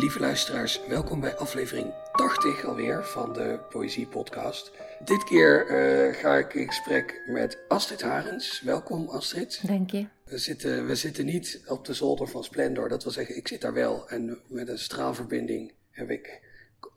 Lieve 0.00 0.20
luisteraars, 0.20 0.86
welkom 0.86 1.20
bij 1.20 1.36
aflevering 1.36 1.94
80 2.12 2.64
alweer 2.64 3.04
van 3.04 3.32
de 3.32 3.60
Poëzie 3.68 4.06
Podcast. 4.06 4.72
Dit 5.04 5.24
keer 5.24 5.66
eh, 5.66 6.14
ga 6.20 6.36
ik 6.36 6.54
in 6.54 6.66
gesprek 6.66 7.22
met 7.26 7.58
Astrid 7.68 8.02
Harens. 8.02 8.62
Welkom 8.62 9.08
Astrid. 9.08 9.60
Dank 9.66 9.90
je. 9.90 10.06
We 10.24 10.38
zitten, 10.38 10.86
we 10.86 10.94
zitten 10.94 11.24
niet 11.24 11.62
op 11.66 11.84
de 11.84 11.94
zolder 11.94 12.28
van 12.28 12.44
Splendor, 12.44 12.88
dat 12.88 13.02
wil 13.02 13.12
zeggen, 13.12 13.36
ik 13.36 13.48
zit 13.48 13.60
daar 13.60 13.72
wel. 13.72 14.08
En 14.08 14.38
met 14.48 14.68
een 14.68 14.78
straalverbinding 14.78 15.72
heb 15.90 16.10
ik 16.10 16.40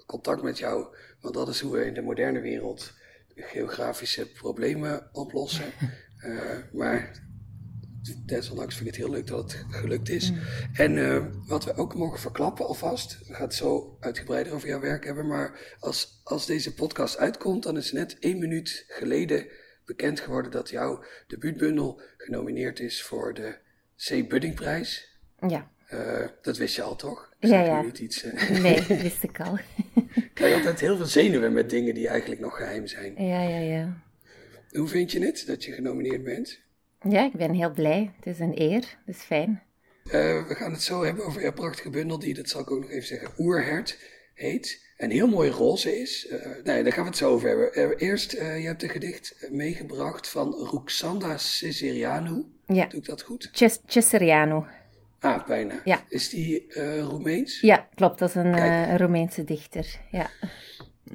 contact 0.05 0.41
met 0.41 0.57
jou. 0.57 0.95
Want 1.21 1.33
dat 1.33 1.47
is 1.47 1.59
hoe 1.59 1.71
we 1.71 1.85
in 1.85 1.93
de 1.93 2.01
moderne 2.01 2.39
wereld 2.39 2.93
geografische 3.35 4.31
problemen 4.31 5.09
oplossen. 5.11 5.71
Uh, 6.25 6.41
maar 6.79 7.11
desondanks 8.25 8.75
vind 8.75 8.87
ik 8.87 8.95
het 8.95 9.03
heel 9.03 9.13
leuk 9.13 9.27
dat 9.27 9.51
het 9.51 9.65
gelukt 9.69 10.09
is. 10.09 10.31
Mm. 10.31 10.39
En 10.73 10.97
uh, 10.97 11.25
wat 11.47 11.65
we 11.65 11.75
ook 11.75 11.95
mogen 11.95 12.19
verklappen 12.19 12.65
alvast, 12.65 13.27
we 13.27 13.33
gaan 13.33 13.45
het 13.45 13.53
zo 13.53 13.97
uitgebreider 13.99 14.53
over 14.53 14.67
jouw 14.67 14.79
werk 14.79 15.05
hebben, 15.05 15.27
maar 15.27 15.75
als, 15.79 16.21
als 16.23 16.45
deze 16.45 16.73
podcast 16.73 17.17
uitkomt, 17.17 17.63
dan 17.63 17.77
is 17.77 17.91
net 17.91 18.19
één 18.19 18.39
minuut 18.39 18.85
geleden 18.87 19.47
bekend 19.85 20.19
geworden 20.19 20.51
dat 20.51 20.69
jouw 20.69 21.03
debuutbundel 21.27 22.01
genomineerd 22.17 22.79
is 22.79 23.03
voor 23.03 23.33
de 23.33 23.55
C. 23.95 24.29
Buddingprijs. 24.29 25.17
Ja. 25.47 25.71
Uh, 25.93 26.27
dat 26.41 26.57
wist 26.57 26.75
je 26.75 26.81
al, 26.81 26.95
toch? 26.95 27.33
ja, 27.39 27.63
ja. 27.63 27.81
Niet 27.81 27.99
iets, 27.99 28.25
uh... 28.25 28.49
Nee, 28.49 28.75
dat 28.87 29.01
wist 29.07 29.23
ik 29.23 29.39
al. 29.39 29.59
Krijg 30.33 30.51
je 30.51 30.57
altijd 30.57 30.79
heel 30.79 30.97
veel 30.97 31.05
zenuwen 31.05 31.53
met 31.53 31.69
dingen 31.69 31.93
die 31.93 32.07
eigenlijk 32.07 32.41
nog 32.41 32.57
geheim 32.57 32.87
zijn. 32.87 33.25
Ja, 33.25 33.41
ja, 33.41 33.57
ja. 33.57 34.03
Hoe 34.71 34.87
vind 34.87 35.11
je 35.11 35.25
het 35.25 35.43
dat 35.47 35.63
je 35.63 35.71
genomineerd 35.71 36.23
bent? 36.23 36.62
Ja, 37.09 37.25
ik 37.25 37.33
ben 37.33 37.53
heel 37.53 37.71
blij. 37.71 38.11
Het 38.15 38.25
is 38.25 38.39
een 38.39 38.61
eer. 38.61 38.97
Het 39.05 39.15
is 39.15 39.21
fijn. 39.21 39.61
Uh, 40.05 40.11
we 40.47 40.55
gaan 40.55 40.71
het 40.71 40.81
zo 40.81 41.03
hebben 41.03 41.25
over 41.25 41.41
jouw 41.41 41.53
prachtige 41.53 41.89
bundel, 41.89 42.19
die, 42.19 42.33
dat 42.33 42.49
zal 42.49 42.61
ik 42.61 42.71
ook 42.71 42.81
nog 42.81 42.89
even 42.89 43.07
zeggen, 43.07 43.29
Oerhert 43.37 43.99
heet. 44.33 44.91
En 44.97 45.09
heel 45.09 45.27
mooi 45.27 45.49
roze 45.49 45.99
is. 46.01 46.27
Uh, 46.31 46.45
nee, 46.63 46.83
daar 46.83 46.93
gaan 46.93 47.03
we 47.03 47.09
het 47.09 47.17
zo 47.17 47.31
over 47.31 47.47
hebben. 47.47 47.79
Uh, 47.79 48.07
eerst, 48.09 48.31
je 48.31 48.37
hebt 48.39 48.83
een 48.83 48.89
gedicht 48.89 49.47
meegebracht 49.49 50.27
van 50.27 50.67
Ruxanda 50.71 51.37
Cesarianu. 51.37 52.45
Ja. 52.67 52.85
Doe 52.85 52.99
ik 52.99 53.05
dat 53.05 53.21
goed? 53.21 53.49
Cesarianu. 53.85 54.63
Ah, 55.19 55.47
bijna. 55.47 55.81
Ja. 55.83 56.03
Is 56.07 56.29
die 56.29 56.73
Roemeens? 57.01 57.59
Ja, 57.61 57.87
klopt. 57.95 58.19
Dat 58.19 58.29
is 58.29 58.35
een 58.35 58.97
Roemeense 58.97 59.43
dichter. 59.43 59.99
Ja. 60.11 60.29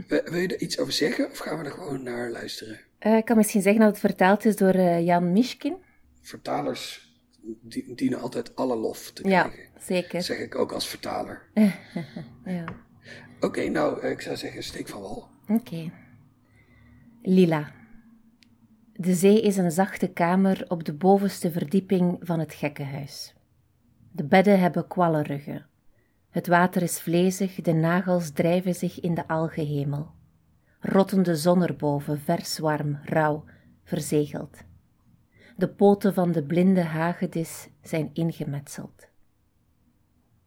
Wil 0.06 0.41
je 0.41 0.48
er 0.48 0.61
iets 0.61 0.78
over 0.78 0.92
zeggen 0.92 1.30
of 1.30 1.39
gaan 1.39 1.58
we 1.58 1.64
er 1.64 1.70
gewoon 1.70 2.02
naar 2.02 2.30
luisteren? 2.30 2.80
Uh, 3.06 3.16
ik 3.16 3.24
kan 3.24 3.36
misschien 3.36 3.62
zeggen 3.62 3.80
dat 3.80 3.91
het 3.91 4.00
vertaald 4.00 4.44
is 4.44 4.56
door 4.56 4.74
uh, 4.74 5.04
Jan 5.04 5.32
Mishkin. 5.32 5.77
Vertalers 6.20 7.12
dienen 7.94 8.20
altijd 8.20 8.56
alle 8.56 8.77
lof 8.77 9.10
te 9.10 9.22
krijgen. 9.22 9.60
Ja, 9.60 9.80
zeker. 9.80 10.12
Dat 10.12 10.24
zeg 10.24 10.38
ik 10.38 10.55
ook 10.55 10.72
als 10.72 10.88
vertaler. 10.88 11.42
ja. 12.44 12.64
Oké, 13.36 13.46
okay, 13.46 13.66
nou, 13.66 14.06
ik 14.06 14.20
zou 14.20 14.36
zeggen, 14.36 14.62
steek 14.62 14.88
van 14.88 15.00
wal. 15.00 15.28
Oké. 15.42 15.52
Okay. 15.52 15.92
Lila. 17.22 17.72
De 18.92 19.14
zee 19.14 19.42
is 19.42 19.56
een 19.56 19.70
zachte 19.70 20.08
kamer 20.08 20.64
op 20.68 20.84
de 20.84 20.94
bovenste 20.94 21.50
verdieping 21.50 22.18
van 22.20 22.38
het 22.38 22.55
gekkenhuis. 22.55 23.34
De 24.12 24.24
bedden 24.24 24.60
hebben 24.60 24.86
kwallenruggen. 24.86 25.66
Het 26.30 26.46
water 26.46 26.83
is 26.83 27.00
vlezig, 27.00 27.55
de 27.55 27.72
nagels 27.72 28.30
drijven 28.30 28.74
zich 28.74 29.00
in 29.00 29.14
de 29.14 29.28
algehemel. 29.28 30.10
Rottende 30.80 31.36
zon 31.36 31.62
erboven, 31.62 32.20
vers 32.20 32.58
warm, 32.58 32.98
rauw, 33.02 33.44
verzegeld. 33.84 34.58
De 35.56 35.68
poten 35.68 36.14
van 36.14 36.32
de 36.32 36.42
blinde 36.42 36.82
hagedis 36.82 37.68
zijn 37.82 38.10
ingemetseld. 38.12 39.08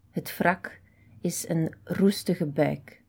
Het 0.09 0.37
wrak 0.37 0.81
is 1.21 1.49
een 1.49 1.75
roestige 1.83 2.45
buik. 2.45 3.01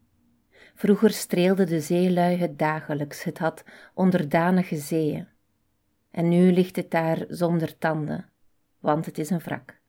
Vroeger 0.74 1.10
streelde 1.10 1.64
de 1.64 1.80
zeelui 1.80 2.36
het 2.36 2.58
dagelijks, 2.58 3.22
het 3.22 3.38
had 3.38 3.64
onderdanige 3.94 4.76
zeeën. 4.76 5.28
En 6.10 6.28
nu 6.28 6.52
ligt 6.52 6.76
het 6.76 6.90
daar 6.90 7.24
zonder 7.28 7.78
tanden, 7.78 8.28
want 8.80 9.06
het 9.06 9.18
is 9.18 9.30
een 9.30 9.38
wrak 9.38 9.80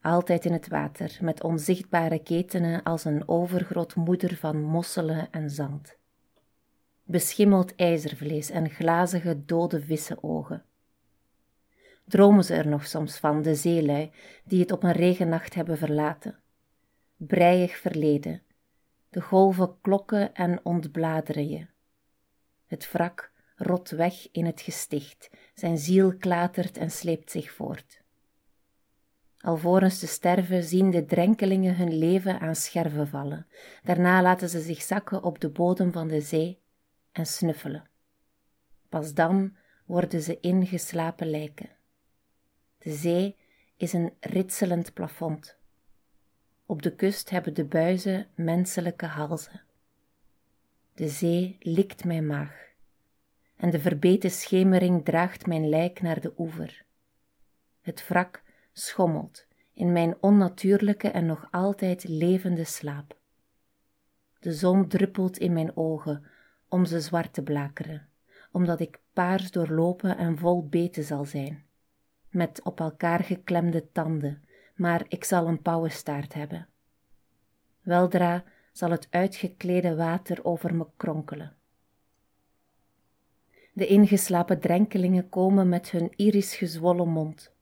altijd 0.00 0.44
in 0.44 0.52
het 0.52 0.68
water, 0.68 1.18
met 1.20 1.42
onzichtbare 1.42 2.18
ketenen 2.18 2.82
als 2.82 3.04
een 3.04 3.28
overgroot 3.28 3.94
moeder 3.94 4.36
van 4.36 4.62
mosselen 4.62 5.28
en 5.30 5.50
zand. 5.50 5.98
Beschimmeld 7.10 7.74
ijzervlees 7.74 8.50
en 8.50 8.70
glazige 8.70 9.44
dode 9.44 9.80
vissenogen. 9.80 10.64
Dromen 12.04 12.44
ze 12.44 12.54
er 12.54 12.68
nog 12.68 12.86
soms 12.86 13.18
van, 13.18 13.42
de 13.42 13.54
zeelui, 13.54 14.10
die 14.44 14.60
het 14.60 14.72
op 14.72 14.82
een 14.82 14.92
regennacht 14.92 15.54
hebben 15.54 15.78
verlaten. 15.78 16.38
Breiig 17.16 17.76
verleden, 17.76 18.42
de 19.08 19.20
golven 19.20 19.80
klokken 19.80 20.34
en 20.34 20.60
ontbladeren 20.62 21.48
je. 21.48 21.66
Het 22.66 22.92
wrak 22.92 23.32
rot 23.56 23.90
weg 23.90 24.30
in 24.32 24.46
het 24.46 24.60
gesticht, 24.60 25.30
zijn 25.54 25.78
ziel 25.78 26.16
klatert 26.16 26.76
en 26.76 26.90
sleept 26.90 27.30
zich 27.30 27.52
voort. 27.52 28.02
Alvorens 29.38 29.98
te 29.98 30.06
sterven 30.06 30.62
zien 30.62 30.90
de 30.90 31.04
drenkelingen 31.04 31.76
hun 31.76 31.98
leven 31.98 32.40
aan 32.40 32.56
scherven 32.56 33.08
vallen. 33.08 33.46
Daarna 33.82 34.22
laten 34.22 34.48
ze 34.48 34.60
zich 34.60 34.82
zakken 34.82 35.22
op 35.22 35.40
de 35.40 35.48
bodem 35.48 35.92
van 35.92 36.08
de 36.08 36.20
zee 36.20 36.60
en 37.12 37.26
snuffelen. 37.26 37.88
Pas 38.88 39.14
dan 39.14 39.56
worden 39.84 40.22
ze 40.22 40.40
ingeslapen 40.40 41.30
lijken. 41.30 41.70
De 42.78 42.92
zee 42.92 43.36
is 43.76 43.92
een 43.92 44.12
ritselend 44.20 44.92
plafond. 44.92 45.58
Op 46.66 46.82
de 46.82 46.94
kust 46.94 47.30
hebben 47.30 47.54
de 47.54 47.64
buizen 47.64 48.26
menselijke 48.34 49.06
halzen. 49.06 49.62
De 50.94 51.08
zee 51.08 51.56
likt 51.60 52.04
mijn 52.04 52.26
maag 52.26 52.68
en 53.56 53.70
de 53.70 53.80
verbeten 53.80 54.30
schemering 54.30 55.04
draagt 55.04 55.46
mijn 55.46 55.68
lijk 55.68 56.00
naar 56.00 56.20
de 56.20 56.32
oever. 56.38 56.84
Het 57.80 58.08
wrak 58.08 58.42
schommelt 58.72 59.46
in 59.72 59.92
mijn 59.92 60.16
onnatuurlijke 60.20 61.08
en 61.08 61.26
nog 61.26 61.48
altijd 61.50 62.08
levende 62.08 62.64
slaap. 62.64 63.18
De 64.38 64.52
zon 64.52 64.88
druppelt 64.88 65.38
in 65.38 65.52
mijn 65.52 65.76
ogen 65.76 66.24
om 66.70 66.84
ze 66.84 67.00
zwart 67.00 67.32
te 67.32 67.42
blakeren, 67.42 68.08
omdat 68.52 68.80
ik 68.80 69.00
paars 69.12 69.50
doorlopen 69.50 70.16
en 70.16 70.38
vol 70.38 70.68
beten 70.68 71.04
zal 71.04 71.24
zijn, 71.24 71.64
met 72.28 72.60
op 72.64 72.80
elkaar 72.80 73.24
geklemde 73.24 73.92
tanden, 73.92 74.42
maar 74.74 75.04
ik 75.08 75.24
zal 75.24 75.46
een 75.48 75.62
pauwenstaart 75.62 76.34
hebben. 76.34 76.68
Weldra 77.82 78.44
zal 78.72 78.90
het 78.90 79.06
uitgeklede 79.10 79.96
water 79.96 80.44
over 80.44 80.74
me 80.74 80.86
kronkelen. 80.96 81.54
De 83.72 83.86
ingeslapen 83.86 84.60
drenkelingen 84.60 85.28
komen 85.28 85.68
met 85.68 85.90
hun 85.90 86.12
iris 86.16 86.56
gezwollen 86.56 87.08
mond. 87.08 87.52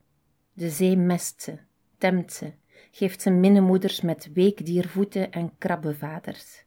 De 0.53 0.71
zee 0.71 0.97
mest 0.97 1.43
ze, 1.43 1.59
temt 1.99 2.33
ze, 2.33 2.53
geeft 2.91 3.23
ze 3.23 3.31
minnemoeders 3.31 4.01
met 4.01 4.33
weekdiervoeten 4.33 5.33
en 5.33 5.59
krabbenvaders. 5.59 6.65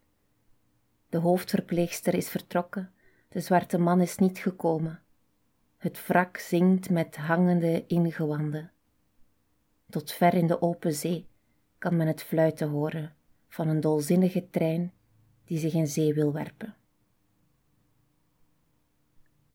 De 1.11 1.17
hoofdverpleegster 1.17 2.13
is 2.13 2.29
vertrokken, 2.29 2.91
de 3.29 3.39
zwarte 3.39 3.77
man 3.77 4.01
is 4.01 4.17
niet 4.17 4.38
gekomen. 4.38 4.99
Het 5.77 6.07
wrak 6.07 6.38
zingt 6.38 6.89
met 6.89 7.16
hangende 7.16 7.83
ingewanden. 7.88 8.72
Tot 9.89 10.11
ver 10.11 10.33
in 10.33 10.47
de 10.47 10.61
open 10.61 10.94
zee 10.94 11.27
kan 11.77 11.95
men 11.95 12.07
het 12.07 12.23
fluiten 12.23 12.69
horen 12.69 13.16
van 13.47 13.67
een 13.67 13.79
dolzinnige 13.79 14.49
trein 14.49 14.94
die 15.45 15.57
zich 15.57 15.73
in 15.73 15.88
zee 15.88 16.13
wil 16.13 16.33
werpen. 16.33 16.75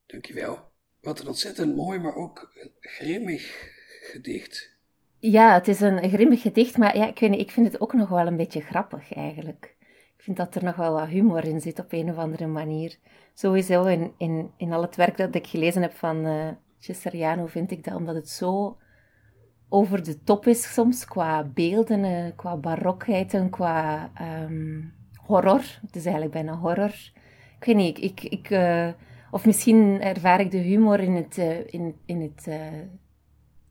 Dankjewel. 0.06 0.70
Wat 1.00 1.20
een 1.20 1.26
ontzettend 1.26 1.76
mooi, 1.76 1.99
maar 1.99 2.14
ook 2.14 2.52
grimmig 2.81 3.73
gedicht. 4.00 4.76
Ja, 5.19 5.55
het 5.55 5.69
is 5.69 5.81
een 5.81 6.09
grimmig 6.09 6.43
gedicht, 6.43 6.76
maar 6.76 6.97
ja, 6.97 7.06
ik, 7.06 7.19
weet 7.19 7.31
niet, 7.31 7.41
ik 7.41 7.50
vind 7.50 7.73
het 7.73 7.81
ook 7.81 7.93
nog 7.93 8.09
wel 8.09 8.26
een 8.26 8.37
beetje 8.37 8.61
grappig 8.61 9.12
eigenlijk. 9.12 9.75
Ik 10.26 10.34
vind 10.34 10.50
dat 10.50 10.62
er 10.62 10.69
nog 10.69 10.76
wel 10.76 10.93
wat 10.93 11.08
humor 11.08 11.44
in 11.44 11.61
zit 11.61 11.78
op 11.78 11.93
een 11.93 12.11
of 12.11 12.17
andere 12.17 12.46
manier. 12.46 12.96
Sowieso 13.34 13.84
in, 13.84 14.12
in, 14.17 14.50
in 14.56 14.73
al 14.73 14.82
het 14.82 14.96
werk 14.96 15.17
dat 15.17 15.34
ik 15.34 15.46
gelezen 15.46 15.82
heb 15.82 15.93
van 15.93 16.26
uh, 16.26 16.49
Cesariano 16.78 17.46
vind 17.46 17.70
ik 17.70 17.84
dat, 17.84 17.94
omdat 17.94 18.14
het 18.14 18.28
zo 18.28 18.76
over 19.69 20.05
de 20.05 20.23
top 20.23 20.46
is 20.46 20.73
soms 20.73 21.05
qua 21.05 21.44
beelden, 21.44 22.05
uh, 22.05 22.26
qua 22.37 22.56
barokheid 22.56 23.34
en 23.34 23.50
qua 23.50 24.11
um, 24.43 24.93
horror. 25.14 25.78
Het 25.87 25.96
is 25.96 26.05
eigenlijk 26.05 26.32
bijna 26.32 26.56
horror. 26.56 27.12
Ik 27.58 27.64
weet 27.64 27.76
niet, 27.76 27.99
ik... 27.99 28.23
ik 28.23 28.50
uh, 28.50 28.88
of 29.31 29.46
misschien 29.46 30.00
ervaar 30.00 30.40
ik 30.40 30.50
de 30.50 30.58
humor 30.58 31.00
in 31.00 31.14
het, 31.14 31.37
in, 31.67 31.94
in 32.05 32.20
het 32.20 32.49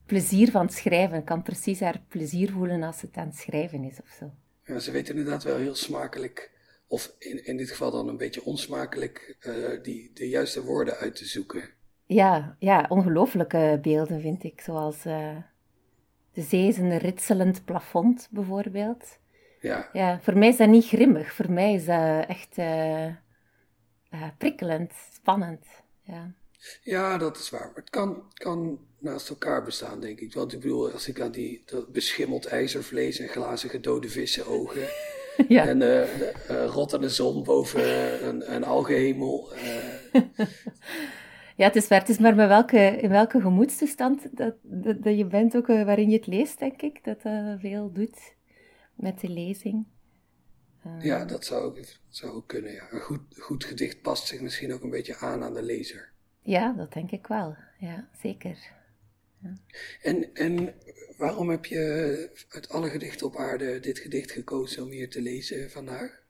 plezier 0.05 0.51
van 0.51 0.61
het 0.61 0.73
schrijven. 0.73 1.17
Ik 1.17 1.25
kan 1.25 1.41
precies 1.41 1.79
haar 1.79 2.01
plezier 2.07 2.51
voelen 2.51 2.83
als 2.83 3.01
het 3.01 3.17
aan 3.17 3.27
het 3.27 3.37
schrijven 3.37 3.83
is 3.83 4.01
of 4.01 4.07
zo. 4.19 4.31
Ja, 4.65 4.79
ze 4.79 4.91
weet 4.91 5.09
inderdaad 5.09 5.44
wel 5.44 5.57
heel 5.57 5.75
smakelijk, 5.75 6.51
of 6.88 7.15
in, 7.19 7.45
in 7.45 7.57
dit 7.57 7.69
geval 7.69 7.91
dan 7.91 8.07
een 8.07 8.17
beetje 8.17 8.44
onsmakelijk, 8.44 9.38
uh, 9.47 9.83
die, 9.83 10.12
de 10.13 10.29
juiste 10.29 10.63
woorden 10.63 10.95
uit 10.95 11.15
te 11.15 11.25
zoeken. 11.25 11.69
Ja, 12.06 12.56
ja 12.59 12.85
ongelooflijke 12.89 13.79
beelden 13.81 14.21
vind 14.21 14.44
ik, 14.44 14.62
zoals 14.62 15.06
uh, 15.06 15.38
de 16.31 16.41
zee 16.41 16.67
is 16.67 16.77
een 16.77 16.97
ritselend 16.97 17.65
plafond 17.65 18.27
bijvoorbeeld. 18.31 19.17
Ja. 19.59 19.89
ja. 19.94 20.19
Voor 20.21 20.38
mij 20.38 20.47
is 20.47 20.57
dat 20.57 20.69
niet 20.69 20.85
grimmig. 20.85 21.33
Voor 21.33 21.51
mij 21.51 21.73
is 21.73 21.85
dat 21.85 22.25
echt 22.27 22.57
uh, 22.57 23.13
prikkelend, 24.38 24.94
spannend. 25.13 25.65
Ja. 26.03 26.33
ja, 26.81 27.17
dat 27.17 27.38
is 27.38 27.50
waar. 27.50 27.71
Het 27.75 27.89
kan, 27.89 28.23
kan 28.33 28.79
naast 29.05 29.29
elkaar 29.29 29.63
bestaan, 29.63 29.99
denk 29.99 30.19
ik. 30.19 30.33
Want 30.33 30.53
ik 30.53 30.59
bedoel, 30.59 30.91
als 30.91 31.07
ik 31.07 31.21
aan 31.21 31.31
die 31.31 31.63
dat 31.65 31.91
beschimmeld 31.91 32.45
ijzervlees 32.45 33.19
en 33.19 33.27
glazige 33.27 33.79
dode 33.79 34.09
vissen 34.09 34.47
ogen... 34.47 34.87
ja. 35.47 35.67
En 35.67 35.75
uh, 35.75 35.87
de, 35.87 36.33
uh, 36.51 36.65
rottende 36.65 37.09
zon 37.09 37.43
boven 37.43 38.27
een, 38.27 38.53
een 38.53 38.63
algehemel. 38.63 39.49
Ja, 41.57 41.65
het 41.65 41.75
is 41.75 41.87
waar. 41.87 41.99
Het 41.99 42.09
is 42.09 42.17
maar 42.17 42.35
welke, 42.35 42.77
in 42.77 43.09
welke 43.09 43.41
gemoedstoestand 43.41 44.37
dat, 44.37 44.55
dat, 44.61 45.03
dat 45.03 45.17
je 45.17 45.25
bent, 45.25 45.55
ook 45.55 45.67
waarin 45.67 46.09
je 46.09 46.15
het 46.15 46.27
leest, 46.27 46.59
denk 46.59 46.81
ik, 46.81 47.03
dat 47.03 47.21
dat 47.21 47.59
veel 47.59 47.91
doet 47.91 48.35
met 48.95 49.19
de 49.19 49.29
lezing. 49.29 49.85
ja, 50.99 51.25
dat 51.25 51.45
zou 51.45 51.63
ook, 51.63 51.77
zou 52.09 52.33
ook 52.33 52.47
kunnen. 52.47 52.71
Ja. 52.71 52.87
Een 52.91 52.99
goed, 52.99 53.21
goed 53.37 53.63
gedicht 53.63 54.01
past 54.01 54.27
zich 54.27 54.41
misschien 54.41 54.73
ook 54.73 54.83
een 54.83 54.89
beetje 54.89 55.17
aan 55.17 55.43
aan 55.43 55.53
de 55.53 55.63
lezer. 55.63 56.11
Ja, 56.41 56.73
dat 56.73 56.93
denk 56.93 57.11
ik 57.11 57.27
wel. 57.27 57.55
Ja, 57.79 58.07
zeker. 58.21 58.57
En, 60.01 60.33
en 60.33 60.74
waarom 61.18 61.50
heb 61.50 61.65
je 61.65 62.45
uit 62.50 62.69
alle 62.69 62.89
gedichten 62.89 63.27
op 63.27 63.36
aarde 63.36 63.80
dit 63.80 64.00
gedicht 64.00 64.31
gekozen 64.31 64.83
om 64.83 64.89
hier 64.89 65.09
te 65.09 65.21
lezen 65.21 65.71
vandaag? 65.71 66.24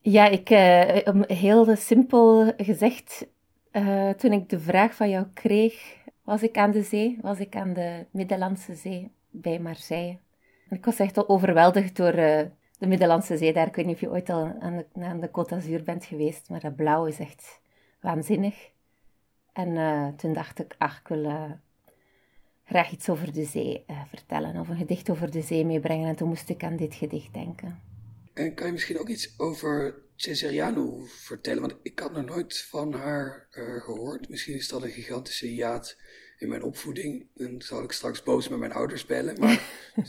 Ja, 0.00 0.28
ik, 0.28 0.50
uh, 0.50 1.22
heel 1.26 1.76
simpel 1.76 2.52
gezegd, 2.56 3.26
uh, 3.72 4.10
toen 4.10 4.32
ik 4.32 4.48
de 4.48 4.60
vraag 4.60 4.94
van 4.94 5.10
jou 5.10 5.26
kreeg, 5.34 5.96
was 6.22 6.42
ik 6.42 6.56
aan 6.56 6.70
de 6.70 6.82
zee, 6.82 7.18
was 7.20 7.38
ik 7.38 7.56
aan 7.56 7.72
de 7.72 8.06
Middellandse 8.10 8.74
Zee 8.74 9.12
bij 9.30 9.58
Marseille. 9.58 10.18
Ik 10.70 10.84
was 10.84 10.98
echt 10.98 11.16
al 11.16 11.28
overweldigd 11.28 11.96
door 11.96 12.14
uh, 12.14 12.40
de 12.78 12.86
Middellandse 12.86 13.36
Zee 13.36 13.52
daar. 13.52 13.66
Ik 13.66 13.76
weet 13.76 13.86
niet 13.86 13.94
of 13.94 14.00
je 14.00 14.10
ooit 14.10 14.30
al 14.30 14.52
aan 14.60 14.76
de, 14.76 15.04
aan 15.04 15.20
de 15.20 15.28
Côte 15.28 15.48
d'Azur 15.48 15.82
bent 15.82 16.04
geweest, 16.04 16.48
maar 16.50 16.60
dat 16.60 16.76
blauw 16.76 17.06
is 17.06 17.18
echt 17.18 17.60
waanzinnig. 18.00 18.70
En 19.52 20.14
toen 20.16 20.32
dacht 20.32 20.58
ik, 20.58 20.74
ach, 20.78 21.00
ik 21.00 21.08
wil 21.08 21.58
graag 22.64 22.92
iets 22.92 23.08
over 23.08 23.32
de 23.32 23.44
zee 23.44 23.84
vertellen, 24.08 24.56
of 24.56 24.68
een 24.68 24.76
gedicht 24.76 25.10
over 25.10 25.30
de 25.30 25.42
zee 25.42 25.64
meebrengen. 25.64 26.08
En 26.08 26.16
toen 26.16 26.28
moest 26.28 26.48
ik 26.48 26.62
aan 26.62 26.76
dit 26.76 26.94
gedicht 26.94 27.32
denken. 27.32 27.80
En 28.34 28.54
kan 28.54 28.66
je 28.66 28.72
misschien 28.72 28.98
ook 28.98 29.08
iets 29.08 29.38
over 29.38 29.94
Cesariano 30.16 31.04
vertellen? 31.06 31.60
Want 31.60 31.74
ik 31.82 31.98
had 31.98 32.12
nog 32.12 32.24
nooit 32.24 32.58
van 32.58 32.92
haar 32.92 33.46
uh, 33.52 33.82
gehoord. 33.82 34.28
Misschien 34.28 34.54
is 34.54 34.68
dat 34.68 34.82
een 34.82 34.90
gigantische 34.90 35.54
jaad 35.54 35.96
in 36.38 36.48
mijn 36.48 36.62
opvoeding. 36.62 37.26
Dan 37.34 37.62
zal 37.62 37.82
ik 37.82 37.92
straks 37.92 38.22
boos 38.22 38.48
met 38.48 38.58
mijn 38.58 38.72
ouders 38.72 39.06
bellen. 39.06 39.40
Maar... 39.40 39.62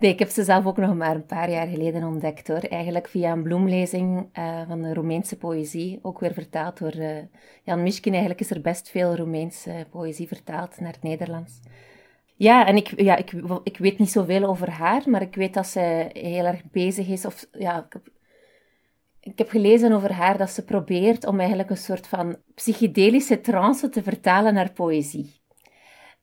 nee, 0.00 0.12
ik 0.12 0.18
heb 0.18 0.28
ze 0.28 0.44
zelf 0.44 0.66
ook 0.66 0.76
nog 0.76 0.94
maar 0.94 1.14
een 1.14 1.26
paar 1.26 1.50
jaar 1.50 1.66
geleden 1.66 2.04
ontdekt 2.04 2.48
hoor. 2.48 2.58
Eigenlijk 2.58 3.08
via 3.08 3.32
een 3.32 3.42
bloemlezing 3.42 4.38
uh, 4.38 4.68
van 4.68 4.82
de 4.82 4.94
Roemeense 4.94 5.36
poëzie. 5.36 5.98
Ook 6.02 6.20
weer 6.20 6.32
vertaald 6.32 6.78
door 6.78 6.96
uh, 6.96 7.16
Jan 7.62 7.82
Mischkin. 7.82 8.12
Eigenlijk 8.12 8.40
is 8.40 8.50
er 8.50 8.60
best 8.60 8.90
veel 8.90 9.16
Roemeense 9.16 9.86
poëzie 9.90 10.28
vertaald 10.28 10.80
naar 10.80 10.92
het 10.92 11.02
Nederlands. 11.02 11.60
Ja, 12.36 12.66
en 12.66 12.76
ik, 12.76 13.00
ja, 13.00 13.16
ik, 13.16 13.32
ik 13.62 13.78
weet 13.78 13.98
niet 13.98 14.10
zoveel 14.10 14.44
over 14.44 14.70
haar, 14.70 15.02
maar 15.06 15.22
ik 15.22 15.34
weet 15.34 15.54
dat 15.54 15.66
ze 15.66 16.10
heel 16.12 16.44
erg 16.44 16.62
bezig 16.70 17.08
is. 17.08 17.24
Of, 17.24 17.46
ja, 17.52 17.84
ik, 17.84 17.92
heb, 17.92 18.08
ik 19.20 19.38
heb 19.38 19.48
gelezen 19.48 19.92
over 19.92 20.12
haar 20.12 20.38
dat 20.38 20.50
ze 20.50 20.64
probeert 20.64 21.26
om 21.26 21.38
eigenlijk 21.38 21.70
een 21.70 21.76
soort 21.76 22.06
van 22.06 22.36
psychedelische 22.54 23.40
trance 23.40 23.88
te 23.88 24.02
vertalen 24.02 24.54
naar 24.54 24.72
poëzie. 24.72 25.39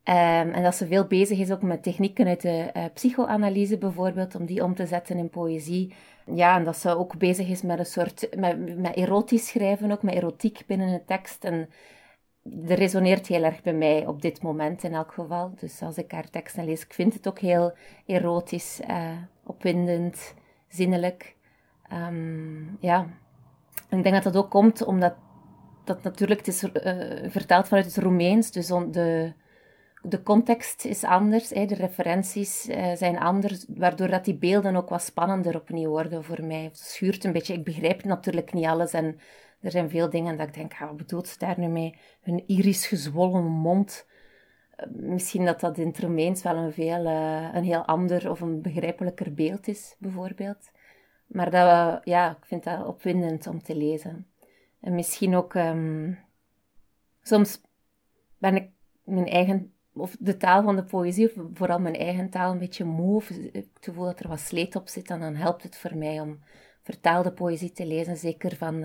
Um, 0.10 0.14
en 0.54 0.64
dat 0.64 0.76
ze 0.76 0.88
veel 0.88 1.06
bezig 1.06 1.40
is 1.40 1.52
ook 1.52 1.62
met 1.62 1.84
technieken 1.84 2.28
uit 2.28 2.42
de 2.42 2.72
uh, 2.74 2.84
psychoanalyse 2.94 3.78
bijvoorbeeld, 3.78 4.36
om 4.36 4.46
die 4.46 4.64
om 4.64 4.76
te 4.76 4.86
zetten 4.86 5.18
in 5.18 5.30
poëzie. 5.30 5.94
Ja, 6.26 6.58
en 6.58 6.64
dat 6.64 6.78
ze 6.78 6.98
ook 6.98 7.18
bezig 7.18 7.48
is 7.48 7.62
met 7.62 7.80
een 7.80 7.86
soort, 7.86 8.36
met, 8.38 8.78
met 8.78 8.96
erotisch 8.96 9.48
schrijven 9.48 9.92
ook, 9.92 10.04
met 10.04 10.14
erotiek 10.14 10.64
binnen 10.68 10.88
een 10.88 11.06
tekst. 11.06 11.44
En 11.44 11.70
dat 12.44 12.78
resoneert 12.78 13.28
heel 13.28 13.44
erg 13.44 13.62
bij 13.62 13.74
mij 13.74 14.06
op 14.06 14.22
dit 14.22 14.42
moment 14.42 14.84
in 14.84 14.94
elk 14.94 15.12
geval. 15.12 15.52
Dus 15.60 15.82
als 15.82 15.98
ik 15.98 16.12
haar 16.12 16.30
teksten 16.30 16.66
lees, 16.66 16.84
ik 16.84 16.94
vind 16.94 17.14
het 17.14 17.28
ook 17.28 17.40
heel 17.40 17.74
erotisch, 18.06 18.80
uh, 18.90 19.10
opwindend, 19.44 20.34
zinnelijk. 20.68 21.36
Um, 21.94 22.78
ja, 22.80 23.08
ik 23.90 24.04
denk 24.04 24.16
dat 24.16 24.24
dat 24.24 24.38
ook 24.38 24.50
komt 24.50 24.86
omdat 24.86 25.16
dat 25.84 26.04
natuurlijk, 26.04 26.40
het 26.40 26.48
is 26.48 26.64
uh, 26.64 26.72
vertaald 27.30 27.68
vanuit 27.68 27.86
het 27.86 27.98
Roemeens, 27.98 28.52
dus 28.52 28.68
de, 28.68 29.34
de 30.10 30.24
context 30.24 30.86
is 30.86 31.04
anders, 31.04 31.50
hè, 31.50 31.66
de 31.66 31.76
referenties 31.76 32.70
uh, 32.70 32.94
zijn 32.94 33.20
anders, 33.20 33.66
waardoor 33.68 34.08
dat 34.08 34.26
die 34.26 34.38
beelden 34.38 34.76
ook 34.76 34.90
wat 34.90 35.02
spannender 35.02 35.56
opnieuw 35.56 35.90
worden 35.90 36.24
voor 36.24 36.46
mij. 36.46 36.64
Het 36.64 36.78
schuurt 36.78 37.24
een 37.24 37.32
beetje, 37.32 37.54
ik 37.54 37.64
begrijp 37.64 38.04
natuurlijk 38.04 38.54
niet 38.54 38.66
alles 38.66 38.94
en 38.94 39.20
er 39.62 39.72
zijn 39.72 39.90
veel 39.90 40.10
dingen 40.10 40.38
dat 40.38 40.48
ik 40.48 40.54
denk, 40.54 40.74
ah, 40.74 40.80
wat 40.88 40.98
bedoelt 40.98 41.28
ze 41.28 41.38
daar 41.38 41.60
nu 41.60 41.68
mee? 41.68 41.98
Hun 42.22 42.44
iris 42.48 42.88
gezwollen 42.88 43.44
mond. 43.44 44.08
Eh, 44.76 44.88
misschien 44.90 45.46
dat 45.46 45.60
dat 45.60 45.78
in 45.78 45.88
het 45.88 46.00
Romeins 46.00 46.44
wel 46.44 46.56
een, 46.56 46.74
veel, 46.74 47.06
uh, 47.06 47.54
een 47.54 47.64
heel 47.64 47.86
ander 47.86 48.30
of 48.30 48.42
een 48.42 48.62
begrijpelijker 48.62 49.34
beeld 49.34 49.68
is, 49.68 49.96
bijvoorbeeld. 50.00 50.72
Maar 51.28 51.52
dat, 51.52 52.02
ja, 52.04 52.32
ik 52.32 52.46
vind 52.46 52.64
dat 52.64 52.86
opwindend 52.86 53.48
om 53.48 53.64
te 53.64 53.76
lezen. 53.76 54.28
En 54.82 54.96
misschien 54.96 55.36
ook, 55.36 55.54
um, 55.54 56.20
soms 57.22 57.62
ben 58.38 58.56
ik 58.56 58.70
mijn 59.04 59.28
eigen, 59.28 59.74
of 60.00 60.16
de 60.20 60.38
taal 60.38 60.64
van 60.64 60.76
de 60.76 60.84
poëzie, 60.84 61.26
of 61.26 61.46
vooral 61.54 61.80
mijn 61.80 61.96
eigen 61.96 62.30
taal, 62.30 62.52
een 62.52 62.58
beetje 62.58 62.84
moe. 62.84 63.16
Of 63.16 63.30
ik 63.30 63.68
voel 63.80 64.06
dat 64.06 64.20
er 64.20 64.28
wat 64.28 64.40
sleet 64.40 64.76
op 64.76 64.88
zit. 64.88 65.10
En 65.10 65.20
dan 65.20 65.36
helpt 65.36 65.64
het 65.64 65.78
voor 65.78 65.98
mij 65.98 66.20
om 66.20 66.40
vertaalde 66.84 67.32
poëzie 67.32 67.72
te 67.72 67.86
lezen. 67.86 68.18
Zeker 68.18 68.56
van 68.56 68.84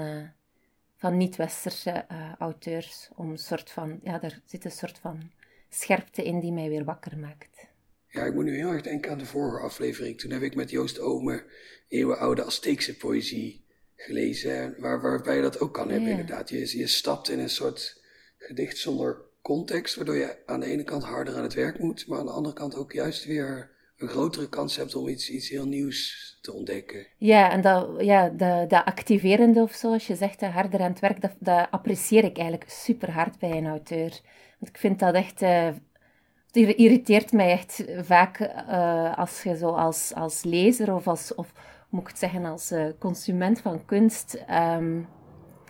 van 1.02 1.16
niet-westerse 1.16 2.04
uh, 2.12 2.32
auteurs. 2.38 3.08
Om 3.14 3.30
een 3.30 3.38
soort 3.38 3.70
van, 3.70 4.00
ja, 4.02 4.18
daar 4.18 4.40
zit 4.44 4.64
een 4.64 4.70
soort 4.70 4.98
van 4.98 5.30
scherpte 5.68 6.24
in 6.24 6.40
die 6.40 6.52
mij 6.52 6.68
weer 6.68 6.84
wakker 6.84 7.18
maakt. 7.18 7.66
Ja, 8.08 8.24
ik 8.24 8.34
moet 8.34 8.44
nu 8.44 8.56
heel 8.56 8.70
erg 8.70 8.82
denken 8.82 9.10
aan 9.10 9.18
de 9.18 9.26
vorige 9.26 9.64
aflevering. 9.64 10.18
Toen 10.18 10.30
heb 10.30 10.42
ik 10.42 10.54
met 10.54 10.70
Joost 10.70 10.98
Ome 11.00 11.44
eeuwenoude 11.88 12.44
Azteekse 12.44 12.96
poëzie 12.96 13.64
gelezen. 13.96 14.74
Waar, 14.78 15.00
waarbij 15.00 15.36
je 15.36 15.42
dat 15.42 15.60
ook 15.60 15.74
kan 15.74 15.90
hebben, 15.90 16.10
inderdaad. 16.10 16.48
Je, 16.48 16.78
je 16.78 16.86
stapt 16.86 17.28
in 17.28 17.38
een 17.38 17.50
soort 17.50 18.02
gedicht 18.38 18.78
zonder 18.78 19.20
context, 19.42 19.96
waardoor 19.96 20.16
je 20.16 20.42
aan 20.46 20.60
de 20.60 20.66
ene 20.66 20.82
kant 20.82 21.04
harder 21.04 21.36
aan 21.36 21.42
het 21.42 21.54
werk 21.54 21.78
moet, 21.78 22.06
maar 22.06 22.18
aan 22.18 22.26
de 22.26 22.32
andere 22.32 22.54
kant 22.54 22.76
ook 22.76 22.92
juist 22.92 23.24
weer 23.24 23.70
een 23.96 24.08
grotere 24.08 24.48
kans 24.48 24.76
hebt 24.76 24.94
om 24.94 25.08
iets, 25.08 25.30
iets 25.30 25.48
heel 25.48 25.66
nieuws 25.66 26.30
te 26.40 26.52
ontdekken. 26.52 27.06
Ja, 27.18 27.50
en 27.50 27.60
dat, 27.60 27.88
ja, 27.98 28.28
dat, 28.28 28.70
dat 28.70 28.84
activerende 28.84 29.60
of 29.62 29.72
zo, 29.72 29.92
als 29.92 30.06
je 30.06 30.14
zegt 30.14 30.40
harder 30.40 30.80
aan 30.80 30.90
het 30.90 31.00
werk, 31.00 31.20
dat, 31.20 31.32
dat 31.38 31.66
apprecieer 31.70 32.24
ik 32.24 32.38
eigenlijk 32.38 32.70
super 32.70 33.10
hard 33.10 33.38
bij 33.38 33.50
een 33.50 33.66
auteur. 33.66 34.20
Want 34.58 34.70
ik 34.70 34.78
vind 34.78 34.98
dat 34.98 35.14
echt... 35.14 35.40
Het 35.40 36.76
irriteert 36.76 37.32
mij 37.32 37.50
echt 37.50 37.84
vaak 38.00 38.40
uh, 38.40 39.18
als 39.18 39.42
je 39.42 39.56
zo 39.56 39.68
als, 39.68 40.12
als 40.14 40.42
lezer 40.42 40.94
of 40.94 41.06
als... 41.06 41.34
Of, 41.34 41.52
moet 41.88 42.00
ik 42.00 42.08
het 42.08 42.18
zeggen, 42.18 42.44
als 42.44 42.72
consument 42.98 43.60
van 43.60 43.84
kunst... 43.84 44.44
Um, 44.50 45.08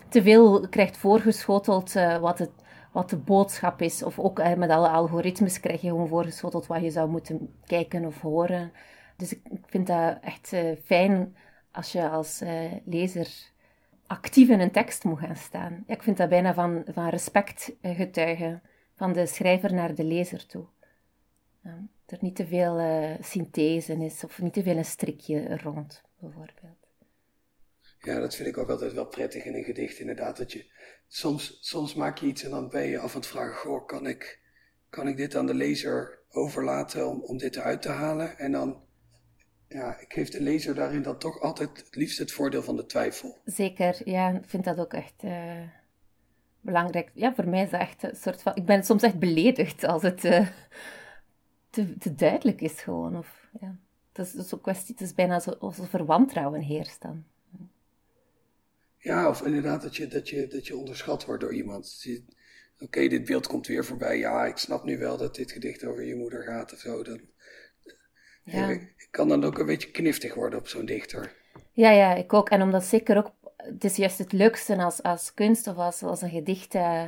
te 0.08 0.22
veel 0.22 0.68
krijgt 0.68 0.96
voorgeschoteld 0.96 1.92
wat 2.20 2.38
het 2.38 2.50
wat 2.92 3.10
de 3.10 3.16
boodschap 3.16 3.80
is. 3.82 4.02
Of 4.02 4.18
ook 4.18 4.56
met 4.56 4.70
alle 4.70 4.88
algoritmes 4.88 5.60
krijg 5.60 5.80
je 5.80 5.88
gewoon 5.88 6.08
voorgeschoteld 6.08 6.66
wat 6.66 6.82
je 6.82 6.90
zou 6.90 7.10
moeten 7.10 7.54
kijken 7.66 8.04
of 8.04 8.20
horen. 8.20 8.72
Dus 9.16 9.32
ik, 9.32 9.40
ik 9.50 9.64
vind 9.66 9.86
dat 9.86 10.18
echt 10.20 10.52
uh, 10.52 10.76
fijn 10.84 11.36
als 11.70 11.92
je 11.92 12.08
als 12.08 12.42
uh, 12.42 12.72
lezer 12.84 13.50
actief 14.06 14.48
in 14.48 14.60
een 14.60 14.70
tekst 14.70 15.04
moet 15.04 15.18
gaan 15.18 15.36
staan. 15.36 15.84
Ik 15.86 16.02
vind 16.02 16.16
dat 16.16 16.28
bijna 16.28 16.54
van, 16.54 16.82
van 16.86 17.08
respect 17.08 17.72
uh, 17.82 17.96
getuigen 17.96 18.62
van 18.96 19.12
de 19.12 19.26
schrijver 19.26 19.74
naar 19.74 19.94
de 19.94 20.04
lezer 20.04 20.46
toe. 20.46 20.64
Ja, 21.62 21.86
er 22.06 22.18
niet 22.20 22.36
te 22.36 22.46
veel 22.46 22.80
synthese 23.20 24.04
is 24.04 24.24
of 24.24 24.40
niet 24.40 24.52
te 24.52 24.62
veel 24.62 24.76
een 24.76 24.84
strikje 24.84 25.56
rond, 25.56 26.02
bijvoorbeeld. 26.18 26.81
Ja, 28.02 28.20
dat 28.20 28.34
vind 28.34 28.48
ik 28.48 28.58
ook 28.58 28.70
altijd 28.70 28.92
wel 28.92 29.06
prettig 29.06 29.44
in 29.44 29.54
een 29.54 29.64
gedicht, 29.64 29.98
inderdaad. 29.98 30.36
Dat 30.36 30.52
je, 30.52 30.70
soms, 31.08 31.58
soms 31.60 31.94
maak 31.94 32.18
je 32.18 32.26
iets 32.26 32.42
en 32.42 32.50
dan 32.50 32.68
ben 32.68 32.86
je 32.86 32.98
af 32.98 33.14
aan 33.14 33.20
het 33.20 33.30
vragen: 33.30 33.86
kan 33.86 34.06
ik, 34.06 34.40
kan 34.90 35.08
ik 35.08 35.16
dit 35.16 35.36
aan 35.36 35.46
de 35.46 35.54
lezer 35.54 36.18
overlaten 36.30 37.08
om, 37.08 37.22
om 37.22 37.38
dit 37.38 37.56
eruit 37.56 37.82
te 37.82 37.88
halen? 37.88 38.38
En 38.38 38.52
dan 38.52 38.82
ja, 39.72 39.98
ik 39.98 40.12
geef 40.12 40.28
de 40.28 40.42
lezer 40.42 40.74
daarin 40.74 41.02
dan 41.02 41.18
toch 41.18 41.40
altijd 41.40 41.68
het 41.76 41.96
liefst 41.96 42.18
het 42.18 42.32
voordeel 42.32 42.62
van 42.62 42.76
de 42.76 42.86
twijfel. 42.86 43.40
Zeker, 43.44 44.00
ja, 44.04 44.30
ik 44.30 44.48
vind 44.48 44.64
dat 44.64 44.78
ook 44.78 44.92
echt 44.92 45.24
uh, 45.24 45.60
belangrijk. 46.60 47.10
Ja, 47.14 47.34
voor 47.34 47.48
mij 47.48 47.62
is 47.62 47.70
dat 47.70 47.80
echt 47.80 48.02
een 48.02 48.16
soort 48.16 48.42
van. 48.42 48.56
Ik 48.56 48.66
ben 48.66 48.84
soms 48.84 49.02
echt 49.02 49.18
beledigd 49.18 49.84
als 49.84 50.02
het 50.02 50.24
uh, 50.24 50.48
te, 51.70 51.98
te, 51.98 52.14
duidelijk 52.14 52.60
is, 52.60 52.80
gewoon. 52.80 53.16
Of, 53.16 53.48
ja. 53.60 53.76
Is, 54.14 54.54
ook 54.54 54.62
kwestie, 54.62 54.94
het 54.94 55.04
is 55.04 55.14
bijna 55.14 55.40
alsof 55.58 55.92
er 55.92 56.04
wantrouwen 56.04 56.60
heerst 56.60 57.02
dan. 57.02 57.24
Ja, 59.02 59.28
of 59.28 59.42
inderdaad 59.42 59.82
dat 59.82 59.96
je, 59.96 60.08
dat 60.08 60.28
je, 60.28 60.46
dat 60.46 60.66
je 60.66 60.76
onderschat 60.76 61.24
wordt 61.24 61.42
door 61.42 61.54
iemand. 61.54 62.06
Oké, 62.78 63.08
dit 63.08 63.24
beeld 63.24 63.46
komt 63.46 63.66
weer 63.66 63.84
voorbij. 63.84 64.18
Ja, 64.18 64.44
ik 64.44 64.56
snap 64.56 64.84
nu 64.84 64.98
wel 64.98 65.16
dat 65.16 65.34
dit 65.34 65.52
gedicht 65.52 65.84
over 65.84 66.04
je 66.04 66.14
moeder 66.14 66.42
gaat 66.42 66.72
of 66.72 66.78
zo. 66.78 67.02
Dan, 67.02 67.20
Ja. 68.44 68.68
Ik 68.70 69.08
kan 69.10 69.28
dan 69.28 69.44
ook 69.44 69.58
een 69.58 69.66
beetje 69.66 69.90
kniftig 69.90 70.34
worden 70.34 70.58
op 70.58 70.68
zo'n 70.68 70.86
dichter. 70.86 71.32
Ja, 71.72 71.90
ja, 71.90 72.14
ik 72.14 72.32
ook. 72.32 72.50
En 72.50 72.62
omdat 72.62 72.84
zeker 72.84 73.16
ook, 73.16 73.32
het 73.56 73.84
is 73.84 73.96
juist 73.96 74.18
het 74.18 74.32
leukste 74.32 74.76
als, 74.76 75.02
als 75.02 75.34
kunst 75.34 75.66
of 75.66 75.76
als, 75.76 76.02
als 76.02 76.22
een 76.22 76.30
gedicht 76.30 76.74
uh, 76.74 77.06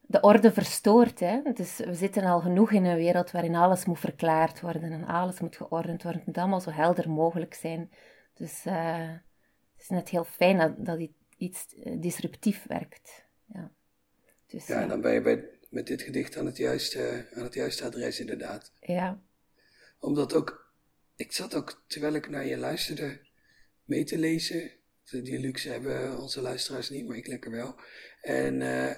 de 0.00 0.20
orde 0.20 0.52
verstoort. 0.52 1.20
Hè? 1.20 1.40
Dus 1.54 1.76
we 1.76 1.94
zitten 1.94 2.24
al 2.24 2.40
genoeg 2.40 2.72
in 2.72 2.84
een 2.84 2.96
wereld 2.96 3.30
waarin 3.30 3.54
alles 3.54 3.84
moet 3.84 4.00
verklaard 4.00 4.60
worden 4.60 4.92
en 4.92 5.06
alles 5.06 5.40
moet 5.40 5.56
geordend 5.56 6.02
worden. 6.02 6.20
Het 6.20 6.26
moet 6.26 6.38
allemaal 6.38 6.60
zo 6.60 6.70
helder 6.70 7.10
mogelijk 7.10 7.54
zijn. 7.54 7.90
Dus 8.34 8.64
uh, 8.66 9.10
het 9.78 9.86
is 9.86 9.96
net 9.96 10.08
heel 10.08 10.24
fijn 10.24 10.58
dat, 10.58 10.86
dat 10.86 11.08
iets 11.36 11.66
disruptief 11.98 12.64
werkt. 12.66 13.24
Ja, 13.52 13.72
dus, 14.46 14.66
ja, 14.66 14.86
dan 14.86 15.00
ben 15.00 15.12
je 15.12 15.20
bij, 15.20 15.48
met 15.68 15.86
dit 15.86 16.02
gedicht 16.02 16.36
aan 16.36 16.46
het, 16.46 16.56
juiste, 16.56 17.28
aan 17.34 17.42
het 17.42 17.54
juiste 17.54 17.84
adres 17.84 18.20
inderdaad. 18.20 18.72
Ja. 18.80 19.22
Omdat 19.98 20.34
ook, 20.34 20.72
ik 21.16 21.32
zat 21.32 21.54
ook 21.54 21.84
terwijl 21.86 22.14
ik 22.14 22.28
naar 22.28 22.46
je 22.46 22.56
luisterde 22.56 23.20
mee 23.84 24.04
te 24.04 24.18
lezen. 24.18 24.70
Die 25.10 25.38
luxe 25.38 25.68
hebben 25.68 26.20
onze 26.20 26.40
luisteraars 26.40 26.90
niet, 26.90 27.06
maar 27.06 27.16
ik 27.16 27.26
lekker 27.26 27.50
wel. 27.50 27.80
En 28.22 28.60
uh, 28.60 28.90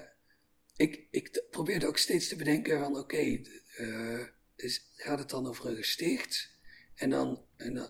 ik, 0.75 1.07
ik 1.11 1.43
probeerde 1.49 1.87
ook 1.87 1.97
steeds 1.97 2.27
te 2.27 2.35
bedenken 2.35 2.79
van 2.79 2.91
oké, 2.91 2.99
okay, 2.99 3.45
uh, 3.77 4.25
gaat 4.95 5.19
het 5.19 5.29
dan 5.29 5.47
over 5.47 5.65
een 5.65 5.75
gesticht? 5.75 6.59
En 6.95 7.09
dan, 7.09 7.45
en 7.57 7.73
dan 7.73 7.89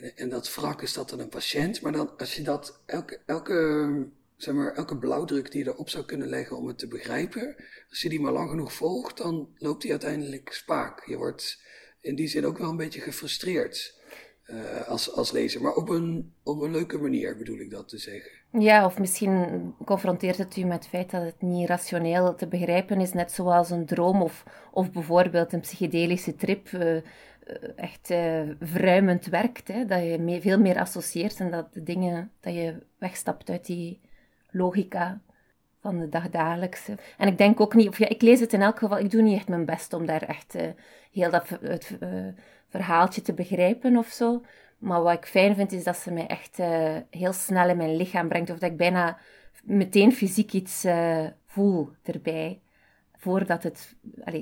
en, 0.00 0.16
en, 0.16 0.28
dat 0.28 0.54
wrak 0.54 0.82
is 0.82 0.92
dat 0.92 1.10
dan 1.10 1.20
een 1.20 1.28
patiënt, 1.28 1.80
maar 1.80 1.92
dan 1.92 2.10
als 2.18 2.34
je 2.34 2.42
dat 2.42 2.80
elke, 2.86 3.20
elke 3.26 4.08
zeg 4.36 4.54
maar, 4.54 4.74
elke 4.74 4.98
blauwdruk 4.98 5.50
die 5.50 5.64
je 5.64 5.70
erop 5.70 5.88
zou 5.88 6.04
kunnen 6.04 6.28
leggen 6.28 6.56
om 6.56 6.66
het 6.66 6.78
te 6.78 6.88
begrijpen, 6.88 7.56
als 7.90 8.02
je 8.02 8.08
die 8.08 8.20
maar 8.20 8.32
lang 8.32 8.50
genoeg 8.50 8.72
volgt, 8.72 9.16
dan 9.16 9.48
loopt 9.58 9.82
die 9.82 9.90
uiteindelijk 9.90 10.52
spaak. 10.52 11.06
Je 11.06 11.16
wordt 11.16 11.62
in 12.00 12.14
die 12.14 12.28
zin 12.28 12.46
ook 12.46 12.58
wel 12.58 12.70
een 12.70 12.76
beetje 12.76 13.00
gefrustreerd 13.00 13.94
uh, 14.46 14.88
als, 14.88 15.12
als 15.12 15.30
lezer, 15.30 15.62
maar 15.62 15.74
op 15.74 15.88
een, 15.88 16.32
op 16.42 16.60
een 16.60 16.70
leuke 16.70 16.98
manier 16.98 17.36
bedoel 17.36 17.58
ik 17.58 17.70
dat 17.70 17.88
te 17.88 17.98
zeggen. 17.98 18.30
Ja, 18.58 18.84
of 18.84 18.98
misschien 18.98 19.74
confronteert 19.84 20.38
het 20.38 20.56
u 20.56 20.64
met 20.64 20.78
het 20.78 20.88
feit 20.88 21.10
dat 21.10 21.22
het 21.22 21.42
niet 21.42 21.68
rationeel 21.68 22.34
te 22.34 22.46
begrijpen 22.46 23.00
is, 23.00 23.12
net 23.12 23.32
zoals 23.32 23.70
een 23.70 23.86
droom 23.86 24.22
of, 24.22 24.44
of 24.72 24.92
bijvoorbeeld 24.92 25.52
een 25.52 25.60
psychedelische 25.60 26.34
trip. 26.34 26.70
Uh, 26.70 26.96
echt 27.76 28.10
uh, 28.10 28.40
verruimend 28.60 29.26
werkt. 29.26 29.68
Hè? 29.68 29.84
Dat 29.84 30.02
je 30.02 30.18
mee, 30.18 30.40
veel 30.40 30.58
meer 30.58 30.78
associeert 30.78 31.40
en 31.40 31.50
dat 31.50 31.74
de 31.74 31.82
dingen, 31.82 32.30
dat 32.40 32.54
je 32.54 32.82
wegstapt 32.98 33.50
uit 33.50 33.66
die 33.66 34.00
logica 34.50 35.20
van 35.80 35.98
de 35.98 36.08
dagdagelijkse. 36.08 36.98
En 37.18 37.28
ik 37.28 37.38
denk 37.38 37.60
ook 37.60 37.74
niet, 37.74 37.88
of 37.88 37.98
ja, 37.98 38.08
ik 38.08 38.22
lees 38.22 38.40
het 38.40 38.52
in 38.52 38.62
elk 38.62 38.78
geval, 38.78 38.98
ik 38.98 39.10
doe 39.10 39.22
niet 39.22 39.36
echt 39.36 39.48
mijn 39.48 39.64
best 39.64 39.92
om 39.92 40.06
daar 40.06 40.22
echt 40.22 40.54
uh, 40.54 40.62
heel 41.12 41.30
dat 41.30 41.48
het, 41.48 41.98
verhaaltje 42.68 43.22
te 43.22 43.34
begrijpen 43.34 43.96
of 43.96 44.06
zo. 44.06 44.42
Maar 44.78 45.02
wat 45.02 45.16
ik 45.16 45.26
fijn 45.26 45.54
vind, 45.54 45.72
is 45.72 45.84
dat 45.84 45.96
ze 45.96 46.12
mij 46.12 46.26
echt 46.26 46.56
heel 47.10 47.32
snel 47.32 47.68
in 47.68 47.76
mijn 47.76 47.96
lichaam 47.96 48.28
brengt, 48.28 48.50
of 48.50 48.58
dat 48.58 48.70
ik 48.70 48.76
bijna 48.76 49.18
meteen 49.64 50.12
fysiek 50.12 50.52
iets 50.52 50.86
voel 51.46 51.90
erbij. 52.02 52.60
Voordat 53.16 53.62
het, 53.62 53.96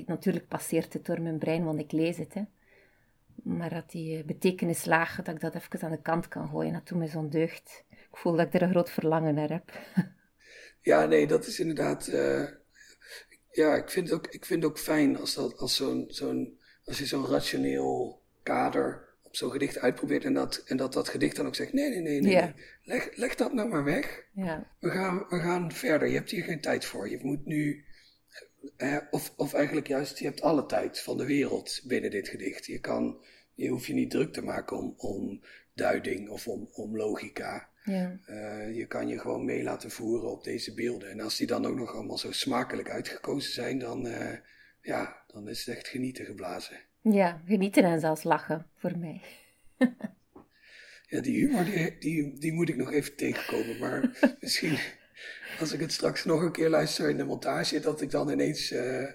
natuurlijk 0.05 0.47
passeert 0.47 0.93
het 0.93 1.05
door 1.05 1.21
mijn 1.21 1.37
brein, 1.37 1.63
want 1.63 1.79
ik 1.79 1.91
lees 1.91 2.17
het. 2.17 2.33
Hè. 2.33 2.41
Maar 3.45 3.69
dat 3.69 3.91
die 3.91 4.23
betekenislaag, 4.23 5.15
dat 5.15 5.35
ik 5.35 5.41
dat 5.41 5.55
even 5.55 5.81
aan 5.81 5.91
de 5.91 6.01
kant 6.01 6.27
kan 6.27 6.49
gooien, 6.49 6.73
dat 6.73 6.87
doet 6.87 6.97
me 6.97 7.07
zo'n 7.07 7.29
deugd 7.29 7.85
ik 8.15 8.21
voel 8.21 8.35
dat 8.35 8.47
ik 8.47 8.53
er 8.53 8.61
een 8.61 8.69
groot 8.69 8.89
verlangen 8.89 9.33
naar 9.33 9.49
heb. 9.49 9.71
Ja, 10.81 11.05
nee, 11.05 11.27
dat 11.27 11.45
is 11.45 11.59
inderdaad. 11.59 12.07
Uh, 12.07 12.47
ja, 13.51 13.75
ik 13.75 13.89
vind 13.89 14.09
het 14.09 14.17
ook, 14.17 14.27
ik 14.27 14.45
vind 14.45 14.65
ook 14.65 14.79
fijn 14.79 15.17
als, 15.17 15.33
dat, 15.33 15.57
als, 15.57 15.75
zo'n, 15.75 16.05
zo'n, 16.07 16.59
als 16.83 16.97
je 16.97 17.05
zo'n 17.05 17.25
rationeel 17.25 18.21
kader 18.43 19.15
op 19.23 19.35
zo'n 19.35 19.51
gedicht 19.51 19.79
uitprobeert 19.79 20.23
en 20.23 20.33
dat, 20.33 20.63
en 20.65 20.77
dat 20.77 20.93
dat 20.93 21.09
gedicht 21.09 21.35
dan 21.35 21.45
ook 21.47 21.55
zegt: 21.55 21.73
nee, 21.73 21.89
nee, 21.89 22.01
nee, 22.01 22.21
nee, 22.21 22.35
nee. 22.35 22.53
Leg, 22.83 23.15
leg 23.15 23.35
dat 23.35 23.53
nou 23.53 23.69
maar 23.69 23.83
weg. 23.83 24.25
Ja. 24.33 24.71
We, 24.79 24.89
gaan, 24.89 25.25
we 25.29 25.39
gaan 25.39 25.71
verder. 25.71 26.07
Je 26.07 26.15
hebt 26.15 26.31
hier 26.31 26.43
geen 26.43 26.61
tijd 26.61 26.85
voor. 26.85 27.09
Je 27.09 27.19
moet 27.21 27.45
nu. 27.45 27.85
Eh, 28.77 28.97
of, 29.11 29.33
of 29.37 29.53
eigenlijk 29.53 29.87
juist, 29.87 30.19
je 30.19 30.25
hebt 30.25 30.41
alle 30.41 30.65
tijd 30.65 30.99
van 30.99 31.17
de 31.17 31.25
wereld 31.25 31.81
binnen 31.87 32.11
dit 32.11 32.27
gedicht. 32.27 32.65
Je, 32.65 32.79
kan, 32.79 33.25
je 33.55 33.69
hoeft 33.69 33.85
je 33.85 33.93
niet 33.93 34.11
druk 34.11 34.33
te 34.33 34.41
maken 34.41 34.77
om, 34.77 34.93
om 34.97 35.41
duiding 35.73 36.29
of 36.29 36.47
om, 36.47 36.69
om 36.73 36.97
logica. 36.97 37.69
Ja. 37.83 38.19
Uh, 38.29 38.75
je 38.75 38.85
kan 38.87 39.07
je 39.07 39.19
gewoon 39.19 39.45
mee 39.45 39.63
laten 39.63 39.91
voeren 39.91 40.31
op 40.31 40.43
deze 40.43 40.73
beelden. 40.73 41.09
En 41.09 41.19
als 41.19 41.37
die 41.37 41.47
dan 41.47 41.65
ook 41.65 41.75
nog 41.75 41.93
allemaal 41.93 42.17
zo 42.17 42.31
smakelijk 42.31 42.89
uitgekozen 42.89 43.53
zijn, 43.53 43.79
dan, 43.79 44.07
uh, 44.07 44.33
ja, 44.81 45.23
dan 45.27 45.49
is 45.49 45.65
het 45.65 45.75
echt 45.75 45.87
genieten 45.87 46.25
geblazen. 46.25 46.79
Ja, 47.01 47.41
genieten 47.45 47.83
en 47.83 47.99
zelfs 47.99 48.23
lachen 48.23 48.67
voor 48.75 48.97
mij. 48.97 49.21
ja, 51.09 51.21
die 51.21 51.35
humor, 51.35 51.63
die, 51.63 51.97
die, 51.99 52.39
die, 52.39 52.53
moet 52.53 52.69
ik 52.69 52.75
nog 52.75 52.91
even 52.91 53.15
tegenkomen. 53.15 53.79
Maar 53.79 54.17
misschien 54.41 54.77
als 55.59 55.73
ik 55.73 55.79
het 55.79 55.91
straks 55.91 56.25
nog 56.25 56.41
een 56.41 56.51
keer 56.51 56.69
luister 56.69 57.09
in 57.09 57.17
de 57.17 57.23
montage, 57.23 57.79
dat 57.79 58.01
ik 58.01 58.11
dan 58.11 58.29
ineens, 58.29 58.71
uh, 58.71 59.07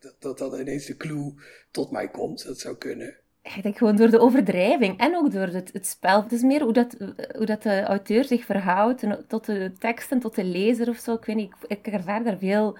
dat, 0.00 0.16
dat 0.18 0.38
dan 0.38 0.60
ineens 0.60 0.86
de 0.86 0.96
clue 0.96 1.34
tot 1.70 1.90
mij 1.90 2.08
komt. 2.08 2.44
Dat 2.44 2.60
zou 2.60 2.76
kunnen 2.76 3.16
ik 3.44 3.62
denk 3.62 3.78
gewoon 3.78 3.96
door 3.96 4.10
de 4.10 4.20
overdrijving 4.20 4.98
en 4.98 5.16
ook 5.16 5.32
door 5.32 5.46
het, 5.46 5.72
het 5.72 5.86
spel. 5.86 6.22
Het 6.22 6.32
is 6.32 6.42
meer 6.42 6.62
hoe 6.62 6.72
dat, 6.72 6.96
hoe 7.36 7.46
dat 7.46 7.62
de 7.62 7.82
auteur 7.82 8.24
zich 8.24 8.44
verhoudt 8.44 9.04
tot 9.28 9.46
de 9.46 9.72
tekst 9.78 10.10
en 10.10 10.20
tot 10.20 10.34
de 10.34 10.44
lezer 10.44 10.88
of 10.88 10.96
zo. 10.96 11.14
Ik 11.14 11.24
weet 11.24 11.36
niet, 11.36 11.52
ik, 11.68 11.78
ik 11.78 11.92
ervaar 11.92 12.24
daar 12.24 12.38
veel 12.38 12.78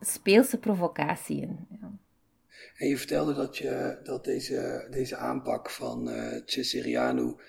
speelse 0.00 0.58
provocatie 0.58 1.40
in. 1.40 1.66
Ja. 1.80 1.98
En 2.76 2.88
je 2.88 2.96
vertelde 2.96 3.34
dat, 3.34 3.56
je, 3.58 3.98
dat 4.02 4.24
deze, 4.24 4.86
deze 4.90 5.16
aanpak 5.16 5.70
van 5.70 6.08
uh, 6.08 6.40
Cesariano 6.44 7.40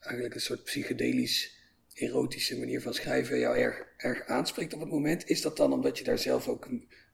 eigenlijk 0.00 0.34
een 0.34 0.40
soort 0.40 0.64
psychedelisch 0.64 1.60
erotische 1.94 2.58
manier 2.58 2.82
van 2.82 2.94
schrijven 2.94 3.38
jou 3.38 3.56
erg, 3.56 3.82
erg 3.96 4.26
aanspreekt 4.26 4.74
op 4.74 4.80
het 4.80 4.90
moment. 4.90 5.28
Is 5.28 5.42
dat 5.42 5.56
dan 5.56 5.72
omdat 5.72 5.98
je 5.98 6.04
daar 6.04 6.18
zelf 6.18 6.48
ook 6.48 6.68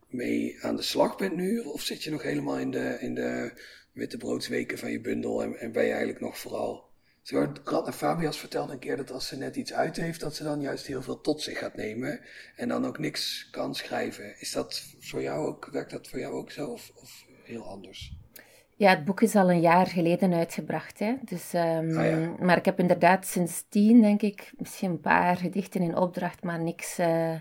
mee 0.09 0.59
aan 0.61 0.77
de 0.77 0.83
slag 0.83 1.17
bent 1.17 1.37
nu? 1.37 1.59
Of 1.59 1.83
zit 1.83 2.03
je 2.03 2.11
nog 2.11 2.23
helemaal 2.23 2.59
in 2.59 2.71
de, 2.71 2.97
in 3.01 3.15
de 3.15 3.53
weken 4.49 4.79
van 4.79 4.91
je 4.91 5.01
bundel 5.01 5.43
en, 5.43 5.59
en 5.59 5.73
ben 5.73 5.83
je 5.83 5.91
eigenlijk 5.91 6.21
nog 6.21 6.39
vooral... 6.39 6.87
Zo, 7.23 7.53
Radna 7.65 7.93
Fabias 7.93 8.39
vertelde 8.39 8.73
een 8.73 8.79
keer 8.79 8.97
dat 8.97 9.11
als 9.11 9.27
ze 9.27 9.37
net 9.37 9.57
iets 9.57 9.73
uit 9.73 9.97
heeft, 9.97 10.21
dat 10.21 10.35
ze 10.35 10.43
dan 10.43 10.61
juist 10.61 10.87
heel 10.87 11.03
veel 11.03 11.21
tot 11.21 11.43
zich 11.43 11.59
gaat 11.59 11.77
nemen 11.77 12.21
en 12.57 12.69
dan 12.69 12.87
ook 12.87 12.99
niks 12.99 13.49
kan 13.51 13.75
schrijven. 13.75 14.41
Is 14.41 14.53
dat 14.53 14.83
voor 14.99 15.23
jou 15.23 15.47
ook, 15.47 15.69
werkt 15.73 15.91
dat 15.91 16.09
voor 16.09 16.19
jou 16.19 16.35
ook 16.35 16.51
zo 16.51 16.67
of, 16.67 16.91
of 16.95 17.25
heel 17.45 17.65
anders? 17.65 18.17
Ja, 18.79 18.91
het 18.91 19.05
boek 19.05 19.21
is 19.21 19.35
al 19.35 19.51
een 19.51 19.61
jaar 19.61 19.87
geleden 19.87 20.33
uitgebracht. 20.33 20.99
Hè? 20.99 21.15
Dus, 21.25 21.53
um, 21.55 21.99
ah, 21.99 22.39
Maar 22.39 22.57
ik 22.57 22.65
heb 22.65 22.79
inderdaad 22.79 23.27
sinds 23.27 23.65
tien, 23.69 24.01
denk 24.01 24.23
ik, 24.23 24.53
misschien 24.57 24.91
een 24.91 25.01
paar 25.01 25.37
gedichten 25.37 25.81
in 25.81 25.97
opdracht, 25.97 26.43
maar 26.43 26.61
niks 26.61 26.99
uh, 26.99 27.35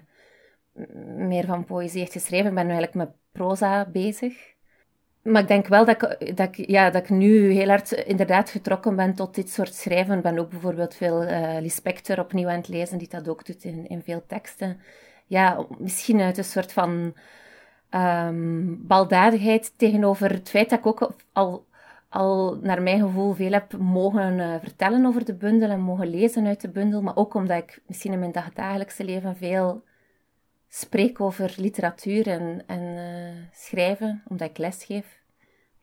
meer 1.17 1.45
van 1.45 1.65
poëzie 1.65 2.01
echt 2.01 2.11
geschreven. 2.11 2.47
Ik 2.47 2.55
ben 2.55 2.65
nu 2.65 2.71
eigenlijk 2.71 3.07
met 3.07 3.15
proza 3.31 3.89
bezig. 3.91 4.55
Maar 5.27 5.41
ik 5.41 5.47
denk 5.47 5.67
wel 5.67 5.85
dat 5.85 6.01
ik, 6.01 6.37
dat, 6.37 6.57
ik, 6.57 6.69
ja, 6.69 6.89
dat 6.89 7.03
ik 7.03 7.09
nu 7.09 7.51
heel 7.51 7.67
hard 7.67 7.91
inderdaad 7.91 8.49
getrokken 8.49 8.95
ben 8.95 9.13
tot 9.13 9.35
dit 9.35 9.49
soort 9.49 9.73
schrijven. 9.73 10.17
Ik 10.17 10.23
ben 10.23 10.39
ook 10.39 10.49
bijvoorbeeld 10.49 10.95
veel 10.95 11.23
uh, 11.23 12.19
opnieuw 12.19 12.47
aan 12.47 12.57
het 12.57 12.67
lezen, 12.67 12.97
die 12.97 13.09
dat 13.09 13.27
ook 13.27 13.45
doet 13.45 13.63
in, 13.63 14.01
veel 14.03 14.23
teksten. 14.27 14.79
Ja, 15.25 15.65
misschien 15.77 16.21
uit 16.21 16.37
een 16.37 16.43
soort 16.43 16.71
van 16.71 17.13
um, 17.91 18.87
baldadigheid 18.87 19.73
tegenover 19.77 20.29
het 20.31 20.49
feit 20.49 20.69
dat 20.69 20.79
ik 20.79 20.85
ook 20.85 21.11
al, 21.33 21.65
al 22.09 22.57
naar 22.61 22.81
mijn 22.81 22.99
gevoel 22.99 23.33
veel 23.33 23.51
heb 23.51 23.77
mogen 23.77 24.37
uh, 24.37 24.55
vertellen 24.61 25.05
over 25.05 25.25
de 25.25 25.35
bundel 25.35 25.69
en 25.69 25.79
mogen 25.79 26.09
lezen 26.09 26.47
uit 26.47 26.61
de 26.61 26.69
bundel. 26.69 27.01
Maar 27.01 27.15
ook 27.15 27.33
omdat 27.33 27.57
ik 27.57 27.81
misschien 27.87 28.13
in 28.13 28.19
mijn 28.19 28.31
dagdagelijkse 28.31 29.03
leven 29.03 29.37
veel 29.37 29.83
spreek 30.69 31.21
over 31.21 31.53
literatuur 31.57 32.27
en, 32.27 32.63
en 32.67 32.81
uh, 32.81 33.43
schrijven, 33.51 34.23
omdat 34.27 34.49
ik 34.49 34.57
lesgeef, 34.57 35.16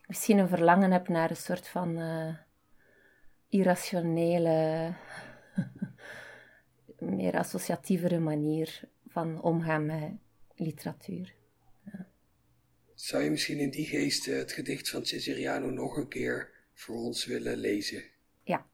misschien 0.06 0.38
een 0.38 0.48
verlangen 0.48 0.90
heb 0.90 1.08
naar 1.08 1.30
een 1.30 1.36
soort 1.36 1.68
van 1.68 1.98
uh, 1.98 2.34
irrationele, 3.48 4.92
meer 6.98 7.38
associatievere 7.38 8.18
manier 8.18 8.80
van 9.08 9.42
omgaan 9.42 9.86
met 9.86 10.10
literatuur. 10.56 11.34
Ja. 11.84 12.08
Zou 12.94 13.22
je 13.22 13.30
misschien 13.30 13.58
in 13.58 13.70
die 13.70 13.86
geest 13.86 14.26
het 14.26 14.52
gedicht 14.52 14.88
van 14.90 15.06
Cesariano 15.06 15.70
nog 15.70 15.96
een 15.96 16.08
keer 16.08 16.50
voor 16.72 16.96
ons 16.96 17.24
willen 17.24 17.56
lezen? 17.56 18.02
Ja. 18.42 18.66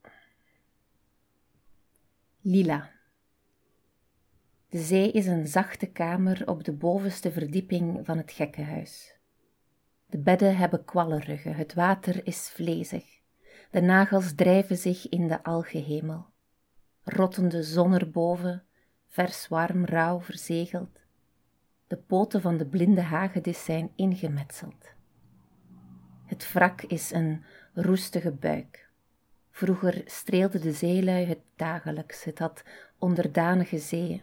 Lila. 2.41 2.91
De 4.69 4.79
zee 4.79 5.13
is 5.13 5.27
een 5.27 5.47
zachte 5.47 5.87
kamer 5.87 6.49
op 6.49 6.65
de 6.65 6.73
bovenste 6.73 7.33
verdieping 7.33 8.07
van 8.07 8.17
het 8.17 8.33
gekkenhuis. 8.33 9.15
De 10.11 10.19
bedden 10.19 10.57
hebben 10.57 10.85
kwallenruggen, 10.85 11.55
het 11.55 11.75
water 11.75 12.27
is 12.27 12.51
vlezig. 12.55 13.05
De 13.71 13.81
nagels 13.81 14.35
drijven 14.35 14.77
zich 14.77 15.09
in 15.09 15.29
de 15.29 15.43
algehemel. 15.43 16.27
Rottende 17.05 17.63
zon 17.63 17.93
erboven, 17.93 18.63
vers 19.09 19.49
warm 19.49 19.85
rauw 19.85 20.21
verzegeld. 20.21 20.99
De 21.87 21.97
poten 21.97 22.41
van 22.41 22.57
de 22.57 22.67
blinde 22.67 23.03
hagedis 23.03 23.65
zijn 23.65 23.91
ingemetseld. 23.97 24.95
Het 26.25 26.53
wrak 26.53 26.83
is 26.83 27.11
een 27.13 27.45
roestige 27.75 28.33
buik. 28.33 28.89
Vroeger 29.51 30.03
streelde 30.05 30.59
de 30.59 30.73
zeelui 30.73 31.25
het 31.25 31.41
dagelijks, 31.57 32.25
het 32.25 32.39
had 32.39 32.65
onderdanige 32.99 33.79
zeeën. 33.79 34.23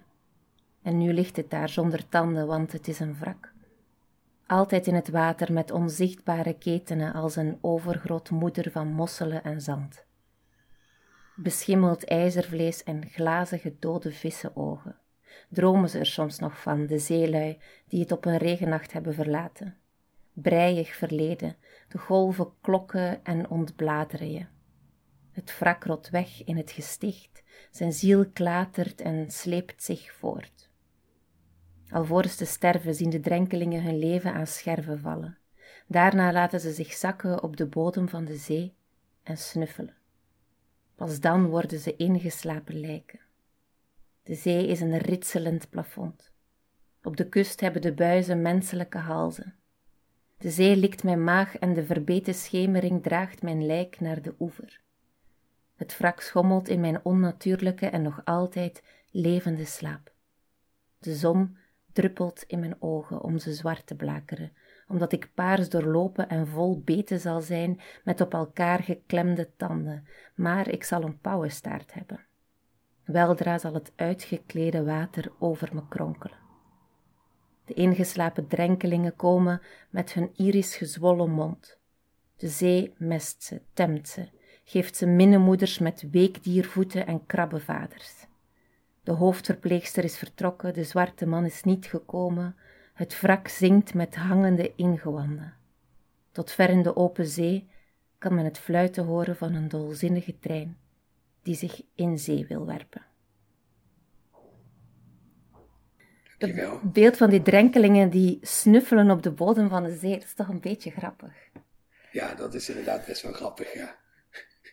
En 0.81 0.97
nu 0.97 1.13
ligt 1.13 1.35
het 1.35 1.49
daar 1.49 1.69
zonder 1.69 2.09
tanden, 2.09 2.47
want 2.47 2.71
het 2.71 2.87
is 2.87 2.99
een 2.99 3.15
wrak. 3.19 3.55
Altijd 4.47 4.87
in 4.87 4.93
het 4.93 5.09
water 5.09 5.53
met 5.53 5.71
onzichtbare 5.71 6.57
ketenen 6.57 7.13
als 7.13 7.35
een 7.35 7.57
overgroot 7.61 8.29
moeder 8.29 8.71
van 8.71 8.87
mosselen 8.87 9.43
en 9.43 9.61
zand. 9.61 10.05
Beschimmeld 11.35 12.05
ijzervlees 12.05 12.83
en 12.83 13.05
glazige 13.05 13.75
dode 13.79 14.11
vissenogen. 14.11 14.95
Dromen 15.49 15.89
ze 15.89 15.99
er 15.99 16.05
soms 16.05 16.39
nog 16.39 16.61
van, 16.61 16.85
de 16.85 16.99
zeelui 16.99 17.57
die 17.87 17.99
het 17.99 18.11
op 18.11 18.25
een 18.25 18.37
regennacht 18.37 18.93
hebben 18.93 19.13
verlaten. 19.13 19.77
Breiig 20.33 20.95
verleden, 20.95 21.55
de 21.87 21.97
golven 21.97 22.51
klokken 22.61 23.23
en 23.23 23.49
ontbladeren 23.49 24.31
je. 24.31 24.45
Het 25.31 25.59
wrak 25.59 25.83
rot 25.83 26.09
weg 26.09 26.43
in 26.43 26.57
het 26.57 26.71
gesticht, 26.71 27.43
zijn 27.71 27.93
ziel 27.93 28.25
klatert 28.33 29.01
en 29.01 29.31
sleept 29.31 29.83
zich 29.83 30.13
voort. 30.13 30.66
Alvorens 31.89 32.35
te 32.35 32.45
sterven 32.45 32.95
zien 32.95 33.09
de 33.09 33.19
drenkelingen 33.19 33.83
hun 33.83 33.99
leven 33.99 34.33
aan 34.33 34.47
scherven 34.47 34.99
vallen. 34.99 35.37
Daarna 35.87 36.31
laten 36.31 36.59
ze 36.59 36.71
zich 36.71 36.93
zakken 36.93 37.43
op 37.43 37.57
de 37.57 37.65
bodem 37.65 38.09
van 38.09 38.25
de 38.25 38.35
zee 38.35 38.75
en 39.23 39.37
snuffelen. 39.37 39.95
Pas 40.95 41.19
dan 41.19 41.45
worden 41.45 41.79
ze 41.79 41.95
ingeslapen 41.95 42.79
lijken. 42.79 43.19
De 44.23 44.35
zee 44.35 44.67
is 44.67 44.81
een 44.81 44.97
ritselend 44.97 45.69
plafond. 45.69 46.31
Op 47.03 47.17
de 47.17 47.29
kust 47.29 47.59
hebben 47.59 47.81
de 47.81 47.93
buizen 47.93 48.41
menselijke 48.41 48.97
halzen. 48.97 49.55
De 50.37 50.49
zee 50.49 50.75
likt 50.75 51.03
mijn 51.03 51.23
maag 51.23 51.57
en 51.57 51.73
de 51.73 51.85
verbeten 51.85 52.33
schemering 52.33 53.03
draagt 53.03 53.41
mijn 53.41 53.65
lijk 53.65 53.99
naar 53.99 54.21
de 54.21 54.33
oever. 54.39 54.81
Het 55.75 55.97
wrak 55.97 56.21
schommelt 56.21 56.67
in 56.67 56.79
mijn 56.79 57.05
onnatuurlijke 57.05 57.85
en 57.85 58.01
nog 58.01 58.21
altijd 58.23 58.83
levende 59.11 59.65
slaap. 59.65 60.11
De 60.99 61.15
zon 61.15 61.57
druppelt 61.97 62.43
in 62.47 62.59
mijn 62.59 62.75
ogen 62.79 63.21
om 63.21 63.37
ze 63.37 63.53
zwart 63.53 63.87
te 63.87 63.95
blakeren, 63.95 64.51
omdat 64.87 65.11
ik 65.11 65.31
paars 65.33 65.69
doorlopen 65.69 66.29
en 66.29 66.47
vol 66.47 66.81
beten 66.85 67.19
zal 67.19 67.41
zijn 67.41 67.79
met 68.03 68.21
op 68.21 68.33
elkaar 68.33 68.83
geklemde 68.83 69.49
tanden, 69.55 70.07
maar 70.35 70.69
ik 70.69 70.83
zal 70.83 71.03
een 71.03 71.19
pauwenstaart 71.19 71.93
hebben. 71.93 72.25
Weldra 73.05 73.57
zal 73.57 73.73
het 73.73 73.91
uitgeklede 73.95 74.83
water 74.83 75.31
over 75.39 75.69
me 75.73 75.87
kronkelen. 75.89 76.37
De 77.65 77.73
ingeslapen 77.73 78.47
drenkelingen 78.47 79.15
komen 79.15 79.61
met 79.89 80.13
hun 80.13 80.29
iris 80.35 80.75
gezwollen 80.75 81.31
mond. 81.31 81.79
De 82.35 82.47
zee 82.47 82.93
mest 82.97 83.43
ze, 83.43 83.61
temt 83.73 84.07
ze, 84.07 84.29
geeft 84.63 84.95
ze 84.95 85.05
minnemoeders 85.05 85.79
met 85.79 86.07
weekdiervoeten 86.11 87.07
en 87.07 87.25
krabbenvaders. 87.25 88.27
De 89.07 89.13
hoofdverpleegster 89.13 90.03
is 90.03 90.17
vertrokken, 90.17 90.73
de 90.73 90.83
zwarte 90.83 91.25
man 91.25 91.45
is 91.45 91.63
niet 91.63 91.85
gekomen, 91.85 92.55
het 92.93 93.21
wrak 93.21 93.47
zingt 93.47 93.93
met 93.93 94.15
hangende 94.15 94.75
ingewanden. 94.75 95.53
Tot 96.31 96.51
ver 96.51 96.69
in 96.69 96.81
de 96.81 96.95
open 96.95 97.25
zee 97.25 97.69
kan 98.17 98.35
men 98.35 98.45
het 98.45 98.57
fluiten 98.57 99.05
horen 99.05 99.35
van 99.35 99.53
een 99.53 99.67
dolzinnige 99.67 100.39
trein 100.39 100.77
die 101.41 101.55
zich 101.55 101.81
in 101.95 102.19
zee 102.19 102.45
wil 102.47 102.65
werpen. 102.65 103.05
Het 106.37 106.93
beeld 106.93 107.17
van 107.17 107.29
die 107.29 107.41
drenkelingen 107.41 108.09
die 108.09 108.39
snuffelen 108.41 109.11
op 109.11 109.23
de 109.23 109.31
bodem 109.31 109.69
van 109.69 109.83
de 109.83 109.95
zee, 109.95 110.13
dat 110.13 110.23
is 110.23 110.33
toch 110.33 110.47
een 110.47 110.61
beetje 110.61 110.91
grappig. 110.91 111.33
Ja, 112.11 112.33
dat 112.33 112.53
is 112.53 112.69
inderdaad 112.69 113.05
best 113.05 113.21
wel 113.21 113.33
grappig, 113.33 113.73
ja. 113.73 113.95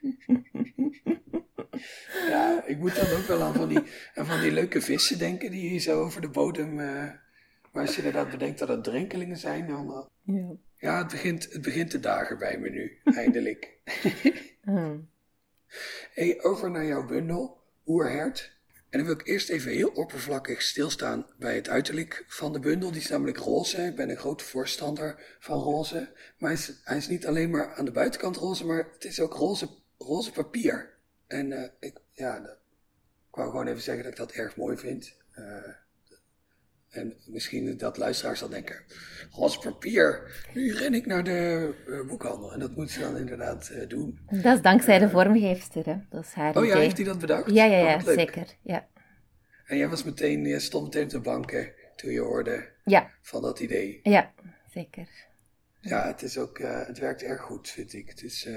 ja, 2.28 2.64
ik 2.66 2.78
moet 2.78 2.96
dan 2.96 3.18
ook 3.18 3.26
wel 3.26 3.42
aan 3.42 3.54
van 3.54 3.68
die, 3.68 3.82
aan 4.14 4.26
van 4.26 4.40
die 4.40 4.52
leuke 4.52 4.80
vissen 4.80 5.18
denken 5.18 5.50
die 5.50 5.68
hier 5.68 5.80
zo 5.80 6.02
over 6.02 6.20
de 6.20 6.28
bodem. 6.28 6.78
Uh, 6.78 7.10
maar 7.72 7.82
als 7.82 7.96
je 7.96 8.02
inderdaad 8.02 8.30
bedenkt 8.30 8.58
dat 8.58 8.68
het 8.68 8.84
drenkelingen 8.84 9.36
zijn, 9.36 9.66
dan. 9.66 10.08
Uh, 10.26 10.36
ja, 10.36 10.56
ja 10.78 10.98
het, 10.98 11.10
begint, 11.10 11.52
het 11.52 11.62
begint 11.62 11.90
te 11.90 12.00
dagen 12.00 12.38
bij 12.38 12.58
me 12.58 12.70
nu, 12.70 12.98
eindelijk. 13.22 13.78
oh. 14.64 14.94
hey, 16.12 16.42
over 16.42 16.70
naar 16.70 16.84
jouw 16.84 17.06
bundel, 17.06 17.62
Oerhert. 17.86 18.54
En 18.94 19.00
dan 19.00 19.08
wil 19.08 19.18
ik 19.18 19.26
eerst 19.26 19.48
even 19.48 19.72
heel 19.72 19.88
oppervlakkig 19.88 20.62
stilstaan 20.62 21.26
bij 21.38 21.54
het 21.54 21.68
uiterlijk 21.68 22.24
van 22.26 22.52
de 22.52 22.58
bundel. 22.58 22.90
Die 22.90 23.00
is 23.00 23.08
namelijk 23.08 23.38
roze. 23.38 23.82
Ik 23.82 23.96
ben 23.96 24.10
een 24.10 24.16
grote 24.16 24.44
voorstander 24.44 25.36
van 25.38 25.58
roze. 25.58 26.12
Maar 26.38 26.50
hij 26.50 26.58
is, 26.58 26.80
hij 26.84 26.96
is 26.96 27.08
niet 27.08 27.26
alleen 27.26 27.50
maar 27.50 27.74
aan 27.74 27.84
de 27.84 27.90
buitenkant 27.90 28.36
roze, 28.36 28.66
maar 28.66 28.88
het 28.92 29.04
is 29.04 29.20
ook 29.20 29.34
roze, 29.34 29.68
roze 30.04 30.32
papier. 30.32 30.92
En 31.26 31.50
uh, 31.50 31.62
ik, 31.80 31.98
ja, 32.12 32.36
ik 33.28 33.34
wou 33.40 33.50
gewoon 33.50 33.66
even 33.66 33.82
zeggen 33.82 34.02
dat 34.02 34.12
ik 34.12 34.18
dat 34.18 34.32
erg 34.32 34.56
mooi 34.56 34.76
vind. 34.76 35.16
Uh, 35.38 35.74
en 36.90 37.14
misschien 37.26 37.76
dat 37.76 37.96
luisteraars 37.96 38.38
zal 38.38 38.48
denken, 38.48 38.84
roze 39.30 39.58
papier, 39.58 40.36
nu 40.52 40.72
ren 40.72 40.94
ik 40.94 41.06
naar 41.06 41.24
de 41.24 41.74
uh, 41.86 42.06
boekhandel. 42.06 42.52
En 42.52 42.58
dat 42.58 42.76
moet 42.76 42.90
ze 42.90 43.00
dan 43.00 43.16
inderdaad 43.16 43.72
doen. 43.88 44.18
Dat 44.30 44.56
is 44.56 44.62
dankzij 44.62 44.98
de 44.98 45.08
vormgeefster, 45.08 45.84
hè? 45.84 45.96
Dat 46.10 46.24
is 46.24 46.32
haar 46.32 46.56
Oh 46.56 46.64
ja, 46.64 46.78
heeft 46.78 46.96
hij 46.96 47.06
dat 47.06 47.18
bedacht? 47.18 47.50
Ja, 47.50 47.64
ja, 47.64 47.78
ja, 47.78 47.94
oh, 47.94 48.02
zeker. 48.02 48.56
Ja. 48.62 48.88
En 49.66 49.76
jij 49.76 49.88
was 49.88 50.04
meteen, 50.04 50.44
je 50.44 50.60
stond 50.60 50.84
meteen 50.84 51.04
op 51.04 51.10
de 51.10 51.20
banken 51.20 51.72
toen 51.96 52.10
je 52.10 52.20
hoorde 52.20 52.68
ja. 52.84 53.10
van 53.22 53.42
dat 53.42 53.60
idee. 53.60 54.00
Ja, 54.02 54.32
zeker. 54.70 55.08
Ja, 55.80 56.06
het, 56.06 56.22
is 56.22 56.38
ook, 56.38 56.58
het 56.58 56.98
werkt 56.98 57.22
erg 57.22 57.40
goed, 57.40 57.68
vind 57.68 57.92
ik. 57.92 58.08
Het 58.08 58.22
is 58.22 58.48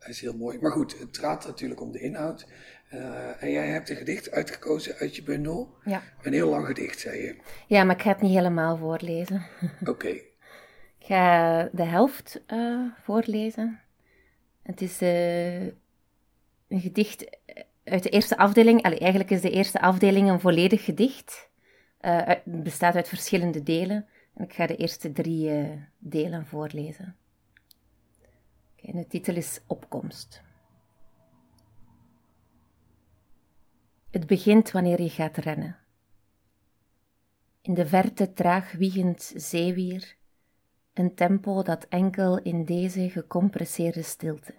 hij 0.00 0.10
is 0.10 0.20
heel 0.20 0.36
mooi. 0.36 0.58
Maar 0.60 0.72
goed, 0.72 0.98
het 0.98 1.18
gaat 1.18 1.46
natuurlijk 1.46 1.80
om 1.80 1.92
de 1.92 2.00
inhoud. 2.00 2.46
Uh, 2.94 3.42
en 3.42 3.50
jij 3.50 3.66
hebt 3.66 3.90
een 3.90 3.96
gedicht 3.96 4.30
uitgekozen 4.30 4.94
uit 4.94 5.16
je 5.16 5.22
bundel. 5.22 5.74
Ja. 5.84 6.02
Een 6.22 6.32
heel 6.32 6.48
lang 6.48 6.66
gedicht, 6.66 7.00
zei 7.00 7.22
je. 7.22 7.36
Ja, 7.66 7.84
maar 7.84 7.96
ik 7.96 8.02
ga 8.02 8.08
het 8.08 8.20
niet 8.20 8.34
helemaal 8.34 8.76
voorlezen. 8.76 9.46
Oké. 9.84 10.08
ik 10.08 11.06
ga 11.06 11.62
de 11.72 11.84
helft 11.84 12.42
uh, 12.48 12.86
voorlezen. 13.02 13.80
Het 14.62 14.80
is 14.80 15.02
uh, 15.02 15.62
een 16.68 16.80
gedicht 16.80 17.38
uit 17.84 18.02
de 18.02 18.08
eerste 18.08 18.36
afdeling. 18.36 18.82
Allee, 18.82 18.98
eigenlijk 18.98 19.30
is 19.30 19.40
de 19.40 19.50
eerste 19.50 19.80
afdeling 19.80 20.28
een 20.28 20.40
volledig 20.40 20.84
gedicht. 20.84 21.48
het 22.00 22.42
bestaat 22.44 22.94
uit 22.94 23.08
verschillende 23.08 23.62
delen. 23.62 24.06
En 24.34 24.44
ik 24.44 24.52
ga 24.52 24.66
de 24.66 24.76
eerste 24.76 25.12
drie 25.12 25.50
delen 25.98 26.46
voorlezen. 26.46 27.16
En 28.82 28.96
de 28.96 29.06
titel 29.06 29.34
is 29.34 29.60
Opkomst. 29.66 30.42
Het 34.10 34.26
begint 34.26 34.70
wanneer 34.70 35.02
je 35.02 35.08
gaat 35.08 35.36
rennen. 35.36 35.78
In 37.60 37.74
de 37.74 37.86
verte 37.86 38.32
traag 38.32 38.72
wiegend 38.72 39.32
zeewier, 39.36 40.16
een 40.94 41.14
tempo 41.14 41.62
dat 41.62 41.86
enkel 41.88 42.42
in 42.42 42.64
deze 42.64 43.10
gecompresseerde 43.10 44.02
stilte, 44.02 44.54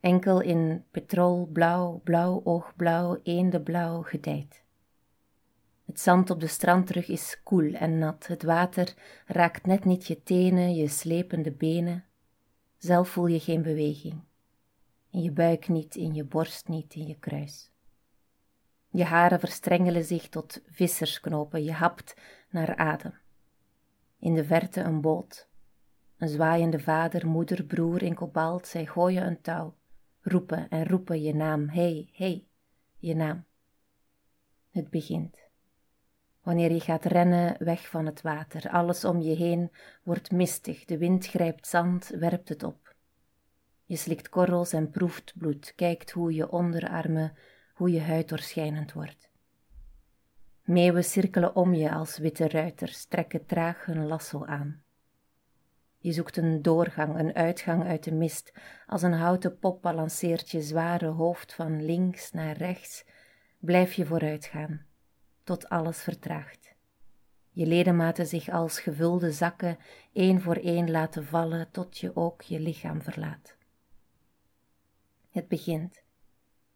enkel 0.00 0.40
in 0.40 0.84
petrol, 0.90 1.46
blauw, 1.46 2.00
blauw 2.04 2.40
oogblauw, 2.44 3.20
blauw 3.64 4.02
gedijt. 4.02 4.62
Het 5.86 6.00
zand 6.00 6.30
op 6.30 6.40
de 6.40 6.46
strandrug 6.46 7.08
is 7.08 7.40
koel 7.42 7.72
en 7.72 7.98
nat, 7.98 8.26
het 8.26 8.42
water 8.42 8.94
raakt 9.26 9.66
net 9.66 9.84
niet 9.84 10.06
je 10.06 10.22
tenen, 10.22 10.74
je 10.74 10.88
slepende 10.88 11.52
benen, 11.52 12.04
zelf 12.80 13.08
voel 13.08 13.26
je 13.26 13.40
geen 13.40 13.62
beweging. 13.62 14.20
In 15.10 15.22
je 15.22 15.30
buik 15.30 15.68
niet, 15.68 15.94
in 15.94 16.14
je 16.14 16.24
borst 16.24 16.68
niet, 16.68 16.94
in 16.94 17.06
je 17.06 17.18
kruis. 17.18 17.70
Je 18.88 19.04
haren 19.04 19.40
verstrengelen 19.40 20.04
zich 20.04 20.28
tot 20.28 20.62
vissersknopen, 20.66 21.64
je 21.64 21.72
hapt 21.72 22.14
naar 22.50 22.76
adem. 22.76 23.14
In 24.18 24.34
de 24.34 24.44
verte 24.44 24.80
een 24.80 25.00
boot. 25.00 25.48
Een 26.16 26.28
zwaaiende 26.28 26.80
vader, 26.80 27.26
moeder, 27.26 27.64
broer 27.64 28.02
in 28.02 28.14
kobalt, 28.14 28.66
zij 28.66 28.86
gooien 28.86 29.26
een 29.26 29.40
touw, 29.40 29.76
roepen 30.20 30.68
en 30.68 30.86
roepen 30.86 31.22
je 31.22 31.34
naam, 31.34 31.68
hey, 31.68 32.08
hey, 32.12 32.46
je 32.96 33.14
naam. 33.14 33.44
Het 34.70 34.90
begint. 34.90 35.49
Wanneer 36.42 36.72
je 36.72 36.80
gaat 36.80 37.04
rennen 37.04 37.64
weg 37.64 37.88
van 37.88 38.06
het 38.06 38.20
water, 38.20 38.70
alles 38.70 39.04
om 39.04 39.20
je 39.20 39.36
heen 39.36 39.70
wordt 40.02 40.30
mistig, 40.30 40.84
de 40.84 40.98
wind 40.98 41.26
grijpt 41.26 41.66
zand, 41.66 42.08
werpt 42.08 42.48
het 42.48 42.62
op. 42.62 42.94
Je 43.84 43.96
slikt 43.96 44.28
korrels 44.28 44.72
en 44.72 44.90
proeft 44.90 45.32
bloed, 45.36 45.72
kijkt 45.76 46.10
hoe 46.10 46.34
je 46.34 46.50
onderarmen, 46.50 47.32
hoe 47.74 47.90
je 47.90 48.00
huid 48.00 48.28
doorschijnend 48.28 48.92
wordt. 48.92 49.30
Meeuwen 50.62 51.04
cirkelen 51.04 51.56
om 51.56 51.74
je 51.74 51.92
als 51.92 52.18
witte 52.18 52.48
ruiters, 52.48 53.04
trekken 53.04 53.46
traag 53.46 53.84
hun 53.84 54.06
lasso 54.06 54.44
aan. 54.44 54.82
Je 55.98 56.12
zoekt 56.12 56.36
een 56.36 56.62
doorgang, 56.62 57.18
een 57.18 57.34
uitgang 57.34 57.84
uit 57.84 58.04
de 58.04 58.12
mist, 58.12 58.52
als 58.86 59.02
een 59.02 59.12
houten 59.12 59.58
pop 59.58 59.82
balanceert 59.82 60.50
je 60.50 60.62
zware 60.62 61.06
hoofd 61.06 61.54
van 61.54 61.84
links 61.84 62.30
naar 62.30 62.56
rechts, 62.56 63.04
blijf 63.58 63.92
je 63.92 64.06
vooruitgaan 64.06 64.88
tot 65.50 65.68
alles 65.68 66.02
vertraagt. 66.02 66.74
Je 67.50 67.66
ledematen 67.66 68.26
zich 68.26 68.48
als 68.48 68.80
gevulde 68.80 69.32
zakken 69.32 69.78
één 70.12 70.40
voor 70.40 70.56
één 70.56 70.90
laten 70.90 71.24
vallen 71.24 71.70
tot 71.70 71.98
je 71.98 72.16
ook 72.16 72.42
je 72.42 72.60
lichaam 72.60 73.02
verlaat. 73.02 73.56
Het 75.30 75.48
begint 75.48 76.02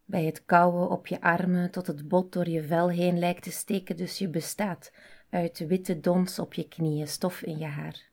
bij 0.05 0.25
het 0.25 0.45
kauwen 0.45 0.91
op 0.91 1.07
je 1.07 1.21
armen 1.21 1.71
tot 1.71 1.87
het 1.87 2.09
bot 2.09 2.33
door 2.33 2.49
je 2.49 2.63
vel 2.63 2.91
heen 2.91 3.19
lijkt 3.19 3.43
te 3.43 3.51
steken, 3.51 3.97
dus 3.97 4.19
je 4.19 4.29
bestaat 4.29 4.93
uit 5.31 5.59
witte 5.59 6.01
dons 6.01 6.39
op 6.39 6.55
je 6.55 6.69
knieën, 6.69 7.09
stof 7.09 7.43
in 7.43 7.59
je 7.59 7.67
haar. 7.67 8.11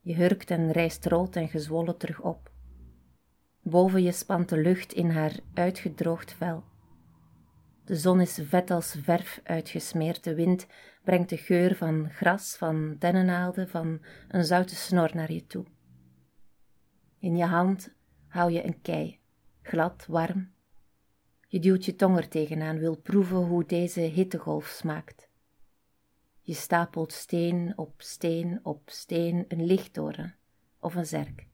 Je 0.00 0.14
hurkt 0.14 0.50
en 0.50 0.72
rijst 0.72 1.06
rood 1.06 1.36
en 1.36 1.48
gezwollen 1.48 1.96
terug 1.96 2.20
op. 2.20 2.50
Boven 3.62 4.02
je 4.02 4.12
spant 4.12 4.48
de 4.48 4.56
lucht 4.56 4.92
in 4.92 5.10
haar 5.10 5.40
uitgedroogd 5.54 6.32
vel. 6.32 6.69
De 7.90 7.96
zon 7.96 8.20
is 8.20 8.40
vet 8.42 8.70
als 8.70 8.96
verf 9.02 9.40
uitgesmeerd, 9.44 10.24
de 10.24 10.34
wind 10.34 10.66
brengt 11.04 11.28
de 11.28 11.36
geur 11.36 11.76
van 11.76 12.10
gras, 12.10 12.56
van 12.56 12.96
dennennaalden, 12.98 13.68
van 13.68 14.00
een 14.28 14.44
zoute 14.44 14.74
snor 14.74 15.10
naar 15.14 15.32
je 15.32 15.46
toe. 15.46 15.64
In 17.18 17.36
je 17.36 17.44
hand 17.44 17.94
hou 18.26 18.52
je 18.52 18.64
een 18.64 18.80
kei, 18.80 19.20
glad, 19.62 20.06
warm. 20.06 20.52
Je 21.46 21.58
duwt 21.58 21.84
je 21.84 21.96
tong 21.96 22.16
er 22.16 22.28
tegenaan, 22.28 22.78
wil 22.78 22.96
proeven 22.96 23.36
hoe 23.36 23.66
deze 23.66 24.00
hittegolf 24.00 24.66
smaakt. 24.66 25.28
Je 26.40 26.54
stapelt 26.54 27.12
steen 27.12 27.72
op 27.76 27.94
steen 27.96 28.60
op 28.62 28.90
steen, 28.90 29.44
een 29.48 29.64
lichttoren 29.64 30.36
of 30.78 30.94
een 30.94 31.06
zerk. 31.06 31.46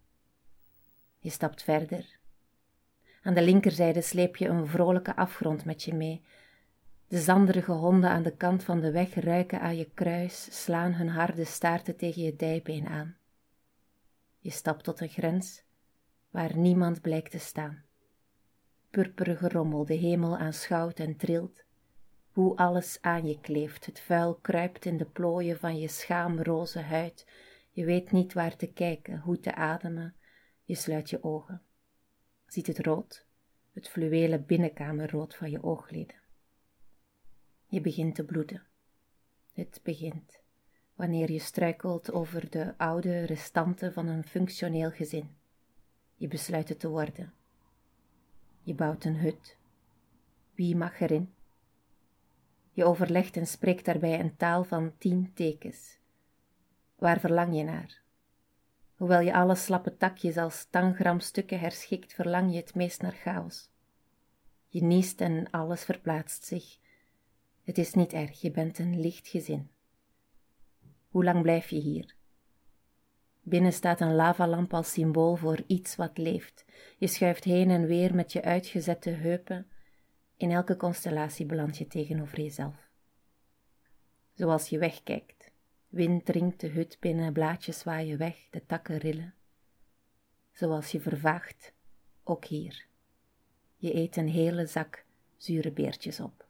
Je 1.18 1.30
stapt 1.30 1.62
verder. 1.62 2.15
Aan 3.26 3.34
de 3.34 3.42
linkerzijde 3.42 4.00
sleep 4.00 4.36
je 4.36 4.48
een 4.48 4.66
vrolijke 4.66 5.16
afgrond 5.16 5.64
met 5.64 5.82
je 5.82 5.94
mee. 5.94 6.22
De 7.08 7.18
zanderige 7.18 7.72
honden 7.72 8.10
aan 8.10 8.22
de 8.22 8.36
kant 8.36 8.64
van 8.64 8.80
de 8.80 8.90
weg 8.90 9.14
ruiken 9.14 9.60
aan 9.60 9.76
je 9.76 9.90
kruis, 9.94 10.62
slaan 10.64 10.92
hun 10.92 11.08
harde 11.08 11.44
staarten 11.44 11.96
tegen 11.96 12.22
je 12.22 12.36
dijbeen 12.36 12.86
aan. 12.86 13.16
Je 14.38 14.50
stapt 14.50 14.84
tot 14.84 15.00
een 15.00 15.08
grens 15.08 15.62
waar 16.30 16.56
niemand 16.56 17.00
blijkt 17.00 17.30
te 17.30 17.38
staan. 17.38 17.84
Purperige 18.90 19.48
rommel 19.48 19.84
de 19.84 19.94
hemel 19.94 20.36
aanschouwt 20.36 20.98
en 20.98 21.16
trilt, 21.16 21.64
hoe 22.32 22.56
alles 22.56 22.98
aan 23.00 23.26
je 23.26 23.40
kleeft, 23.40 23.86
het 23.86 24.00
vuil 24.00 24.34
kruipt 24.34 24.84
in 24.84 24.96
de 24.96 25.04
plooien 25.04 25.58
van 25.58 25.78
je 25.78 25.88
schaamroze 25.88 26.80
huid, 26.80 27.26
je 27.70 27.84
weet 27.84 28.12
niet 28.12 28.32
waar 28.32 28.56
te 28.56 28.66
kijken, 28.66 29.20
hoe 29.20 29.40
te 29.40 29.54
ademen, 29.54 30.14
je 30.64 30.74
sluit 30.74 31.10
je 31.10 31.22
ogen. 31.22 31.65
Ziet 32.46 32.66
het 32.66 32.78
rood, 32.78 33.26
het 33.72 33.88
fluwelen 33.88 34.46
binnenkamerrood 34.46 35.34
van 35.34 35.50
je 35.50 35.62
oogleden. 35.62 36.16
Je 37.66 37.80
begint 37.80 38.14
te 38.14 38.24
bloeden. 38.24 38.62
Het 39.52 39.80
begint 39.82 40.44
wanneer 40.96 41.32
je 41.32 41.38
struikelt 41.38 42.12
over 42.12 42.50
de 42.50 42.74
oude 42.76 43.24
restanten 43.24 43.92
van 43.92 44.06
een 44.06 44.24
functioneel 44.24 44.90
gezin. 44.90 45.36
Je 46.14 46.28
besluit 46.28 46.68
het 46.68 46.80
te 46.80 46.88
worden. 46.88 47.32
Je 48.62 48.74
bouwt 48.74 49.04
een 49.04 49.16
hut. 49.16 49.56
Wie 50.54 50.76
mag 50.76 51.00
erin? 51.00 51.34
Je 52.72 52.84
overlegt 52.84 53.36
en 53.36 53.46
spreekt 53.46 53.84
daarbij 53.84 54.20
een 54.20 54.36
taal 54.36 54.64
van 54.64 54.92
tien 54.98 55.32
tekens. 55.34 55.98
Waar 56.94 57.20
verlang 57.20 57.56
je 57.56 57.62
naar? 57.62 58.04
Hoewel 58.96 59.20
je 59.20 59.34
alle 59.34 59.54
slappe 59.54 59.96
takjes 59.96 60.36
als 60.36 60.66
tanggramstukken 60.70 61.60
herschikt, 61.60 62.14
verlang 62.14 62.50
je 62.50 62.56
het 62.56 62.74
meest 62.74 63.02
naar 63.02 63.12
chaos. 63.12 63.70
Je 64.68 64.82
niest 64.82 65.20
en 65.20 65.50
alles 65.50 65.84
verplaatst 65.84 66.44
zich. 66.44 66.78
Het 67.64 67.78
is 67.78 67.94
niet 67.94 68.12
erg, 68.12 68.40
je 68.40 68.50
bent 68.50 68.78
een 68.78 69.00
licht 69.00 69.28
gezin. 69.28 69.70
Hoe 71.08 71.24
lang 71.24 71.42
blijf 71.42 71.68
je 71.68 71.78
hier? 71.78 72.14
Binnen 73.42 73.72
staat 73.72 74.00
een 74.00 74.14
lavalamp 74.14 74.74
als 74.74 74.92
symbool 74.92 75.36
voor 75.36 75.62
iets 75.66 75.96
wat 75.96 76.18
leeft. 76.18 76.64
Je 76.98 77.06
schuift 77.06 77.44
heen 77.44 77.70
en 77.70 77.86
weer 77.86 78.14
met 78.14 78.32
je 78.32 78.42
uitgezette 78.42 79.10
heupen. 79.10 79.66
In 80.36 80.50
elke 80.50 80.76
constellatie 80.76 81.46
beland 81.46 81.76
je 81.76 81.86
tegenover 81.86 82.40
jezelf. 82.40 82.90
Zoals 84.32 84.68
je 84.68 84.78
wegkijkt. 84.78 85.35
Wind 85.88 86.24
dringt 86.24 86.60
de 86.60 86.68
hut 86.68 86.96
binnen, 87.00 87.32
blaadjes 87.32 87.78
zwaaien 87.78 88.18
weg, 88.18 88.36
de 88.50 88.66
takken 88.66 88.98
rillen. 88.98 89.34
Zoals 90.52 90.90
je 90.90 91.00
vervaagt, 91.00 91.72
ook 92.24 92.44
hier. 92.44 92.86
Je 93.76 93.94
eet 93.94 94.16
een 94.16 94.28
hele 94.28 94.66
zak 94.66 95.04
zure 95.36 95.72
beertjes 95.72 96.20
op. 96.20 96.44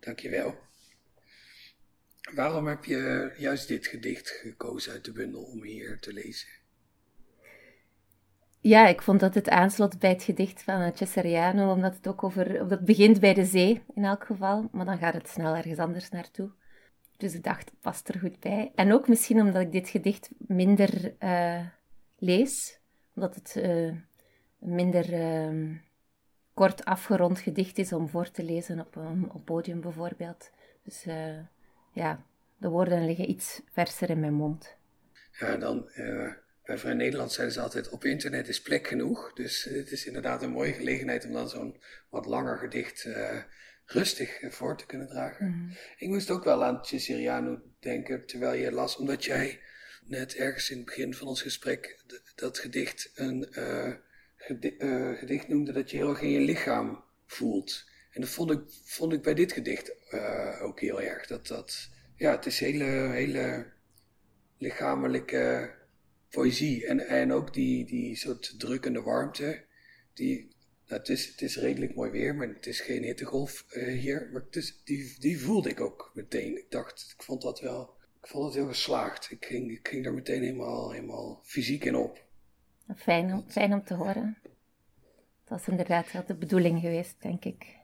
Dankjewel. 0.00 0.58
Waarom 2.34 2.66
heb 2.66 2.84
je 2.84 3.34
juist 3.38 3.68
dit 3.68 3.86
gedicht 3.86 4.28
gekozen 4.28 4.92
uit 4.92 5.04
de 5.04 5.12
bundel 5.12 5.42
om 5.42 5.62
hier 5.62 5.98
te 6.00 6.12
lezen? 6.12 6.48
Ja, 8.62 8.86
ik 8.86 9.02
vond 9.02 9.20
dat 9.20 9.34
het 9.34 9.48
aansloot 9.48 9.98
bij 9.98 10.10
het 10.10 10.22
gedicht 10.22 10.62
van 10.62 10.92
Cesariano, 10.94 11.72
omdat 11.72 11.94
het 11.94 12.08
ook 12.08 12.22
over, 12.22 12.68
dat 12.68 12.84
begint 12.84 13.20
bij 13.20 13.34
de 13.34 13.44
zee 13.44 13.82
in 13.94 14.04
elk 14.04 14.24
geval, 14.24 14.68
maar 14.72 14.84
dan 14.84 14.98
gaat 14.98 15.14
het 15.14 15.28
snel 15.28 15.54
ergens 15.54 15.78
anders 15.78 16.08
naartoe. 16.08 16.50
Dus 17.16 17.34
ik 17.34 17.44
dacht, 17.44 17.70
het 17.70 17.80
past 17.80 18.08
er 18.08 18.18
goed 18.18 18.40
bij. 18.40 18.72
En 18.74 18.92
ook 18.92 19.08
misschien 19.08 19.40
omdat 19.40 19.62
ik 19.62 19.72
dit 19.72 19.88
gedicht 19.88 20.30
minder 20.38 21.14
uh, 21.20 21.66
lees, 22.18 22.80
omdat 23.14 23.34
het 23.34 23.54
uh, 23.56 23.92
minder 24.58 25.12
uh, 25.12 25.76
kort 26.54 26.84
afgerond 26.84 27.38
gedicht 27.38 27.78
is 27.78 27.92
om 27.92 28.08
voor 28.08 28.30
te 28.30 28.42
lezen 28.42 28.80
op 28.80 28.96
een 28.96 29.30
op 29.32 29.44
podium 29.44 29.80
bijvoorbeeld. 29.80 30.50
Dus 30.82 31.04
ja, 31.92 32.22
de 32.56 32.68
woorden 32.68 33.06
liggen 33.06 33.30
iets 33.30 33.62
verser 33.72 34.10
in 34.10 34.20
mijn 34.20 34.34
mond. 34.34 34.76
Ja, 35.38 35.56
dan 35.56 35.88
bij 36.70 36.78
Vrij 36.78 36.94
Nederland 36.94 37.32
zeiden 37.32 37.54
ze 37.54 37.62
altijd: 37.62 37.88
op 37.88 38.04
internet 38.04 38.48
is 38.48 38.62
plek 38.62 38.86
genoeg. 38.86 39.32
Dus 39.32 39.64
het 39.64 39.90
is 39.90 40.06
inderdaad 40.06 40.42
een 40.42 40.50
mooie 40.50 40.72
gelegenheid 40.72 41.24
om 41.24 41.32
dan 41.32 41.48
zo'n 41.48 41.80
wat 42.10 42.26
langer 42.26 42.58
gedicht 42.58 43.04
uh, 43.04 43.42
rustig 43.84 44.40
voor 44.48 44.76
te 44.76 44.86
kunnen 44.86 45.08
dragen. 45.08 45.46
Mm. 45.46 45.76
Ik 45.96 46.08
moest 46.08 46.30
ook 46.30 46.44
wel 46.44 46.64
aan 46.64 46.84
Cesariano 46.84 47.62
denken 47.80 48.26
terwijl 48.26 48.62
je 48.62 48.72
las, 48.72 48.96
omdat 48.96 49.24
jij 49.24 49.60
net 50.04 50.34
ergens 50.34 50.70
in 50.70 50.76
het 50.76 50.86
begin 50.86 51.14
van 51.14 51.26
ons 51.26 51.42
gesprek 51.42 52.04
dat 52.34 52.58
gedicht 52.58 53.10
een 53.14 53.48
uh, 53.52 53.92
gedicht, 54.36 54.76
gedicht 55.18 55.48
noemde 55.48 55.72
dat 55.72 55.90
je 55.90 55.96
heel 55.96 56.08
erg 56.08 56.20
in 56.20 56.30
je 56.30 56.40
lichaam 56.40 57.04
voelt. 57.26 57.84
En 58.10 58.20
dat 58.20 58.30
vond 58.30 58.50
ik, 58.50 58.60
vond 58.84 59.12
ik 59.12 59.22
bij 59.22 59.34
dit 59.34 59.52
gedicht 59.52 59.92
uh, 60.10 60.62
ook 60.62 60.80
heel 60.80 61.00
erg. 61.02 61.26
Dat, 61.26 61.46
dat, 61.46 61.88
ja, 62.16 62.30
het 62.30 62.46
is 62.46 62.60
hele, 62.60 62.84
hele 63.12 63.66
lichamelijke 64.58 65.78
poëzie. 66.30 66.86
En, 66.86 67.06
en 67.06 67.32
ook 67.32 67.54
die, 67.54 67.84
die 67.86 68.16
soort 68.16 68.54
drukkende 68.58 69.02
warmte. 69.02 69.64
Die, 70.14 70.48
nou, 70.86 71.00
het, 71.00 71.08
is, 71.08 71.26
het 71.26 71.42
is 71.42 71.56
redelijk 71.56 71.94
mooi 71.94 72.10
weer, 72.10 72.34
maar 72.34 72.48
het 72.48 72.66
is 72.66 72.80
geen 72.80 73.02
hittegolf 73.02 73.66
uh, 73.72 74.00
hier. 74.00 74.28
Maar 74.32 74.42
het 74.42 74.56
is, 74.56 74.80
die, 74.84 75.16
die 75.18 75.40
voelde 75.40 75.68
ik 75.68 75.80
ook 75.80 76.10
meteen. 76.14 76.56
Ik 76.56 76.70
dacht, 76.70 77.14
ik 77.16 77.22
vond 77.22 77.42
dat 77.42 77.60
wel, 77.60 77.94
ik 78.22 78.28
vond 78.28 78.44
het 78.44 78.54
heel 78.54 78.66
geslaagd. 78.66 79.30
Ik 79.30 79.44
ging, 79.44 79.70
ik 79.70 79.88
ging 79.88 80.04
daar 80.04 80.14
meteen 80.14 80.42
helemaal, 80.42 80.92
helemaal 80.92 81.40
fysiek 81.44 81.84
in 81.84 81.96
op. 81.96 82.28
Fijn 82.96 83.32
om, 83.32 83.44
fijn 83.48 83.72
om 83.72 83.84
te 83.84 83.94
horen. 83.94 84.38
Dat 85.44 85.58
was 85.58 85.68
inderdaad 85.68 86.12
wel 86.12 86.26
de 86.26 86.34
bedoeling 86.34 86.80
geweest, 86.80 87.22
denk 87.22 87.44
ik. 87.44 87.78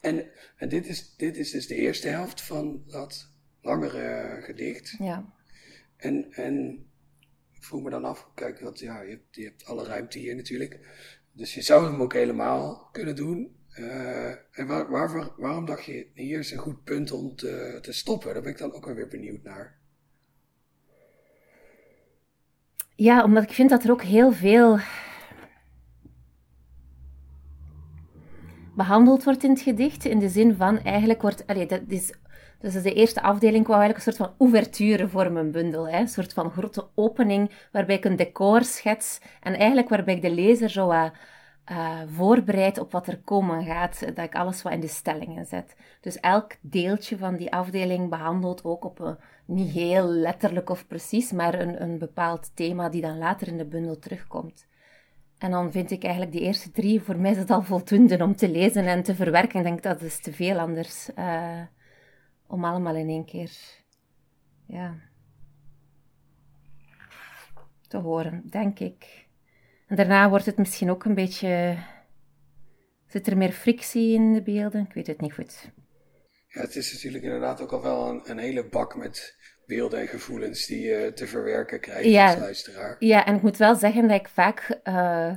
En, 0.00 0.26
en 0.56 0.68
dit, 0.68 0.86
is, 0.86 1.16
dit 1.16 1.36
is 1.36 1.50
dus 1.50 1.66
de 1.66 1.74
eerste 1.74 2.08
helft 2.08 2.40
van 2.40 2.82
dat 2.86 3.30
langere 3.60 4.38
gedicht. 4.42 4.96
Ja. 4.98 5.34
En, 5.96 6.32
en 6.32 6.86
vroeg 7.66 7.82
me 7.82 7.90
dan 7.90 8.04
af, 8.04 8.28
kijk, 8.34 8.60
wat, 8.60 8.78
ja, 8.78 9.00
je, 9.00 9.10
hebt, 9.10 9.34
je 9.36 9.44
hebt 9.44 9.64
alle 9.64 9.84
ruimte 9.84 10.18
hier 10.18 10.34
natuurlijk. 10.36 10.78
Dus 11.32 11.54
je 11.54 11.62
zou 11.62 11.84
hem 11.84 12.02
ook 12.02 12.12
helemaal 12.12 12.88
kunnen 12.92 13.16
doen. 13.16 13.56
Uh, 13.78 14.28
en 14.28 14.66
waar, 14.66 14.90
waar, 14.90 15.30
waarom 15.36 15.66
dacht 15.66 15.84
je, 15.84 16.06
hier 16.14 16.38
is 16.38 16.50
een 16.50 16.58
goed 16.58 16.84
punt 16.84 17.12
om 17.12 17.36
te, 17.36 17.78
te 17.82 17.92
stoppen? 17.92 18.32
Daar 18.32 18.42
ben 18.42 18.52
ik 18.52 18.58
dan 18.58 18.72
ook 18.72 18.84
wel 18.84 18.94
weer 18.94 19.08
benieuwd 19.08 19.42
naar. 19.42 19.78
Ja, 22.94 23.24
omdat 23.24 23.42
ik 23.42 23.52
vind 23.52 23.70
dat 23.70 23.84
er 23.84 23.90
ook 23.90 24.02
heel 24.02 24.32
veel 24.32 24.78
behandeld 28.76 29.24
wordt 29.24 29.44
in 29.44 29.50
het 29.50 29.60
gedicht. 29.60 30.04
In 30.04 30.18
de 30.18 30.28
zin 30.28 30.54
van, 30.54 30.78
eigenlijk 30.78 31.22
wordt, 31.22 31.46
dat 31.68 31.82
is, 31.88 32.12
dus 32.72 32.82
de 32.82 32.92
eerste 32.92 33.22
afdeling 33.22 33.66
wou 33.66 33.80
eigenlijk 33.80 34.06
een 34.06 34.12
soort 34.12 34.28
van 34.28 34.46
ouverture 34.46 35.08
vormen, 35.08 35.44
een 35.44 35.50
bundel. 35.50 35.88
Hè? 35.88 35.98
Een 35.98 36.08
soort 36.08 36.32
van 36.32 36.50
grote 36.50 36.88
opening 36.94 37.50
waarbij 37.72 37.96
ik 37.96 38.04
een 38.04 38.16
decor 38.16 38.64
schets 38.64 39.20
en 39.42 39.54
eigenlijk 39.54 39.88
waarbij 39.88 40.14
ik 40.14 40.22
de 40.22 40.30
lezer 40.30 40.70
zo 40.70 40.90
uh, 40.90 41.04
uh, 41.70 42.00
voorbereid 42.06 42.78
op 42.78 42.92
wat 42.92 43.06
er 43.06 43.18
komen 43.24 43.64
gaat, 43.64 44.00
dat 44.00 44.24
ik 44.24 44.34
alles 44.34 44.62
wat 44.62 44.72
in 44.72 44.80
de 44.80 44.88
stellingen 44.88 45.46
zet. 45.46 45.76
Dus 46.00 46.20
elk 46.20 46.52
deeltje 46.60 47.18
van 47.18 47.36
die 47.36 47.52
afdeling 47.52 48.10
behandelt 48.10 48.64
ook 48.64 48.84
op 48.84 48.98
een, 48.98 49.16
niet 49.44 49.70
heel 49.70 50.08
letterlijk 50.08 50.70
of 50.70 50.86
precies, 50.86 51.32
maar 51.32 51.60
een, 51.60 51.82
een 51.82 51.98
bepaald 51.98 52.50
thema 52.54 52.88
die 52.88 53.00
dan 53.00 53.18
later 53.18 53.48
in 53.48 53.56
de 53.56 53.66
bundel 53.66 53.98
terugkomt. 53.98 54.66
En 55.38 55.50
dan 55.50 55.72
vind 55.72 55.90
ik 55.90 56.02
eigenlijk 56.02 56.32
die 56.32 56.42
eerste 56.42 56.70
drie, 56.70 57.00
voor 57.00 57.16
mij 57.16 57.30
is 57.30 57.36
het 57.36 57.50
al 57.50 57.62
voldoende 57.62 58.22
om 58.22 58.36
te 58.36 58.48
lezen 58.48 58.86
en 58.86 59.02
te 59.02 59.14
verwerken. 59.14 59.58
Ik 59.58 59.66
denk 59.66 59.82
dat 59.82 60.02
is 60.02 60.20
te 60.20 60.32
veel 60.32 60.58
anders. 60.58 61.10
Uh, 61.18 61.60
om 62.46 62.64
allemaal 62.64 62.96
in 62.96 63.08
één 63.08 63.24
keer 63.24 63.50
ja, 64.66 64.94
te 67.88 67.96
horen, 67.96 68.42
denk 68.50 68.78
ik. 68.78 69.26
En 69.86 69.96
daarna 69.96 70.28
wordt 70.28 70.46
het 70.46 70.58
misschien 70.58 70.90
ook 70.90 71.04
een 71.04 71.14
beetje. 71.14 71.78
Zit 73.06 73.26
er 73.26 73.36
meer 73.36 73.52
frictie 73.52 74.14
in 74.14 74.32
de 74.32 74.42
beelden? 74.42 74.84
Ik 74.84 74.92
weet 74.92 75.06
het 75.06 75.20
niet 75.20 75.32
goed. 75.32 75.70
Ja, 76.48 76.60
het 76.60 76.76
is 76.76 76.92
natuurlijk 76.92 77.24
inderdaad 77.24 77.60
ook 77.60 77.72
al 77.72 77.82
wel 77.82 78.08
een, 78.08 78.30
een 78.30 78.38
hele 78.38 78.68
bak 78.68 78.96
met 78.96 79.36
beelden 79.66 80.00
en 80.00 80.08
gevoelens 80.08 80.66
die 80.66 80.80
je 80.80 81.12
te 81.14 81.26
verwerken 81.26 81.80
krijgt 81.80 82.04
ja, 82.04 82.30
als 82.30 82.38
luisteraar. 82.38 82.96
Ja, 82.98 83.26
en 83.26 83.34
ik 83.34 83.42
moet 83.42 83.56
wel 83.56 83.74
zeggen 83.74 84.08
dat 84.08 84.20
ik 84.20 84.28
vaak 84.28 84.80
uh, 84.84 85.32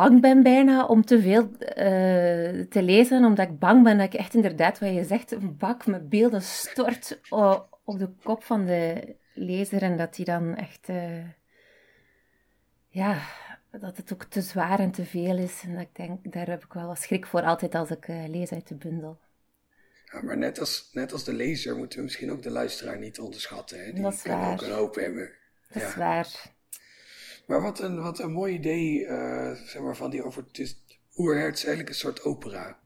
bang 0.00 0.20
ben 0.20 0.42
bijna 0.42 0.86
om 0.86 1.04
te 1.04 1.20
veel 1.20 1.42
uh, 1.42 2.64
te 2.66 2.82
lezen, 2.82 3.24
omdat 3.24 3.48
ik 3.48 3.58
bang 3.58 3.84
ben 3.84 3.98
dat 3.98 4.06
ik 4.06 4.14
echt 4.14 4.34
inderdaad, 4.34 4.78
wat 4.78 4.94
je 4.94 5.04
zegt, 5.04 5.32
een 5.32 5.56
bak 5.56 5.86
met 5.86 6.08
beelden 6.08 6.42
stort 6.42 7.20
op 7.84 7.98
de 7.98 8.08
kop 8.22 8.44
van 8.44 8.64
de 8.64 9.14
lezer 9.34 9.82
en 9.82 9.96
dat 9.96 10.14
die 10.14 10.24
dan 10.24 10.54
echt, 10.56 10.88
uh, 10.88 11.28
ja, 12.88 13.18
dat 13.70 13.96
het 13.96 14.12
ook 14.12 14.24
te 14.24 14.40
zwaar 14.40 14.78
en 14.78 14.90
te 14.90 15.04
veel 15.04 15.38
is. 15.38 15.62
En 15.64 15.72
dat 15.72 15.82
ik 15.82 15.94
denk, 15.96 16.32
daar 16.32 16.46
heb 16.46 16.64
ik 16.64 16.72
wel 16.72 16.86
wat 16.86 17.00
schrik 17.00 17.26
voor 17.26 17.42
altijd 17.42 17.74
als 17.74 17.90
ik 17.90 18.06
lees 18.06 18.52
uit 18.52 18.68
de 18.68 18.74
bundel. 18.74 19.18
Ja, 20.04 20.22
maar 20.22 20.38
net 20.38 20.58
als, 20.60 20.90
net 20.92 21.12
als 21.12 21.24
de 21.24 21.32
lezer 21.32 21.76
moeten 21.76 21.98
we 21.98 22.04
misschien 22.04 22.30
ook 22.30 22.42
de 22.42 22.50
luisteraar 22.50 22.98
niet 22.98 23.18
onderschatten. 23.18 23.84
Hè? 23.84 23.92
Die 23.92 24.02
dat 24.02 24.12
is 24.12 24.22
waar. 24.22 24.52
ook 24.52 24.62
een 24.62 24.70
hoop 24.70 24.94
hebben. 24.94 25.30
Dat 25.68 25.82
is 25.82 25.94
waar. 25.94 26.54
Maar 27.46 27.62
wat 27.62 27.80
een, 27.80 28.02
wat 28.02 28.18
een 28.18 28.32
mooi 28.32 28.54
idee 28.54 29.00
uh, 29.00 29.50
zeg 29.52 29.82
maar, 29.82 29.96
van 29.96 30.10
die 30.10 30.24
over. 30.24 30.44
Oerhertz 31.16 31.64
eigenlijk 31.64 31.88
een 31.88 32.00
soort 32.00 32.24
opera. 32.24 32.78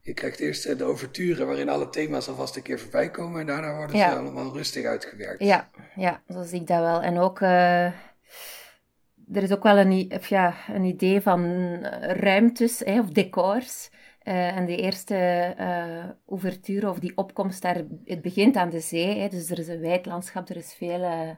Je 0.00 0.14
krijgt 0.14 0.40
eerst 0.40 0.66
eh, 0.66 0.78
de 0.78 0.84
overturen 0.84 1.46
waarin 1.46 1.68
alle 1.68 1.88
thema's 1.88 2.28
alvast 2.28 2.56
een 2.56 2.62
keer 2.62 2.78
voorbij 2.78 3.10
komen 3.10 3.40
en 3.40 3.46
daarna 3.46 3.76
worden 3.76 3.98
ze 3.98 4.04
allemaal 4.04 4.52
rustig 4.52 4.84
uitgewerkt. 4.84 5.42
Ja, 5.42 5.70
ja, 5.96 6.22
zo 6.28 6.42
zie 6.42 6.60
ik 6.60 6.66
dat 6.66 6.80
wel. 6.80 7.02
En 7.02 7.18
ook, 7.18 7.40
uh, 7.40 7.84
er 7.84 9.42
is 9.42 9.52
ook 9.52 9.62
wel 9.62 9.78
een, 9.78 10.10
ja, 10.28 10.54
een 10.68 10.84
idee 10.84 11.20
van 11.20 11.78
ruimtes 12.02 12.78
hè, 12.78 13.00
of 13.00 13.08
decors 13.08 13.90
uh, 14.24 14.56
en 14.56 14.66
de 14.66 14.76
eerste 14.76 15.54
uh, 15.58 16.04
ouverture 16.26 16.88
of 16.88 16.98
die 16.98 17.16
opkomst 17.16 17.62
daar, 17.62 17.82
het 18.04 18.22
begint 18.22 18.56
aan 18.56 18.70
de 18.70 18.80
zee. 18.80 19.18
Hè, 19.18 19.28
dus 19.28 19.50
er 19.50 19.58
is 19.58 19.68
een 19.68 19.80
wijd 19.80 20.06
landschap, 20.06 20.48
er 20.48 20.56
is 20.56 20.74
veel 20.74 21.36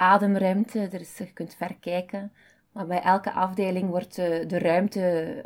ademruimte, 0.00 0.78
er 0.78 1.26
je 1.26 1.32
kunt 1.32 1.54
ver 1.54 1.76
kijken. 1.80 2.32
Maar 2.72 2.86
bij 2.86 3.02
elke 3.02 3.32
afdeling 3.32 3.88
wordt 3.88 4.14
de, 4.14 4.44
de 4.46 4.58
ruimte 4.58 5.44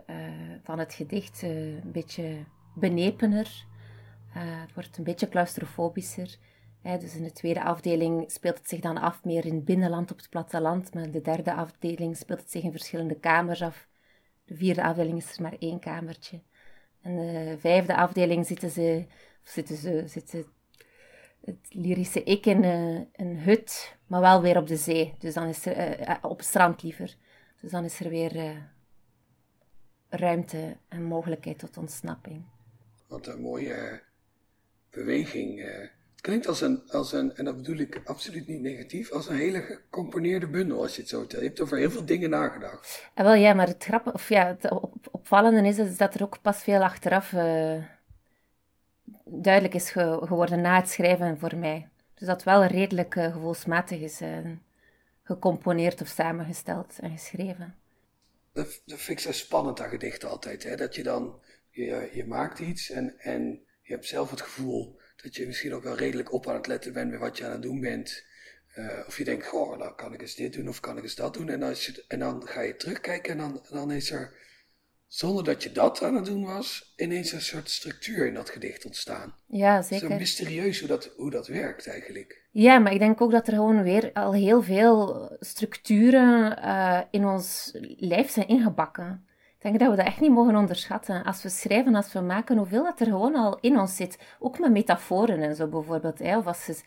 van 0.63 0.79
het 0.79 0.95
gedicht 0.95 1.43
een 1.43 1.93
beetje 1.93 2.45
benepener. 2.75 3.67
het 4.29 4.75
wordt 4.75 4.99
een 4.99 5.05
beetje 5.05 5.29
claustrofobischer. 5.29 6.37
Hè, 6.83 6.99
dus 6.99 7.17
in 7.17 7.23
de 7.23 7.33
tweede 7.33 7.63
afdeling 7.63 8.31
speelt 8.31 8.59
het 8.59 8.69
zich 8.69 8.81
dan 8.81 8.99
af 8.99 9.25
meer 9.25 9.47
in 9.47 9.55
het 9.55 9.65
binnenland 9.65 10.11
op 10.11 10.17
het 10.17 10.29
platteland. 10.29 10.95
Maar 10.95 11.03
in 11.03 11.11
de 11.11 11.21
derde 11.21 11.55
afdeling 11.55 12.17
speelt 12.17 12.41
het 12.41 12.51
zich 12.51 12.63
in 12.63 12.71
verschillende 12.71 13.19
kamers 13.21 13.63
af. 13.63 13.89
De 14.45 14.55
vierde 14.55 14.83
afdeling 14.83 15.19
is 15.19 15.37
er 15.37 15.43
maar 15.43 15.57
één 15.59 15.79
kamertje. 15.79 16.43
En 17.01 17.17
de 17.17 17.57
vijfde 17.59 17.97
afdeling 17.97 18.47
zitten 18.47 18.71
ze, 18.71 19.07
zitten 19.43 19.77
ze, 19.77 20.03
zitten 20.07 20.45
het 21.45 21.67
lyrische 21.69 22.23
ik 22.23 22.47
in 22.47 22.65
een 23.13 23.39
hut, 23.39 23.97
maar 24.07 24.21
wel 24.21 24.43
weer 24.43 24.57
op 24.57 24.67
de 24.67 24.77
zee. 24.77 25.15
Dus 25.19 25.35
dan 25.35 25.47
is 25.47 25.67
er, 25.67 26.01
uh, 26.01 26.15
op 26.23 26.39
het 26.39 26.47
strand 26.47 26.83
liever. 26.83 27.17
Dus 27.61 27.71
dan 27.71 27.85
is 27.85 28.01
er 28.01 28.09
weer 28.09 28.37
uh, 28.37 28.51
ruimte 30.09 30.77
en 30.89 31.03
mogelijkheid 31.03 31.59
tot 31.59 31.77
ontsnapping. 31.77 32.45
Wat 33.07 33.27
een 33.27 33.41
mooie 33.41 34.03
beweging 34.91 35.69
klinkt 36.21 36.47
als 36.47 36.61
een, 36.61 36.83
als 36.91 37.13
een, 37.13 37.37
en 37.37 37.45
dat 37.45 37.57
bedoel 37.57 37.77
ik 37.77 38.01
absoluut 38.05 38.47
niet 38.47 38.61
negatief, 38.61 39.11
als 39.11 39.29
een 39.29 39.37
hele 39.37 39.61
gecomponeerde 39.61 40.49
bundel 40.49 40.83
als 40.83 40.95
je 40.95 41.01
het 41.01 41.11
zo 41.11 41.19
vertelt. 41.19 41.43
Je 41.43 41.49
hebt 41.49 41.61
over 41.61 41.79
heel 41.79 41.91
veel 41.91 42.05
dingen 42.05 42.31
nagedacht. 42.31 43.11
Ja, 43.15 43.23
wel 43.23 43.35
ja, 43.35 43.55
maar 43.55 43.67
het, 43.67 43.85
grappige, 43.85 44.15
of 44.15 44.29
ja, 44.29 44.47
het 44.47 44.71
opvallende 45.11 45.69
is, 45.69 45.79
is 45.79 45.97
dat 45.97 46.15
er 46.15 46.23
ook 46.23 46.43
pas 46.43 46.63
veel 46.63 46.83
achteraf 46.83 47.33
duidelijk 49.25 49.75
is 49.75 49.91
geworden 49.91 50.61
na 50.61 50.77
het 50.77 50.89
schrijven 50.89 51.39
voor 51.39 51.57
mij. 51.57 51.89
Dus 52.15 52.27
dat 52.27 52.43
wel 52.43 52.65
redelijk 52.65 53.15
uh, 53.15 53.33
gevoelsmatig 53.33 54.01
is 54.01 54.21
uh, 54.21 54.39
gecomponeerd 55.23 56.01
of 56.01 56.09
samengesteld 56.09 56.99
en 57.01 57.11
geschreven. 57.11 57.75
Dat, 58.53 58.83
dat 58.85 58.99
vind 58.99 59.19
ik 59.19 59.25
zo 59.25 59.33
spannend 59.33 59.81
aan 59.81 59.89
gedichten 59.89 60.29
altijd. 60.29 60.63
Hè? 60.63 60.77
Dat 60.77 60.95
je 60.95 61.03
dan, 61.03 61.41
je, 61.71 62.11
je 62.13 62.27
maakt 62.27 62.59
iets 62.59 62.91
en, 62.91 63.19
en 63.19 63.65
je 63.83 63.93
hebt 63.93 64.07
zelf 64.07 64.31
het 64.31 64.41
gevoel 64.41 65.01
dat 65.23 65.37
je 65.37 65.47
misschien 65.47 65.75
ook 65.75 65.83
wel 65.83 65.97
redelijk 65.97 66.33
op 66.33 66.49
aan 66.49 66.55
het 66.55 66.67
letten 66.67 66.93
bent 66.93 67.11
met 67.11 67.21
wat 67.21 67.39
je 67.39 67.45
aan 67.45 67.53
het 67.53 67.63
doen 67.63 67.81
bent. 67.81 68.25
Uh, 68.77 69.05
of 69.07 69.19
je 69.19 69.25
denkt, 69.25 69.47
goh, 69.47 69.79
nou 69.79 69.95
kan 69.95 70.13
ik 70.13 70.21
eens 70.21 70.35
dit 70.35 70.53
doen 70.53 70.69
of 70.69 70.81
kan 70.81 70.97
ik 70.97 71.03
eens 71.03 71.15
dat 71.15 71.35
doen. 71.35 71.49
En, 71.49 71.63
als 71.63 71.87
je, 71.87 72.05
en 72.09 72.19
dan 72.19 72.47
ga 72.47 72.61
je 72.61 72.77
terugkijken 72.77 73.33
en 73.33 73.39
dan, 73.39 73.67
dan 73.71 73.91
is 73.91 74.11
er, 74.11 74.37
zonder 75.15 75.45
dat 75.45 75.63
je 75.63 75.73
dat 75.73 76.03
aan 76.03 76.15
het 76.15 76.25
doen 76.25 76.45
was, 76.45 76.95
ineens 76.97 77.33
een 77.33 77.41
soort 77.41 77.71
structuur 77.71 78.27
in 78.27 78.35
dat 78.35 78.51
gedicht 78.51 78.85
ontstaan. 78.85 79.35
Ja, 79.47 79.83
zeker. 79.83 80.11
Het 80.11 80.13
is 80.13 80.19
mysterieus 80.19 80.79
hoe 80.79 80.89
dat, 80.89 81.11
hoe 81.17 81.31
dat 81.31 81.47
werkt 81.47 81.89
eigenlijk. 81.89 82.43
Ja, 82.51 82.79
maar 82.79 82.93
ik 82.93 82.99
denk 82.99 83.21
ook 83.21 83.31
dat 83.31 83.47
er 83.47 83.55
gewoon 83.55 83.83
weer 83.83 84.11
al 84.13 84.33
heel 84.33 84.63
veel 84.63 85.31
structuren 85.41 86.59
uh, 86.65 87.01
in 87.11 87.27
ons 87.27 87.71
lijf 87.99 88.31
zijn 88.31 88.49
ingebakken 88.49 89.27
denk 89.65 89.81
dat 89.81 89.91
we 89.91 89.97
dat 89.97 90.07
echt 90.07 90.21
niet 90.21 90.31
mogen 90.31 90.57
onderschatten. 90.57 91.25
Als 91.25 91.43
we 91.43 91.49
schrijven, 91.49 91.95
als 91.95 92.13
we 92.13 92.21
maken, 92.21 92.57
hoeveel 92.57 92.85
dat 92.85 93.01
er 93.01 93.07
gewoon 93.07 93.35
al 93.35 93.59
in 93.61 93.79
ons 93.79 93.97
zit. 93.97 94.19
Ook 94.39 94.59
met 94.59 94.71
metaforen 94.71 95.43
en 95.43 95.55
zo 95.55 95.67
bijvoorbeeld. 95.67 96.19
Hè. 96.19 96.39
Of 96.39 96.47
als, 96.47 96.83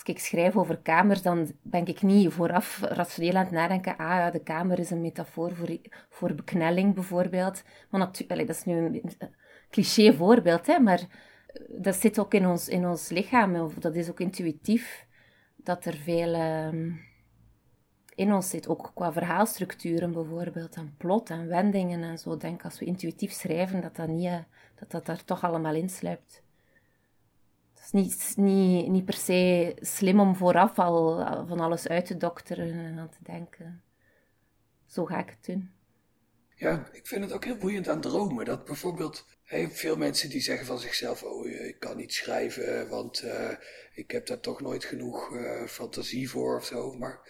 als 0.00 0.08
ik 0.08 0.18
schrijf 0.18 0.56
over 0.56 0.78
kamers, 0.78 1.22
dan 1.22 1.52
ben 1.62 1.86
ik 1.86 2.02
niet 2.02 2.32
vooraf 2.32 2.80
rationeel 2.80 3.34
aan 3.34 3.44
het 3.44 3.52
nadenken. 3.52 3.96
Ah 3.96 4.08
ja, 4.08 4.30
de 4.30 4.42
kamer 4.42 4.78
is 4.78 4.90
een 4.90 5.00
metafoor 5.00 5.54
voor, 5.54 5.78
voor 6.08 6.34
beknelling 6.34 6.94
bijvoorbeeld. 6.94 7.62
Maar 7.90 8.10
dat 8.26 8.48
is 8.48 8.64
nu 8.64 8.76
een 8.76 9.12
cliché 9.70 10.12
voorbeeld, 10.12 10.66
hè, 10.66 10.78
maar 10.78 11.00
dat 11.68 11.94
zit 11.94 12.18
ook 12.18 12.34
in 12.34 12.46
ons, 12.46 12.68
in 12.68 12.86
ons 12.86 13.08
lichaam. 13.08 13.70
Dat 13.78 13.94
is 13.94 14.10
ook 14.10 14.20
intuïtief. 14.20 15.06
Dat 15.56 15.84
er 15.84 15.96
veel... 15.96 16.34
Uh, 16.34 16.94
in 18.14 18.32
ons 18.32 18.50
zit, 18.50 18.68
ook 18.68 18.90
qua 18.94 19.12
verhaalstructuren 19.12 20.12
bijvoorbeeld, 20.12 20.76
en 20.76 20.94
plot 20.96 21.30
en 21.30 21.48
wendingen 21.48 22.02
en 22.02 22.18
zo. 22.18 22.36
Denk 22.36 22.64
als 22.64 22.78
we 22.78 22.84
intuïtief 22.84 23.32
schrijven, 23.32 23.80
dat 23.80 23.96
dat, 23.96 24.08
eh, 24.08 24.38
dat, 24.74 24.90
dat 24.90 25.06
daar 25.06 25.24
toch 25.24 25.44
allemaal 25.44 25.74
insluipt. 25.74 26.42
Is 27.92 28.00
niet, 28.00 28.32
niet, 28.36 28.88
niet 28.88 29.04
per 29.04 29.14
se 29.14 29.76
slim 29.80 30.20
om 30.20 30.36
vooraf 30.36 30.78
al 30.78 31.16
van 31.46 31.60
alles 31.60 31.88
uit 31.88 32.06
te 32.06 32.16
dokteren 32.16 32.72
en 32.72 32.98
aan 32.98 33.10
te 33.10 33.32
denken. 33.32 33.82
Zo 34.86 35.04
ga 35.04 35.18
ik 35.18 35.28
het 35.28 35.44
doen. 35.44 35.70
Ja, 36.54 36.88
ik 36.92 37.06
vind 37.06 37.24
het 37.24 37.32
ook 37.32 37.44
heel 37.44 37.56
boeiend 37.56 37.88
aan 37.88 38.00
dromen. 38.00 38.44
Dat 38.44 38.64
bijvoorbeeld 38.64 39.26
veel 39.70 39.96
mensen 39.96 40.30
die 40.30 40.40
zeggen 40.40 40.66
van 40.66 40.78
zichzelf: 40.78 41.22
Oh, 41.22 41.46
ik 41.46 41.76
kan 41.78 41.96
niet 41.96 42.12
schrijven, 42.12 42.88
want 42.88 43.22
uh, 43.24 43.50
ik 43.94 44.10
heb 44.10 44.26
daar 44.26 44.40
toch 44.40 44.60
nooit 44.60 44.84
genoeg 44.84 45.30
uh, 45.32 45.66
fantasie 45.66 46.30
voor 46.30 46.56
of 46.56 46.64
zo. 46.66 46.92
Maar 46.92 47.20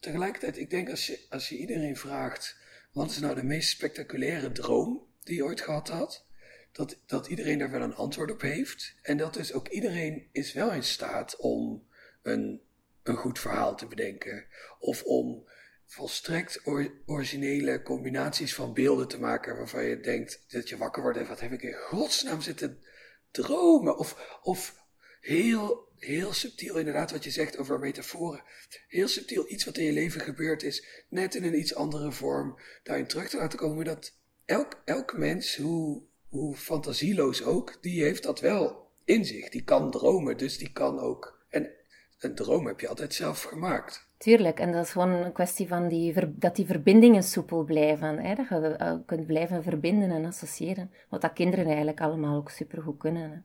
tegelijkertijd, 0.00 0.58
ik 0.58 0.70
denk 0.70 0.90
als 0.90 1.06
je, 1.06 1.26
als 1.28 1.48
je 1.48 1.56
iedereen 1.56 1.96
vraagt, 1.96 2.56
wat 2.92 3.10
is 3.10 3.18
nou 3.18 3.34
de 3.34 3.44
meest 3.44 3.70
spectaculaire 3.70 4.52
droom 4.52 5.06
die 5.22 5.36
je 5.36 5.44
ooit 5.44 5.60
gehad 5.60 5.88
had? 5.88 6.26
Dat, 6.72 6.98
dat 7.06 7.26
iedereen 7.26 7.58
daar 7.58 7.70
wel 7.70 7.80
een 7.80 7.94
antwoord 7.94 8.30
op 8.30 8.40
heeft. 8.40 8.94
En 9.02 9.16
dat 9.16 9.34
dus 9.34 9.52
ook 9.52 9.68
iedereen 9.68 10.28
is 10.32 10.52
wel 10.52 10.72
in 10.72 10.82
staat 10.82 11.36
om 11.36 11.88
een, 12.22 12.60
een 13.02 13.16
goed 13.16 13.38
verhaal 13.38 13.76
te 13.76 13.86
bedenken. 13.86 14.46
Of 14.78 15.02
om 15.02 15.48
volstrekt 15.86 16.60
originele 17.06 17.82
combinaties 17.82 18.54
van 18.54 18.74
beelden 18.74 19.08
te 19.08 19.20
maken 19.20 19.56
waarvan 19.56 19.84
je 19.84 20.00
denkt 20.00 20.44
dat 20.48 20.68
je 20.68 20.76
wakker 20.76 21.02
wordt 21.02 21.18
en 21.18 21.26
wat 21.26 21.40
heb 21.40 21.52
ik 21.52 21.62
in 21.62 21.74
godsnaam 21.74 22.40
zitten 22.40 22.82
dromen? 23.30 23.98
Of, 23.98 24.38
of 24.42 24.84
heel 25.20 25.88
heel 26.00 26.32
subtiel 26.32 26.76
inderdaad 26.76 27.10
wat 27.10 27.24
je 27.24 27.30
zegt 27.30 27.58
over 27.58 27.78
metaforen. 27.78 28.42
Heel 28.88 29.08
subtiel 29.08 29.44
iets 29.48 29.64
wat 29.64 29.76
in 29.76 29.84
je 29.84 29.92
leven 29.92 30.20
gebeurd 30.20 30.62
is, 30.62 31.04
net 31.08 31.34
in 31.34 31.44
een 31.44 31.58
iets 31.58 31.74
andere 31.74 32.12
vorm, 32.12 32.58
daarin 32.82 33.06
terug 33.06 33.28
te 33.28 33.36
laten 33.36 33.58
komen. 33.58 33.84
Dat 33.84 34.16
elk, 34.44 34.82
elk 34.84 35.18
mens, 35.18 35.56
hoe, 35.56 36.02
hoe 36.30 36.56
fantasieloos 36.56 37.44
ook, 37.44 37.78
die 37.80 38.02
heeft 38.02 38.22
dat 38.22 38.40
wel 38.40 38.88
in 39.04 39.24
zich. 39.24 39.48
Die 39.48 39.64
kan 39.64 39.90
dromen, 39.90 40.36
dus 40.36 40.58
die 40.58 40.72
kan 40.72 40.98
ook. 40.98 41.44
En 41.48 41.70
een 42.18 42.34
droom 42.34 42.66
heb 42.66 42.80
je 42.80 42.88
altijd 42.88 43.14
zelf 43.14 43.42
gemaakt. 43.42 44.08
Tuurlijk, 44.16 44.60
en 44.60 44.72
dat 44.72 44.84
is 44.84 44.90
gewoon 44.90 45.10
een 45.10 45.32
kwestie 45.32 45.68
van 45.68 45.88
die, 45.88 46.14
dat 46.36 46.56
die 46.56 46.66
verbindingen 46.66 47.22
soepel 47.22 47.64
blijven. 47.64 48.18
Hè? 48.18 48.34
Dat 48.34 48.48
je 48.48 48.54
eh, 48.56 48.94
kunt 49.06 49.26
blijven 49.26 49.62
verbinden 49.62 50.10
en 50.10 50.24
associëren. 50.24 50.90
Wat 51.08 51.20
dat 51.20 51.32
kinderen 51.32 51.66
eigenlijk 51.66 52.00
allemaal 52.00 52.36
ook 52.36 52.50
supergoed 52.50 52.98
kunnen. 52.98 53.30
Hè? 53.30 53.36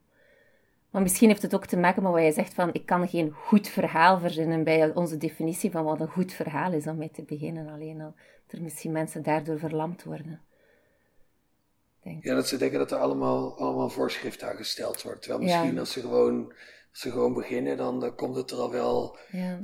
Maar 0.90 1.02
misschien 1.02 1.30
heeft 1.30 1.42
het 1.42 1.56
ook 1.56 1.66
te 1.66 1.78
maken 1.78 2.04
met 2.04 2.12
wat 2.12 2.24
je 2.24 2.32
zegt 2.32 2.54
van 2.54 2.70
ik 2.74 2.86
kan 2.86 3.08
geen 3.08 3.32
goed 3.32 3.68
verhaal 3.68 4.20
verzinnen 4.20 4.64
bij 4.64 4.94
onze 4.94 5.18
definitie 5.18 5.72
van 5.72 5.84
wat 5.84 6.00
een 6.00 6.08
goed 6.08 6.34
verhaal 6.34 6.72
is 6.72 6.88
om 6.88 6.98
mee 6.98 7.12
te 7.12 7.24
beginnen 7.24 7.68
alleen 7.68 8.02
al. 8.02 8.14
Dat 8.46 8.58
er 8.58 8.62
misschien 8.62 8.92
mensen 8.92 9.24
daardoor 9.24 9.60
verlamd 9.60 10.04
worden. 10.04 10.42
Denk. 12.06 12.24
Ja, 12.24 12.36
dat 12.36 12.48
ze 12.48 12.58
denken 12.58 12.80
dat 12.80 12.92
er 12.92 12.98
allemaal, 12.98 13.58
allemaal 13.58 13.90
voorschriften 13.90 14.48
aan 14.50 14.56
gesteld 14.56 15.02
wordt. 15.02 15.22
Terwijl 15.22 15.44
misschien 15.44 15.80
als, 15.80 15.92
ze 15.92 16.00
gewoon, 16.02 16.48
als 16.92 17.00
ze 17.02 17.12
gewoon 17.12 17.34
beginnen, 17.34 17.78
dan, 17.78 18.00
dan 18.00 18.16
komt 18.16 18.36
het 18.36 18.52
er 18.52 18.58
al 18.58 18.72
wel 18.72 19.18
Ja. 19.32 19.60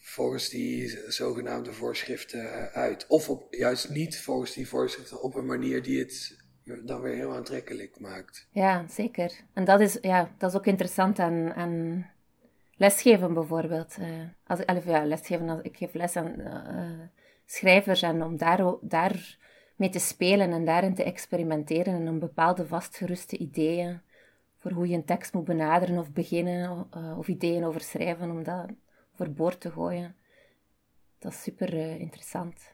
volgens 0.00 0.48
die 0.48 0.98
zogenaamde 1.08 1.72
voorschriften 1.72 2.70
uit. 2.72 3.06
Of 3.08 3.28
op, 3.28 3.46
juist 3.54 3.88
niet 3.90 4.20
volgens 4.20 4.52
die 4.54 4.68
voorschriften 4.68 5.22
op 5.22 5.34
een 5.34 5.46
manier 5.46 5.82
die 5.82 5.98
het 5.98 6.38
dan 6.84 7.00
weer 7.00 7.14
heel 7.14 7.34
aantrekkelijk 7.34 8.00
maakt. 8.00 8.46
Ja, 8.50 8.84
zeker. 8.88 9.32
En 9.54 9.64
dat 9.64 9.80
is, 9.80 9.98
ja, 10.00 10.34
dat 10.38 10.50
is 10.50 10.56
ook 10.56 10.66
interessant 10.66 11.18
aan, 11.18 11.52
aan 11.54 12.06
lesgeven 12.76 13.34
bijvoorbeeld. 13.34 13.96
Eh, 14.00 14.08
als, 14.46 14.60
ik- 14.60 14.68
allee, 14.68 14.82
ja, 14.86 15.04
lesgeven, 15.04 15.48
als, 15.48 15.60
ik 15.62 15.76
geef 15.76 15.94
les 15.94 16.16
aan 16.16 16.40
eh, 16.40 17.00
schrijvers 17.46 18.02
en 18.02 18.22
om 18.22 18.36
daar, 18.36 18.74
daar 18.80 19.38
mee 19.80 19.88
te 19.88 19.98
spelen 19.98 20.52
en 20.52 20.64
daarin 20.64 20.94
te 20.94 21.04
experimenteren 21.04 21.94
en 21.94 22.08
om 22.08 22.18
bepaalde 22.18 22.66
vastgeruste 22.66 23.36
ideeën 23.36 24.00
voor 24.56 24.70
hoe 24.70 24.88
je 24.88 24.94
een 24.94 25.04
tekst 25.04 25.32
moet 25.32 25.44
benaderen 25.44 25.98
of 25.98 26.12
beginnen 26.12 26.86
eh, 26.90 27.18
of 27.18 27.28
ideeën 27.28 27.64
over 27.64 27.80
schrijven, 27.80 28.30
om 28.30 28.42
dat 28.42 28.66
overboord 29.12 29.60
te 29.60 29.70
gooien. 29.70 30.16
Dat 31.18 31.32
is 31.32 31.42
super 31.42 31.72
eh, 31.74 32.00
interessant. 32.00 32.72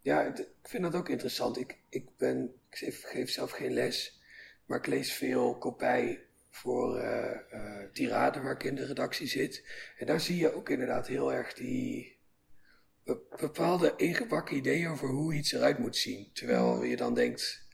Ja, 0.00 0.22
ik 0.22 0.48
vind 0.62 0.82
dat 0.82 0.94
ook 0.94 1.08
interessant. 1.08 1.58
Ik, 1.58 1.78
ik, 1.88 2.16
ben, 2.16 2.54
ik 2.70 2.94
geef, 2.94 3.30
zelf 3.30 3.50
geen 3.50 3.72
les, 3.72 4.20
maar 4.66 4.78
ik 4.78 4.86
lees 4.86 5.12
veel 5.12 5.58
kopij 5.58 6.24
voor 6.50 6.98
eh 6.98 7.40
eh, 7.50 7.90
Tirade, 7.92 8.40
waar 8.40 8.54
ik 8.54 8.62
in 8.62 8.74
de 8.74 8.86
redactie 8.86 9.26
zit. 9.26 9.64
En 9.98 10.06
daar 10.06 10.20
zie 10.20 10.36
je 10.36 10.54
ook 10.54 10.68
inderdaad 10.68 11.06
heel 11.06 11.32
erg 11.32 11.54
die 11.54 12.15
bepaalde 13.40 13.92
ingebakken 13.96 14.56
ideeën 14.56 14.88
over 14.90 15.08
hoe 15.08 15.34
iets 15.34 15.52
eruit 15.52 15.78
moet 15.78 15.96
zien. 15.96 16.30
Terwijl 16.32 16.82
je 16.84 16.96
dan 16.96 17.14
denkt, 17.14 17.66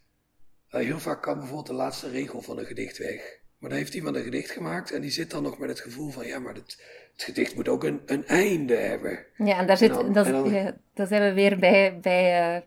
eh, 0.68 0.80
heel 0.80 0.98
vaak 0.98 1.22
kan 1.22 1.34
bijvoorbeeld 1.38 1.66
de 1.66 1.72
laatste 1.74 2.10
regel 2.10 2.42
van 2.42 2.58
een 2.58 2.64
gedicht 2.66 2.98
weg. 2.98 3.40
Maar 3.58 3.70
dan 3.70 3.78
heeft 3.78 3.94
iemand 3.94 4.16
een 4.16 4.22
gedicht 4.22 4.50
gemaakt 4.50 4.90
en 4.90 5.00
die 5.00 5.10
zit 5.10 5.30
dan 5.30 5.42
nog 5.42 5.58
met 5.58 5.68
het 5.68 5.80
gevoel 5.80 6.10
van, 6.10 6.26
ja, 6.26 6.38
maar 6.38 6.54
het, 6.54 6.82
het 7.12 7.22
gedicht 7.22 7.54
moet 7.54 7.68
ook 7.68 7.84
een, 7.84 8.02
een 8.06 8.26
einde 8.26 8.76
hebben. 8.76 9.26
Ja, 9.36 9.58
en 9.58 9.66
daar 9.66 9.76
zit, 9.76 9.94
dan- 9.94 10.12
dat, 10.12 10.26
en 10.26 10.32
dan- 10.32 10.50
ja, 10.52 10.76
daar 10.94 11.06
zijn 11.06 11.22
we 11.22 11.32
weer 11.32 11.58
bij, 11.58 11.98
bij 12.00 12.54
eh 12.56 12.62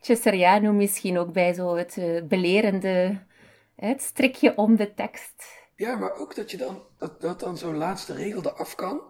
Cesariano 0.00 0.72
misschien 0.72 1.18
ook 1.18 1.32
bij 1.32 1.52
zo 1.54 1.76
het 1.76 1.96
eh, 1.96 2.22
belerende, 2.22 3.22
het 3.76 4.02
strikje 4.02 4.56
om 4.56 4.76
de 4.76 4.94
tekst. 4.94 5.44
Ja, 5.76 5.96
maar 5.96 6.12
ook 6.16 6.34
dat 6.34 6.50
je 6.50 6.56
dan, 6.56 6.82
dat, 6.98 7.20
dat 7.20 7.40
dan 7.40 7.58
zo'n 7.58 7.76
laatste 7.76 8.14
regel 8.14 8.42
eraf 8.42 8.74
kan. 8.74 9.00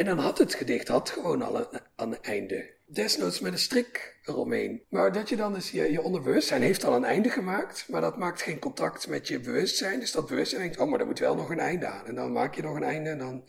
En 0.00 0.06
dan 0.06 0.18
had 0.18 0.38
het 0.38 0.54
gedicht 0.54 0.88
had 0.88 1.10
gewoon 1.10 1.42
al 1.42 1.58
een, 1.58 1.80
aan 1.96 2.12
een 2.12 2.22
einde. 2.22 2.70
Desnoods 2.86 3.40
met 3.40 3.52
een 3.52 3.58
strik 3.58 4.16
eromheen. 4.24 4.82
Maar 4.88 5.12
dat 5.12 5.28
je 5.28 5.36
dan 5.36 5.52
dus, 5.52 5.70
je, 5.70 5.92
je 5.92 6.02
onderbewustzijn 6.02 6.62
heeft 6.62 6.84
al 6.84 6.96
een 6.96 7.04
einde 7.04 7.28
gemaakt. 7.28 7.88
Maar 7.88 8.00
dat 8.00 8.18
maakt 8.18 8.42
geen 8.42 8.58
contact 8.58 9.08
met 9.08 9.28
je 9.28 9.40
bewustzijn. 9.40 10.00
Dus 10.00 10.12
dat 10.12 10.26
bewustzijn 10.26 10.62
denkt, 10.62 10.78
oh, 10.78 10.90
maar 10.90 11.00
er 11.00 11.06
moet 11.06 11.18
wel 11.18 11.34
nog 11.34 11.50
een 11.50 11.58
einde 11.58 11.86
aan. 11.86 12.06
En 12.06 12.14
dan 12.14 12.32
maak 12.32 12.54
je 12.54 12.62
nog 12.62 12.76
een 12.76 12.82
einde 12.82 13.10
en 13.10 13.18
dan 13.18 13.48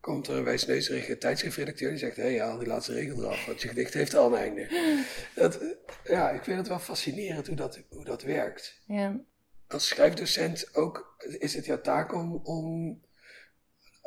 komt 0.00 0.28
er 0.28 0.36
een 0.36 0.44
wijsneuzerige 0.44 1.18
tijdschriftredacteur 1.18 1.90
die 1.90 1.98
zegt, 1.98 2.16
hé, 2.16 2.22
hey, 2.22 2.40
haal 2.40 2.58
die 2.58 2.68
laatste 2.68 2.92
regel 2.92 3.22
eraf, 3.22 3.46
want 3.46 3.62
je 3.62 3.68
gedicht 3.68 3.94
heeft 3.94 4.14
al 4.14 4.32
een 4.32 4.38
einde. 4.38 4.68
Dat, 5.34 5.58
ja, 6.04 6.30
ik 6.30 6.44
vind 6.44 6.58
het 6.58 6.68
wel 6.68 6.78
fascinerend 6.78 7.46
hoe 7.46 7.56
dat, 7.56 7.80
hoe 7.88 8.04
dat 8.04 8.22
werkt 8.22 8.80
Ja, 8.86 9.20
als 9.68 9.88
schrijfdocent 9.88 10.74
ook 10.74 11.24
is 11.38 11.54
het 11.54 11.64
jouw 11.64 11.80
taak 11.80 12.14
om, 12.14 12.40
om 12.42 13.00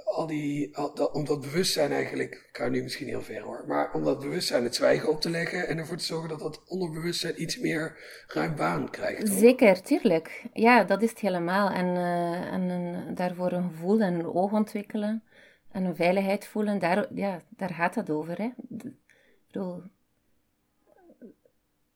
al 0.06 0.28
die, 0.28 0.78
al 0.78 0.96
dat, 0.96 1.12
om 1.12 1.26
dat 1.26 1.42
bewustzijn 1.42 1.92
eigenlijk, 1.92 2.34
ik 2.50 2.58
ga 2.58 2.68
nu 2.68 2.84
misschien 2.84 3.08
heel 3.08 3.22
ver 3.22 3.42
hoor, 3.42 3.64
maar 3.68 3.94
om 3.94 4.04
dat 4.04 4.20
bewustzijn 4.20 4.64
het 4.64 4.76
zwijgen 4.76 5.10
op 5.10 5.22
te 5.22 5.30
leggen 5.30 5.68
en 5.68 5.78
ervoor 5.78 5.98
te 5.98 6.04
zorgen 6.04 6.30
dat 6.30 6.40
dat 6.40 6.64
onderbewustzijn 6.68 7.42
iets 7.42 7.60
meer 7.60 7.98
ruim 8.28 8.56
baan 8.56 8.90
krijgt. 8.90 9.28
zeker, 9.34 9.82
tuurlijk. 9.82 10.44
Ja, 10.54 10.84
dat 10.84 11.02
is 11.02 11.10
het 11.10 11.20
helemaal. 11.20 11.70
En, 11.70 11.86
eh, 11.96 12.54
en 12.54 12.62
een- 12.62 13.16
daarvoor 13.16 13.52
een 13.52 13.70
gevoel 13.70 14.00
en 14.02 14.14
een 14.14 14.26
oog 14.34 14.52
ontwikkelen 14.52 15.24
en 15.72 15.84
een 15.84 15.96
veiligheid 15.96 16.48
voelen, 16.48 16.80
daar, 16.80 17.08
ja, 17.14 17.42
daar 17.50 17.74
gaat 17.74 17.94
dat 17.94 18.10
over. 18.10 18.38
Hè. 18.38 18.50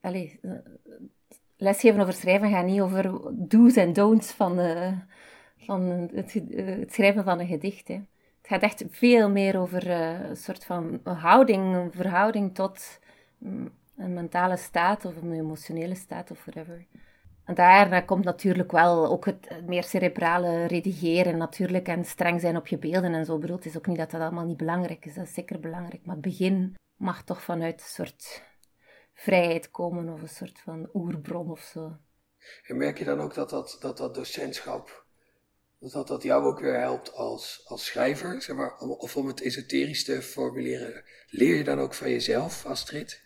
Allee, 0.00 0.38
eh, 0.42 0.50
lesgeven 1.56 2.00
over 2.00 2.12
schrijven 2.12 2.50
gaat 2.50 2.66
niet 2.66 2.80
over 2.80 3.10
do's 3.48 3.76
en 3.76 3.92
don'ts 3.92 4.32
van, 4.32 4.58
eh, 4.58 4.92
van 5.64 6.08
het, 6.14 6.34
eh, 6.50 6.66
het 6.66 6.92
schrijven 6.92 7.24
van 7.24 7.40
een 7.40 7.46
gedicht. 7.46 7.88
Hè. 7.88 7.94
Het 7.94 8.48
gaat 8.48 8.62
echt 8.62 8.84
veel 8.90 9.30
meer 9.30 9.58
over 9.58 9.90
eh, 9.90 10.28
een 10.28 10.36
soort 10.36 10.64
van 10.64 11.00
houding, 11.04 11.74
een 11.74 11.92
verhouding 11.92 12.54
tot 12.54 12.98
mm, 13.38 13.70
een 13.96 14.14
mentale 14.14 14.56
staat 14.56 15.04
of 15.04 15.16
een 15.16 15.32
emotionele 15.32 15.94
staat 15.94 16.30
of 16.30 16.44
whatever. 16.44 16.86
En 17.44 17.54
daarna 17.54 18.00
komt 18.00 18.24
natuurlijk 18.24 18.72
wel 18.72 19.06
ook 19.06 19.24
het, 19.24 19.66
meer 19.66 19.84
cerebrale 19.84 20.64
redigeren 20.64 21.36
natuurlijk 21.36 21.88
en 21.88 22.04
streng 22.04 22.40
zijn 22.40 22.56
op 22.56 22.66
je 22.66 22.78
beelden 22.78 23.14
en 23.14 23.24
zo. 23.24 23.40
Het 23.40 23.66
is 23.66 23.76
ook 23.76 23.86
niet 23.86 23.98
dat 23.98 24.10
dat 24.10 24.20
allemaal 24.20 24.46
niet 24.46 24.56
belangrijk 24.56 25.04
is, 25.04 25.14
dat 25.14 25.24
is 25.24 25.34
zeker 25.34 25.60
belangrijk. 25.60 26.04
Maar 26.04 26.14
het 26.14 26.24
begin 26.24 26.74
mag 26.96 27.24
toch 27.24 27.42
vanuit 27.42 27.80
een 27.80 27.86
soort 27.86 28.42
vrijheid 29.14 29.70
komen 29.70 30.08
of 30.08 30.22
een 30.22 30.28
soort 30.28 30.60
van 30.60 30.88
oerbron 30.94 31.50
of 31.50 31.60
zo. 31.60 31.96
En 32.66 32.76
merk 32.76 32.98
je 32.98 33.04
dan 33.04 33.20
ook 33.20 33.34
dat 33.34 33.50
dat, 33.50 33.76
dat, 33.80 33.96
dat 33.96 34.14
docentschap, 34.14 34.99
dat, 35.80 36.08
dat 36.08 36.22
jou 36.22 36.44
ook 36.44 36.60
weer 36.60 36.78
helpt 36.78 37.14
als, 37.14 37.62
als 37.66 37.84
schrijver, 37.84 38.42
zeg 38.42 38.56
maar, 38.56 38.78
of 38.78 39.16
om 39.16 39.26
het 39.26 39.42
esoterisch 39.42 40.04
te 40.04 40.22
formuleren, 40.22 41.04
leer 41.26 41.56
je 41.56 41.64
dan 41.64 41.78
ook 41.78 41.94
van 41.94 42.10
jezelf, 42.10 42.66
Astrid? 42.66 43.22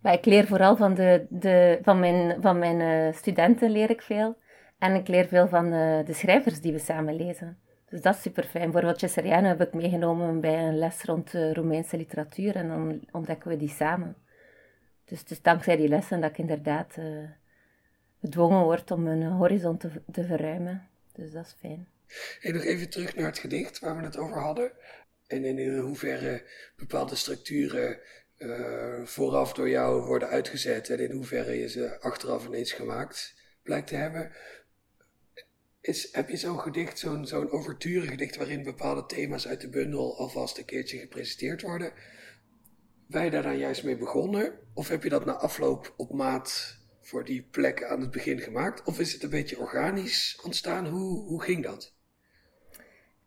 Maar 0.00 0.12
ik 0.14 0.24
leer 0.24 0.46
vooral 0.46 0.76
van, 0.76 0.94
de, 0.94 1.26
de, 1.28 1.78
van 1.82 1.98
mijn, 1.98 2.42
van 2.42 2.58
mijn 2.58 2.80
eh, 2.80 3.18
studenten 3.18 3.70
leer 3.70 3.90
ik 3.90 4.02
veel. 4.02 4.36
En 4.78 4.94
ik 4.94 5.08
leer 5.08 5.26
veel 5.26 5.48
van 5.48 5.70
de, 5.70 6.02
de 6.06 6.12
schrijvers 6.12 6.60
die 6.60 6.72
we 6.72 6.78
samen 6.78 7.16
lezen. 7.16 7.58
Dus 7.88 8.02
dat 8.02 8.14
is 8.14 8.22
super 8.22 8.44
fijn. 8.44 8.64
Bijvoorbeeld 8.64 9.00
Cesariano 9.00 9.48
heb 9.48 9.60
ik 9.60 9.72
meegenomen 9.74 10.40
bij 10.40 10.68
een 10.68 10.78
les 10.78 11.02
rond 11.02 11.30
de 11.30 11.54
Romeinse 11.54 11.96
literatuur. 11.96 12.56
En 12.56 12.68
dan 12.68 13.00
ontdekken 13.12 13.50
we 13.50 13.56
die 13.56 13.68
samen. 13.68 14.16
Dus 15.04 15.18
het 15.18 15.30
is 15.30 15.42
dankzij 15.42 15.76
die 15.76 15.88
lessen 15.88 16.20
dat 16.20 16.30
ik 16.30 16.38
inderdaad 16.38 16.94
eh, 16.96 17.04
gedwongen 18.20 18.62
word 18.62 18.90
om 18.90 19.02
mijn 19.02 19.22
horizon 19.22 19.76
te, 19.76 19.90
te 20.12 20.24
verruimen. 20.24 20.88
Dus 21.16 21.32
dat 21.32 21.44
is 21.44 21.54
fijn. 21.58 21.88
En 22.40 22.54
nog 22.54 22.62
even 22.62 22.90
terug 22.90 23.14
naar 23.14 23.26
het 23.26 23.38
gedicht 23.38 23.78
waar 23.78 23.96
we 23.96 24.04
het 24.04 24.16
over 24.16 24.40
hadden. 24.40 24.72
En 25.26 25.44
in 25.44 25.78
hoeverre 25.78 26.42
bepaalde 26.76 27.14
structuren 27.14 28.00
eh, 28.36 29.04
vooraf 29.04 29.52
door 29.52 29.68
jou 29.68 30.04
worden 30.04 30.28
uitgezet 30.28 30.90
en 30.90 30.98
in 30.98 31.10
hoeverre 31.10 31.52
je 31.52 31.68
ze 31.68 32.00
achteraf 32.00 32.46
ineens 32.46 32.72
gemaakt 32.72 33.34
blijkt 33.62 33.86
te 33.86 33.96
hebben. 33.96 34.32
Is, 35.80 36.08
heb 36.12 36.28
je 36.28 36.36
zo'n 36.36 36.60
gedicht, 36.60 36.98
zo'n 36.98 37.26
zo'n 37.26 37.50
overturen-gedicht 37.50 38.36
waarin 38.36 38.62
bepaalde 38.62 39.06
thema's 39.06 39.46
uit 39.46 39.60
de 39.60 39.68
bundel 39.68 40.18
alvast 40.18 40.58
een 40.58 40.64
keertje 40.64 40.98
gepresenteerd 40.98 41.62
worden? 41.62 41.92
Ben 43.06 43.24
je 43.24 43.30
daar 43.30 43.42
dan 43.42 43.58
juist 43.58 43.84
mee 43.84 43.96
begonnen? 43.96 44.58
Of 44.74 44.88
heb 44.88 45.02
je 45.02 45.08
dat 45.08 45.24
na 45.24 45.32
afloop 45.32 45.94
op 45.96 46.12
maat 46.12 46.75
voor 47.06 47.24
die 47.24 47.42
plek 47.50 47.84
aan 47.84 48.00
het 48.00 48.10
begin 48.10 48.38
gemaakt? 48.38 48.82
Of 48.84 48.98
is 49.00 49.12
het 49.12 49.22
een 49.22 49.30
beetje 49.30 49.58
organisch 49.58 50.40
ontstaan? 50.44 50.86
Hoe, 50.86 51.24
hoe 51.26 51.42
ging 51.42 51.62
dat? 51.64 51.94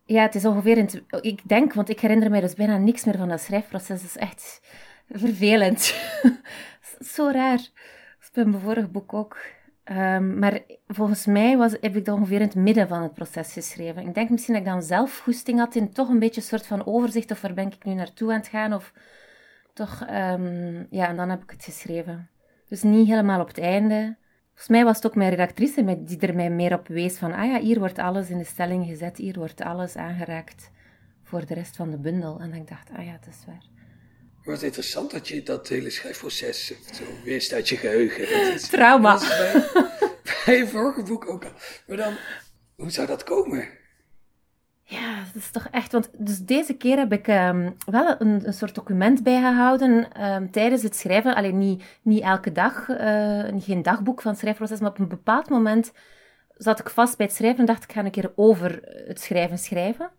Ja, 0.04 0.22
het 0.22 0.34
is 0.34 0.44
ongeveer 0.44 0.76
in 0.76 0.84
het- 0.84 1.24
Ik 1.24 1.48
denk, 1.48 1.72
want 1.72 1.88
ik 1.88 2.00
herinner 2.00 2.30
mij 2.30 2.40
dus 2.40 2.54
bijna 2.54 2.76
niks 2.78 3.04
meer 3.04 3.16
van 3.16 3.28
dat 3.28 3.40
schrijfproces. 3.40 4.00
Dat 4.00 4.10
is 4.10 4.16
echt 4.16 4.60
vervelend. 5.10 5.94
Zo 7.14 7.30
raar. 7.32 7.56
Dat 7.56 8.22
is 8.22 8.30
bij 8.32 8.44
mijn 8.44 8.62
vorige 8.62 8.88
boek 8.88 9.12
ook. 9.14 9.36
Ehm, 9.84 10.38
maar 10.38 10.60
volgens 10.86 11.26
mij 11.26 11.56
was, 11.56 11.72
heb 11.80 11.96
ik 11.96 12.04
dat 12.04 12.16
ongeveer 12.18 12.40
in 12.40 12.46
het 12.46 12.54
midden 12.54 12.88
van 12.88 13.02
het 13.02 13.14
proces 13.14 13.52
geschreven. 13.52 14.06
Ik 14.06 14.14
denk 14.14 14.30
misschien 14.30 14.54
dat 14.54 14.62
ik 14.62 14.68
dan 14.68 14.82
zelf 14.82 15.18
goesting 15.18 15.58
had 15.58 15.74
in 15.74 15.92
toch 15.92 16.08
een 16.08 16.18
beetje 16.18 16.40
een 16.40 16.46
soort 16.46 16.66
van 16.66 16.86
overzicht 16.86 17.30
of 17.30 17.40
waar 17.40 17.54
ben 17.54 17.66
ik 17.72 17.84
nu 17.84 17.94
naartoe 17.94 18.30
aan 18.32 18.38
het 18.38 18.48
gaan. 18.48 18.72
Of 18.74 18.92
toch, 19.72 20.04
ehm, 20.08 20.84
ja, 20.90 21.08
en 21.08 21.16
dan 21.16 21.30
heb 21.30 21.42
ik 21.42 21.50
het 21.50 21.64
geschreven. 21.64 22.30
Dus 22.70 22.82
niet 22.82 23.08
helemaal 23.08 23.40
op 23.40 23.48
het 23.48 23.58
einde. 23.58 24.16
Volgens 24.48 24.68
mij 24.68 24.84
was 24.84 24.96
het 24.96 25.06
ook 25.06 25.14
mijn 25.14 25.30
redactrice 25.30 25.82
met- 25.82 26.08
die 26.08 26.18
er 26.18 26.34
mij 26.34 26.50
meer 26.50 26.72
op 26.74 26.88
wees 26.88 27.16
van, 27.16 27.32
ah 27.32 27.44
ja, 27.46 27.60
hier 27.60 27.78
wordt 27.78 27.98
alles 27.98 28.30
in 28.30 28.38
de 28.38 28.44
stelling 28.44 28.86
gezet, 28.86 29.16
hier 29.16 29.34
wordt 29.38 29.60
alles 29.60 29.96
aangeraakt 29.96 30.70
voor 31.24 31.46
de 31.46 31.54
rest 31.54 31.76
van 31.76 31.90
de 31.90 31.98
bundel. 31.98 32.40
En 32.40 32.54
ik 32.54 32.68
dacht, 32.68 32.88
ah 32.96 33.04
ja, 33.04 33.12
dat 33.12 33.34
is 33.34 33.44
waar. 33.46 33.64
Maar 34.44 34.54
het 34.54 34.56
is 34.62 34.62
interessant 34.62 35.10
dat 35.10 35.28
je 35.28 35.42
dat 35.42 35.68
hele 35.68 35.90
schrijfproces 35.90 36.66
zo 36.92 37.04
wist 37.24 37.52
uit 37.52 37.68
je 37.68 37.76
geheugen. 37.76 38.20
Dat 38.20 38.54
is, 38.54 38.68
Trauma. 38.68 39.12
dat 39.12 39.22
is 39.22 39.28
bij, 39.28 39.82
bij 40.46 40.56
je 40.56 40.66
vorige 40.66 41.02
boek 41.02 41.28
ook 41.30 41.44
al. 41.44 41.52
Maar 41.86 41.96
dan, 41.96 42.14
hoe 42.76 42.90
zou 42.90 43.06
dat 43.06 43.24
komen? 43.24 43.68
Ja, 44.90 45.24
dat 45.24 45.42
is 45.42 45.50
toch 45.50 45.68
echt. 45.70 45.92
Want 45.92 46.10
dus 46.18 46.38
deze 46.38 46.74
keer 46.74 46.96
heb 46.96 47.12
ik 47.12 47.28
ehm, 47.28 47.70
wel 47.86 48.14
een, 48.18 48.46
een 48.46 48.52
soort 48.52 48.74
document 48.74 49.22
bijgehouden 49.22 50.12
ehm, 50.12 50.50
tijdens 50.50 50.82
het 50.82 50.96
schrijven. 50.96 51.34
Alleen 51.34 51.58
niet, 51.58 51.84
niet 52.02 52.22
elke 52.22 52.52
dag, 52.52 52.88
eh, 52.88 53.44
geen 53.58 53.82
dagboek 53.82 54.22
van 54.22 54.30
het 54.30 54.40
schrijfproces, 54.40 54.80
maar 54.80 54.90
op 54.90 54.98
een 54.98 55.08
bepaald 55.08 55.48
moment 55.48 55.92
zat 56.56 56.80
ik 56.80 56.90
vast 56.90 57.16
bij 57.16 57.26
het 57.26 57.34
schrijven 57.34 57.58
en 57.58 57.66
dacht 57.66 57.84
ik 57.84 57.92
ga 57.92 58.04
een 58.04 58.10
keer 58.10 58.32
over 58.34 58.80
het 59.06 59.20
schrijven 59.20 59.58
schrijven. 59.58 60.10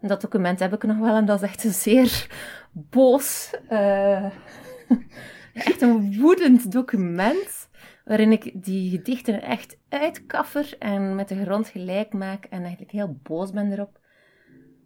En 0.00 0.08
dat 0.08 0.20
document 0.20 0.58
heb 0.58 0.72
ik 0.74 0.82
nog 0.82 0.98
wel 0.98 1.16
en 1.16 1.24
dat 1.24 1.42
is 1.42 1.48
echt 1.48 1.64
een 1.64 1.72
zeer 1.72 2.26
boos, 2.72 3.54
eh, 3.68 4.24
echt 5.68 5.82
een 5.82 6.20
woedend 6.20 6.72
document. 6.72 7.68
waarin 8.04 8.32
ik 8.32 8.64
die 8.64 8.90
gedichten 8.90 9.42
echt 9.42 9.76
uitkaffer 9.88 10.76
en 10.78 11.14
met 11.14 11.28
de 11.28 11.42
grond 11.44 11.68
gelijk 11.68 12.12
maak 12.12 12.44
en 12.44 12.60
eigenlijk 12.60 12.92
heel 12.92 13.18
boos 13.22 13.50
ben 13.50 13.72
erop. 13.72 14.02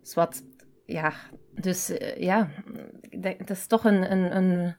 Dus 0.09 0.17
wat, 0.17 0.43
ja, 0.85 1.15
dus 1.51 1.91
uh, 1.91 2.17
ja, 2.17 2.51
het 3.21 3.51
is 3.51 3.67
toch 3.67 3.85
een, 3.85 4.13
een, 4.13 4.37
een, 4.37 4.77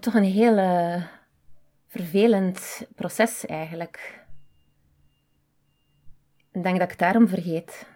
toch 0.00 0.14
een 0.14 0.24
heel 0.24 0.56
vervelend 1.86 2.86
proces 2.94 3.46
eigenlijk. 3.46 4.24
Ik 6.52 6.62
denk 6.62 6.74
dat 6.74 6.84
ik 6.84 6.90
het 6.90 6.98
daarom 6.98 7.28
vergeet. 7.28 7.86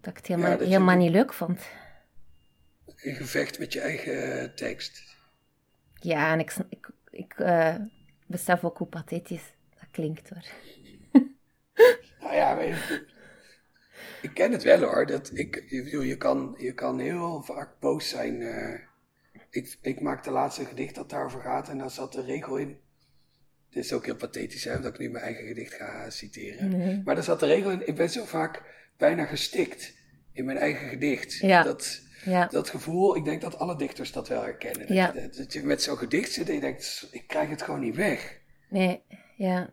Dat 0.00 0.10
ik 0.10 0.16
het 0.16 0.26
helemaal, 0.26 0.50
ja, 0.50 0.58
helemaal 0.58 0.96
niet 0.96 1.10
leuk 1.10 1.32
vond. 1.32 1.66
Een 2.96 3.14
gevecht 3.14 3.58
met 3.58 3.72
je 3.72 3.80
eigen 3.80 4.40
eh, 4.40 4.48
tekst. 4.54 5.16
Ja, 5.94 6.32
en 6.32 6.38
ik, 6.38 6.56
ik, 6.68 6.90
ik 7.10 7.38
uh, 7.38 7.76
besef 8.26 8.64
ook 8.64 8.78
hoe 8.78 8.86
pathetisch 8.86 9.52
dat 9.74 9.88
klinkt 9.90 10.30
hoor. 10.30 10.44
nou 12.20 12.34
ja, 12.34 12.56
ik 14.24 14.34
ken 14.34 14.52
het 14.52 14.62
wel 14.62 14.80
hoor. 14.80 15.06
Dat 15.06 15.30
ik, 15.34 15.64
je, 15.68 16.06
je, 16.06 16.16
kan, 16.16 16.54
je 16.58 16.74
kan 16.74 16.98
heel 16.98 17.42
vaak 17.42 17.80
boos 17.80 18.08
zijn. 18.08 18.40
Uh, 18.40 18.74
ik, 19.50 19.78
ik 19.80 20.00
maak 20.00 20.24
de 20.24 20.30
laatste 20.30 20.64
gedicht 20.64 20.94
dat 20.94 21.10
daarover 21.10 21.40
gaat 21.40 21.68
en 21.68 21.78
daar 21.78 21.90
zat 21.90 22.12
de 22.12 22.22
regel 22.22 22.56
in. 22.56 22.78
Dit 23.70 23.84
is 23.84 23.92
ook 23.92 24.04
heel 24.04 24.16
pathetisch 24.16 24.64
hè, 24.64 24.80
dat 24.80 24.92
ik 24.92 24.98
nu 24.98 25.10
mijn 25.10 25.24
eigen 25.24 25.46
gedicht 25.46 25.74
ga 25.74 26.10
citeren. 26.10 27.02
Maar 27.04 27.14
daar 27.14 27.24
zat 27.24 27.40
de 27.40 27.46
regel 27.46 27.70
in. 27.70 27.88
Ik 27.88 27.94
ben 27.94 28.10
zo 28.10 28.24
vaak 28.24 28.62
bijna 28.96 29.24
gestikt 29.24 29.94
in 30.32 30.44
mijn 30.44 30.58
eigen 30.58 30.88
gedicht. 30.88 31.34
Ja. 31.34 31.62
Dat, 31.62 32.02
ja. 32.24 32.46
dat 32.46 32.70
gevoel, 32.70 33.16
ik 33.16 33.24
denk 33.24 33.40
dat 33.40 33.58
alle 33.58 33.76
dichters 33.76 34.12
dat 34.12 34.28
wel 34.28 34.42
herkennen. 34.42 34.94
Ja. 34.94 35.12
Dat, 35.12 35.34
dat, 35.34 35.52
je 35.52 35.62
met 35.62 35.82
zo'n 35.82 35.96
gedicht 35.96 36.32
zit 36.32 36.48
en 36.48 36.54
je 36.54 36.60
denkt, 36.60 37.08
ik 37.10 37.26
krijg 37.26 37.48
het 37.48 37.62
gewoon 37.62 37.80
niet 37.80 37.96
weg. 37.96 38.40
Nee, 38.68 39.02
ja. 39.36 39.70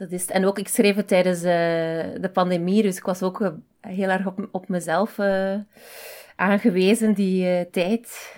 Dat 0.00 0.12
is 0.12 0.26
En 0.26 0.44
ook, 0.44 0.58
ik 0.58 0.68
schreef 0.68 0.96
het 0.96 1.08
tijdens 1.08 1.38
uh, 1.38 1.44
de 2.22 2.30
pandemie, 2.32 2.82
dus 2.82 2.96
ik 2.96 3.04
was 3.04 3.22
ook 3.22 3.40
uh, 3.40 3.48
heel 3.80 4.08
erg 4.08 4.26
op, 4.26 4.48
op 4.52 4.68
mezelf 4.68 5.18
uh, 5.18 5.58
aangewezen 6.36 7.14
die 7.14 7.70
tijd. 7.70 8.36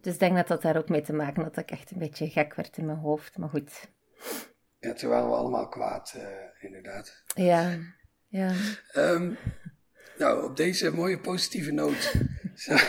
Dus 0.00 0.12
ik 0.12 0.18
denk 0.18 0.36
dat 0.36 0.48
dat 0.48 0.62
daar 0.62 0.76
ook 0.76 0.88
mee 0.88 1.00
te 1.00 1.12
maken 1.12 1.42
had, 1.42 1.54
dat 1.54 1.64
ik 1.64 1.70
echt 1.70 1.90
een 1.90 1.98
beetje 1.98 2.28
gek 2.28 2.54
werd 2.54 2.76
in 2.76 2.86
mijn 2.86 2.98
hoofd. 2.98 3.38
Maar 3.38 3.48
goed. 3.48 3.90
Ja, 4.78 4.92
toen 4.92 5.10
waren 5.10 5.28
we 5.28 5.34
allemaal 5.34 5.68
kwaad, 5.68 6.16
inderdaad. 6.60 7.22
Ja, 7.34 7.78
ja. 8.26 8.52
Um, 8.96 9.38
nou, 10.22 10.44
op 10.44 10.56
deze 10.56 10.90
mooie 10.90 11.18
positieve 11.18 11.72
noot 11.72 12.12
zou, 12.54 12.80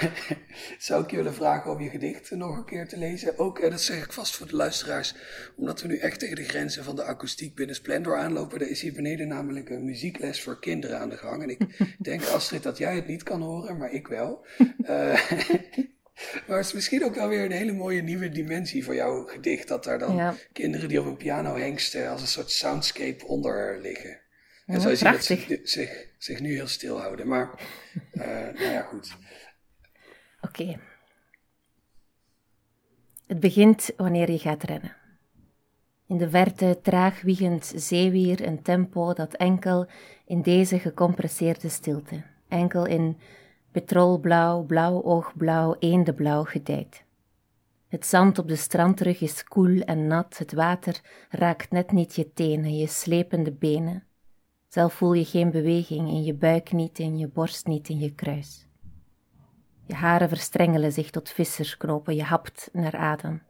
zou, 0.77 1.03
ik 1.03 1.09
je 1.09 1.15
willen 1.15 1.33
vragen 1.33 1.71
om 1.71 1.81
je 1.81 1.89
gedicht 1.89 2.31
nog 2.31 2.57
een 2.57 2.65
keer 2.65 2.87
te 2.87 2.97
lezen. 2.97 3.37
Ook, 3.37 3.59
en 3.59 3.69
dat 3.69 3.81
zeg 3.81 4.03
ik 4.03 4.13
vast 4.13 4.35
voor 4.35 4.47
de 4.47 4.55
luisteraars, 4.55 5.15
omdat 5.55 5.81
we 5.81 5.87
nu 5.87 5.97
echt 5.97 6.19
tegen 6.19 6.35
de 6.35 6.43
grenzen 6.43 6.83
van 6.83 6.95
de 6.95 7.03
akoestiek 7.03 7.55
binnen 7.55 7.75
Splendor 7.75 8.17
aanlopen. 8.17 8.59
Er 8.59 8.69
is 8.69 8.81
hier 8.81 8.93
beneden 8.93 9.27
namelijk 9.27 9.69
een 9.69 9.85
muziekles 9.85 10.41
voor 10.41 10.59
kinderen 10.59 10.99
aan 10.99 11.09
de 11.09 11.17
gang. 11.17 11.43
En 11.43 11.49
ik 11.49 11.59
denk, 11.99 12.25
Astrid, 12.25 12.63
dat 12.63 12.77
jij 12.77 12.95
het 12.95 13.07
niet 13.07 13.23
kan 13.23 13.41
horen, 13.41 13.77
maar 13.77 13.91
ik 13.91 14.07
wel. 14.07 14.45
Uh, 14.59 14.87
maar 16.47 16.57
het 16.57 16.65
is 16.65 16.73
misschien 16.73 17.03
ook 17.03 17.15
wel 17.15 17.27
weer 17.27 17.45
een 17.45 17.51
hele 17.51 17.73
mooie 17.73 18.01
nieuwe 18.01 18.29
dimensie 18.29 18.83
voor 18.83 18.95
jouw 18.95 19.23
gedicht. 19.23 19.67
Dat 19.67 19.83
daar 19.83 19.99
dan 19.99 20.37
kinderen 20.51 20.89
die 20.89 20.99
op 20.99 21.05
een 21.05 21.17
piano 21.17 21.55
hengsten 21.55 22.09
als 22.09 22.21
een 22.21 22.27
soort 22.27 22.51
soundscape 22.51 23.27
onder 23.27 23.79
liggen. 23.81 24.21
En 24.65 24.81
zo 24.81 24.95
zie 24.95 25.07
je 25.07 25.13
dat 25.13 25.23
zich, 25.63 26.07
zich 26.23 26.39
nu 26.39 26.53
heel 26.53 26.67
stil 26.67 26.99
houden. 26.99 27.27
Maar, 27.27 27.49
uh, 28.13 28.23
nou 28.25 28.71
ja, 28.71 28.81
goed. 28.81 29.15
Oké. 30.41 30.79
Het 33.27 33.39
begint 33.39 33.91
wanneer 33.97 34.31
je 34.31 34.39
gaat 34.39 34.63
rennen. 34.63 34.95
In 36.07 36.17
de 36.17 36.29
verte 36.29 36.79
traag 36.81 37.21
wiegend 37.21 37.73
zeewier 37.75 38.47
een 38.47 38.61
tempo 38.61 39.13
dat 39.13 39.33
enkel 39.33 39.87
in 40.25 40.41
deze 40.41 40.79
gecompresseerde 40.79 41.69
stilte, 41.69 42.23
enkel 42.47 42.85
in 42.85 43.17
petrolblauw, 43.71 44.63
blauw 44.63 45.03
oogblauw, 45.03 45.75
eendeblauw 45.79 46.43
gedijt. 46.43 47.03
Het 47.87 48.05
zand 48.05 48.39
op 48.39 48.47
de 48.47 48.55
strandrug 48.55 49.21
is 49.21 49.43
koel 49.43 49.79
en 49.79 50.07
nat, 50.07 50.37
het 50.37 50.53
water 50.53 51.01
raakt 51.29 51.71
net 51.71 51.91
niet 51.91 52.15
je 52.15 52.33
tenen, 52.33 52.77
je 52.77 52.87
slepende 52.87 53.51
benen. 53.51 54.03
Zelf 54.73 54.93
voel 54.93 55.13
je 55.13 55.25
geen 55.25 55.51
beweging 55.51 56.07
in 56.07 56.23
je 56.23 56.33
buik 56.33 56.71
niet, 56.71 56.99
in 56.99 57.17
je 57.17 57.27
borst 57.27 57.65
niet, 57.65 57.89
in 57.89 57.99
je 57.99 58.13
kruis. 58.13 58.67
Je 59.85 59.93
haren 59.93 60.27
verstrengelen 60.27 60.91
zich 60.91 61.09
tot 61.09 61.29
vissersknopen, 61.29 62.15
je 62.15 62.23
hapt 62.23 62.69
naar 62.71 62.95
adem. 62.95 63.41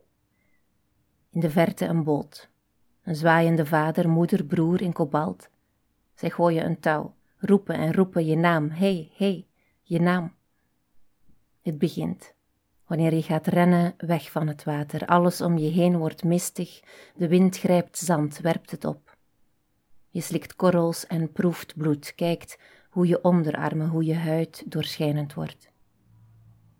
In 1.29 1.39
de 1.39 1.49
verte 1.49 1.85
een 1.85 2.03
boot, 2.03 2.49
een 3.03 3.15
zwaaiende 3.15 3.65
vader, 3.65 4.09
moeder, 4.09 4.45
broer 4.45 4.81
in 4.81 4.93
kobalt. 4.93 5.49
Zij 6.13 6.29
gooien 6.29 6.65
een 6.65 6.79
touw, 6.79 7.15
roepen 7.37 7.75
en 7.75 7.93
roepen 7.93 8.25
je 8.25 8.35
naam, 8.35 8.69
hey, 8.69 9.11
hey, 9.15 9.47
je 9.81 9.99
naam. 9.99 10.33
Het 11.61 11.77
begint. 11.77 12.33
Wanneer 12.87 13.13
je 13.13 13.21
gaat 13.21 13.47
rennen, 13.47 13.93
weg 13.97 14.31
van 14.31 14.47
het 14.47 14.63
water, 14.63 15.05
alles 15.05 15.41
om 15.41 15.57
je 15.57 15.69
heen 15.69 15.97
wordt 15.97 16.23
mistig, 16.23 16.79
de 17.15 17.27
wind 17.27 17.57
grijpt 17.57 17.97
zand, 17.97 18.37
werpt 18.37 18.71
het 18.71 18.85
op. 18.85 19.12
Je 20.13 20.21
slikt 20.21 20.55
korrels 20.55 21.07
en 21.07 21.31
proeft 21.31 21.75
bloed, 21.75 22.15
kijkt 22.15 22.57
hoe 22.89 23.07
je 23.07 23.23
onderarmen, 23.23 23.89
hoe 23.89 24.05
je 24.05 24.15
huid 24.15 24.63
doorschijnend 24.65 25.33
wordt. 25.33 25.69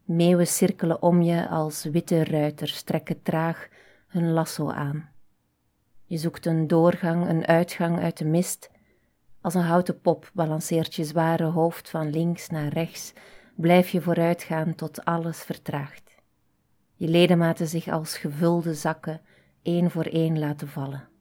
Meeuwen 0.03 0.47
cirkelen 0.47 1.01
om 1.01 1.21
je 1.21 1.47
als 1.47 1.83
witte 1.83 2.23
ruiters, 2.23 2.81
trekken 2.81 3.21
traag 3.21 3.67
hun 4.07 4.31
lasso 4.31 4.69
aan. 4.69 5.09
Je 6.05 6.17
zoekt 6.17 6.45
een 6.45 6.67
doorgang, 6.67 7.27
een 7.29 7.45
uitgang 7.45 7.99
uit 7.99 8.17
de 8.17 8.25
mist. 8.25 8.71
Als 9.41 9.53
een 9.53 9.61
houten 9.61 10.01
pop 10.01 10.31
balanceert 10.33 10.95
je 10.95 11.03
zware 11.03 11.45
hoofd 11.45 11.89
van 11.89 12.09
links 12.09 12.49
naar 12.49 12.67
rechts, 12.67 13.13
blijf 13.55 13.89
je 13.89 14.01
vooruitgaan 14.01 14.75
tot 14.75 15.05
alles 15.05 15.41
vertraagt. 15.41 16.15
Je 16.95 17.07
ledematen 17.07 17.67
zich 17.67 17.87
als 17.87 18.17
gevulde 18.17 18.73
zakken 18.73 19.21
één 19.61 19.91
voor 19.91 20.05
één 20.05 20.39
laten 20.39 20.67
vallen 20.67 21.11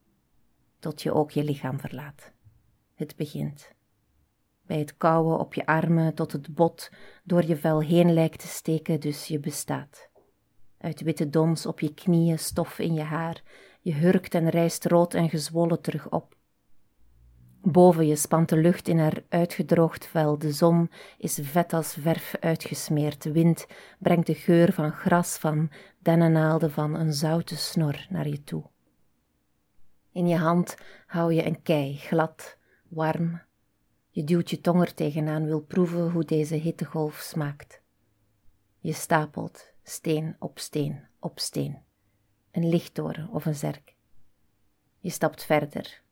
tot 0.83 1.03
je 1.03 1.13
ook 1.13 1.31
je 1.31 1.45
lichaam 1.45 1.81
verlaat. 1.81 2.33
Het 2.95 3.17
begint. 3.17 3.73
Bij 4.67 4.79
het 4.79 4.97
kauwen 4.97 5.39
op 5.39 5.55
je 5.55 5.67
armen 5.67 6.15
tot 6.15 6.33
het 6.33 6.55
bot 6.55 6.91
door 7.25 7.45
je 7.45 7.57
vel 7.57 7.81
heen 7.81 8.13
lijkt 8.13 8.39
te 8.39 8.47
steken, 8.47 9.01
dus 9.01 9.27
je 9.27 9.39
bestaat. 9.39 10.09
Uit 10.79 11.01
witte 11.01 11.29
dons 11.29 11.67
op 11.67 11.81
je 11.81 11.95
knieën, 11.95 12.39
stof 12.39 12.79
in 12.79 12.95
je 12.95 13.03
haar, 13.03 13.43
je 13.81 13.93
hurkt 13.93 14.35
en 14.35 14.49
rijst 14.49 14.85
rood 14.85 15.15
en 15.15 15.29
gezwollen 15.29 15.81
terug 15.81 16.11
op. 16.11 16.37
Boven 17.61 18.07
je 18.07 18.17
spant 18.17 18.49
de 18.49 18.57
lucht 18.57 18.89
in 18.89 18.99
haar 18.99 19.23
uitgedroogd 19.29 20.07
vel, 20.07 20.39
de 20.39 20.53
zon 20.53 20.91
is 21.19 21.39
vet 21.43 21.73
als 21.73 21.95
verf 22.01 22.35
uitgesmeerd, 22.41 23.23
de 23.23 23.33
wind 23.33 23.67
brengt 23.99 24.27
de 24.27 24.35
geur 24.35 24.73
van 24.73 24.93
gras, 24.93 25.37
van 25.39 25.71
dennennaalden, 25.99 26.71
van 26.71 26.95
een 26.95 27.13
zoute 27.13 27.57
snor 27.57 28.07
naar 28.09 28.29
je 28.29 28.45
toe. 28.45 28.72
In 30.13 30.29
je 30.29 30.37
hand 30.37 30.77
hou 31.07 31.33
je 31.35 31.47
een 31.47 31.63
kei, 31.63 31.97
glad, 31.97 32.57
warm. 32.89 33.43
Je 34.11 34.25
duwt 34.25 34.51
je 34.51 34.61
tong 34.61 34.81
er 34.81 34.95
tegenaan, 34.95 35.45
wil 35.45 35.61
proeven 35.61 36.11
hoe 36.11 36.25
deze 36.25 36.55
hittegolf 36.55 37.17
smaakt. 37.17 37.83
Je 38.79 38.93
stapelt 38.93 39.71
steen 39.83 40.37
op 40.39 40.59
steen 40.59 41.11
op 41.23 41.39
steen, 41.39 41.83
een 42.51 42.69
lichttoren 42.69 43.29
of 43.29 43.47
een 43.47 43.55
zerk. 43.55 43.95
Je 44.99 45.11
stapt 45.11 45.45
verder. 45.45 46.03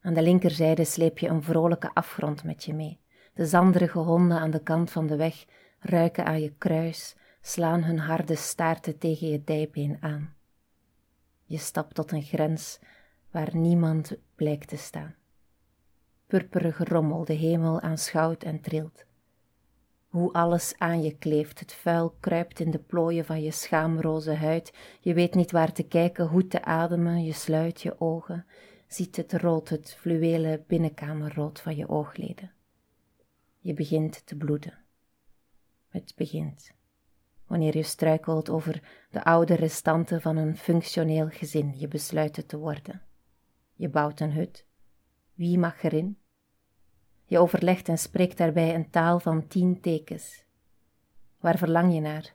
Aan 0.00 0.14
de 0.14 0.22
linkerzijde 0.22 0.84
sleep 0.84 1.18
je 1.18 1.28
een 1.28 1.42
vrolijke 1.42 1.94
afgrond 1.94 2.44
met 2.44 2.64
je 2.64 2.74
mee. 2.74 3.00
De 3.34 3.46
zanderige 3.46 3.98
honden 3.98 4.38
aan 4.38 4.50
de 4.50 4.62
kant 4.62 4.90
van 4.90 5.06
de 5.06 5.16
weg 5.16 5.44
ruiken 5.78 6.24
aan 6.24 6.40
je 6.40 6.54
kruis, 6.58 7.16
slaan 7.40 7.82
hun 7.82 7.98
harde 7.98 8.36
staarten 8.36 8.98
tegen 8.98 9.28
je 9.28 9.44
dijbeen 9.44 9.96
aan. 10.00 10.34
Je 11.44 11.58
stapt 11.58 11.94
tot 11.94 12.12
een 12.12 12.22
grens 12.22 12.78
waar 13.32 13.56
niemand 13.56 14.12
blijkt 14.34 14.68
te 14.68 14.76
staan. 14.76 15.14
Purperige 16.26 16.84
rommel 16.84 17.24
de 17.24 17.32
hemel 17.32 17.80
aanschouwt 17.80 18.42
en 18.42 18.60
trilt. 18.60 19.04
Hoe 20.08 20.32
alles 20.32 20.74
aan 20.78 21.02
je 21.02 21.16
kleeft, 21.16 21.58
het 21.58 21.72
vuil 21.72 22.14
kruipt 22.20 22.60
in 22.60 22.70
de 22.70 22.78
plooien 22.78 23.24
van 23.24 23.42
je 23.42 23.50
schaamroze 23.50 24.34
huid, 24.34 24.72
je 25.00 25.14
weet 25.14 25.34
niet 25.34 25.50
waar 25.50 25.72
te 25.72 25.82
kijken, 25.82 26.26
hoe 26.26 26.46
te 26.46 26.64
ademen, 26.64 27.24
je 27.24 27.32
sluit 27.32 27.80
je 27.80 28.00
ogen, 28.00 28.46
ziet 28.86 29.16
het 29.16 29.32
rood, 29.32 29.68
het 29.68 29.94
fluwelen 29.94 30.64
binnenkamerrood 30.66 31.60
van 31.60 31.76
je 31.76 31.88
oogleden. 31.88 32.52
Je 33.58 33.74
begint 33.74 34.26
te 34.26 34.36
bloeden. 34.36 34.78
Het 35.88 36.12
begint 36.16 36.72
wanneer 37.52 37.76
je 37.76 37.82
struikelt 37.82 38.48
over 38.50 38.82
de 39.10 39.24
oude 39.24 39.54
restanten 39.54 40.20
van 40.20 40.36
een 40.36 40.56
functioneel 40.56 41.28
gezin, 41.28 41.74
je 41.76 41.88
besluit 41.88 42.48
te 42.48 42.58
worden. 42.58 43.02
Je 43.82 43.88
bouwt 43.88 44.20
een 44.20 44.32
hut. 44.32 44.66
Wie 45.34 45.58
mag 45.58 45.82
erin? 45.82 46.18
Je 47.24 47.38
overlegt 47.38 47.88
en 47.88 47.98
spreekt 47.98 48.38
daarbij 48.38 48.74
een 48.74 48.90
taal 48.90 49.20
van 49.20 49.46
tien 49.46 49.80
tekens. 49.80 50.44
Waar 51.40 51.58
verlang 51.58 51.94
je 51.94 52.00
naar? 52.00 52.34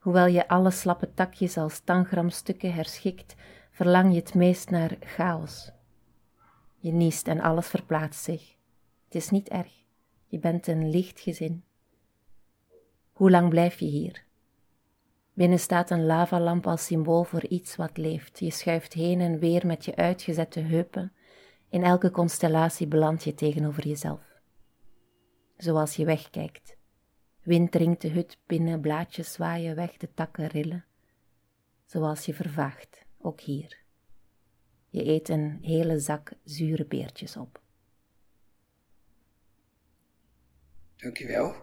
Hoewel 0.00 0.26
je 0.26 0.48
alle 0.48 0.70
slappe 0.70 1.14
takjes 1.14 1.56
als 1.56 1.80
tangramstukken 1.80 2.74
herschikt, 2.74 3.34
verlang 3.70 4.12
je 4.12 4.18
het 4.18 4.34
meest 4.34 4.70
naar 4.70 4.96
chaos. 5.00 5.72
Je 6.78 6.92
niest 6.92 7.28
en 7.28 7.40
alles 7.40 7.66
verplaatst 7.66 8.24
zich. 8.24 8.56
Het 9.04 9.14
is 9.14 9.30
niet 9.30 9.48
erg. 9.48 9.72
Je 10.26 10.38
bent 10.38 10.66
een 10.66 10.90
licht 10.90 11.20
gezin. 11.20 11.64
Hoe 13.12 13.30
lang 13.30 13.48
blijf 13.48 13.78
je 13.78 13.86
hier? 13.86 14.24
Binnen 15.32 15.58
staat 15.58 15.90
een 15.90 16.06
lavalamp 16.06 16.66
als 16.66 16.84
symbool 16.84 17.24
voor 17.24 17.46
iets 17.46 17.76
wat 17.76 17.96
leeft. 17.96 18.38
Je 18.38 18.50
schuift 18.50 18.92
heen 18.92 19.20
en 19.20 19.38
weer 19.38 19.66
met 19.66 19.84
je 19.84 19.96
uitgezette 19.96 20.60
heupen. 20.60 21.12
In 21.68 21.82
elke 21.82 22.10
constellatie 22.10 22.86
beland 22.86 23.24
je 23.24 23.34
tegenover 23.34 23.86
jezelf. 23.86 24.40
Zoals 25.56 25.96
je 25.96 26.04
wegkijkt. 26.04 26.76
Wind 27.42 27.72
dringt 27.72 28.00
de 28.00 28.08
hut 28.08 28.38
binnen, 28.46 28.80
blaadjes 28.80 29.32
zwaaien 29.32 29.74
weg, 29.74 29.96
de 29.96 30.14
takken 30.14 30.46
rillen. 30.46 30.84
Zoals 31.84 32.26
je 32.26 32.34
vervaagt, 32.34 33.04
ook 33.18 33.40
hier. 33.40 33.80
Je 34.88 35.06
eet 35.06 35.28
een 35.28 35.58
hele 35.62 35.98
zak 35.98 36.32
zure 36.44 36.84
beertjes 36.84 37.36
op. 37.36 37.60
Dankjewel, 40.96 41.54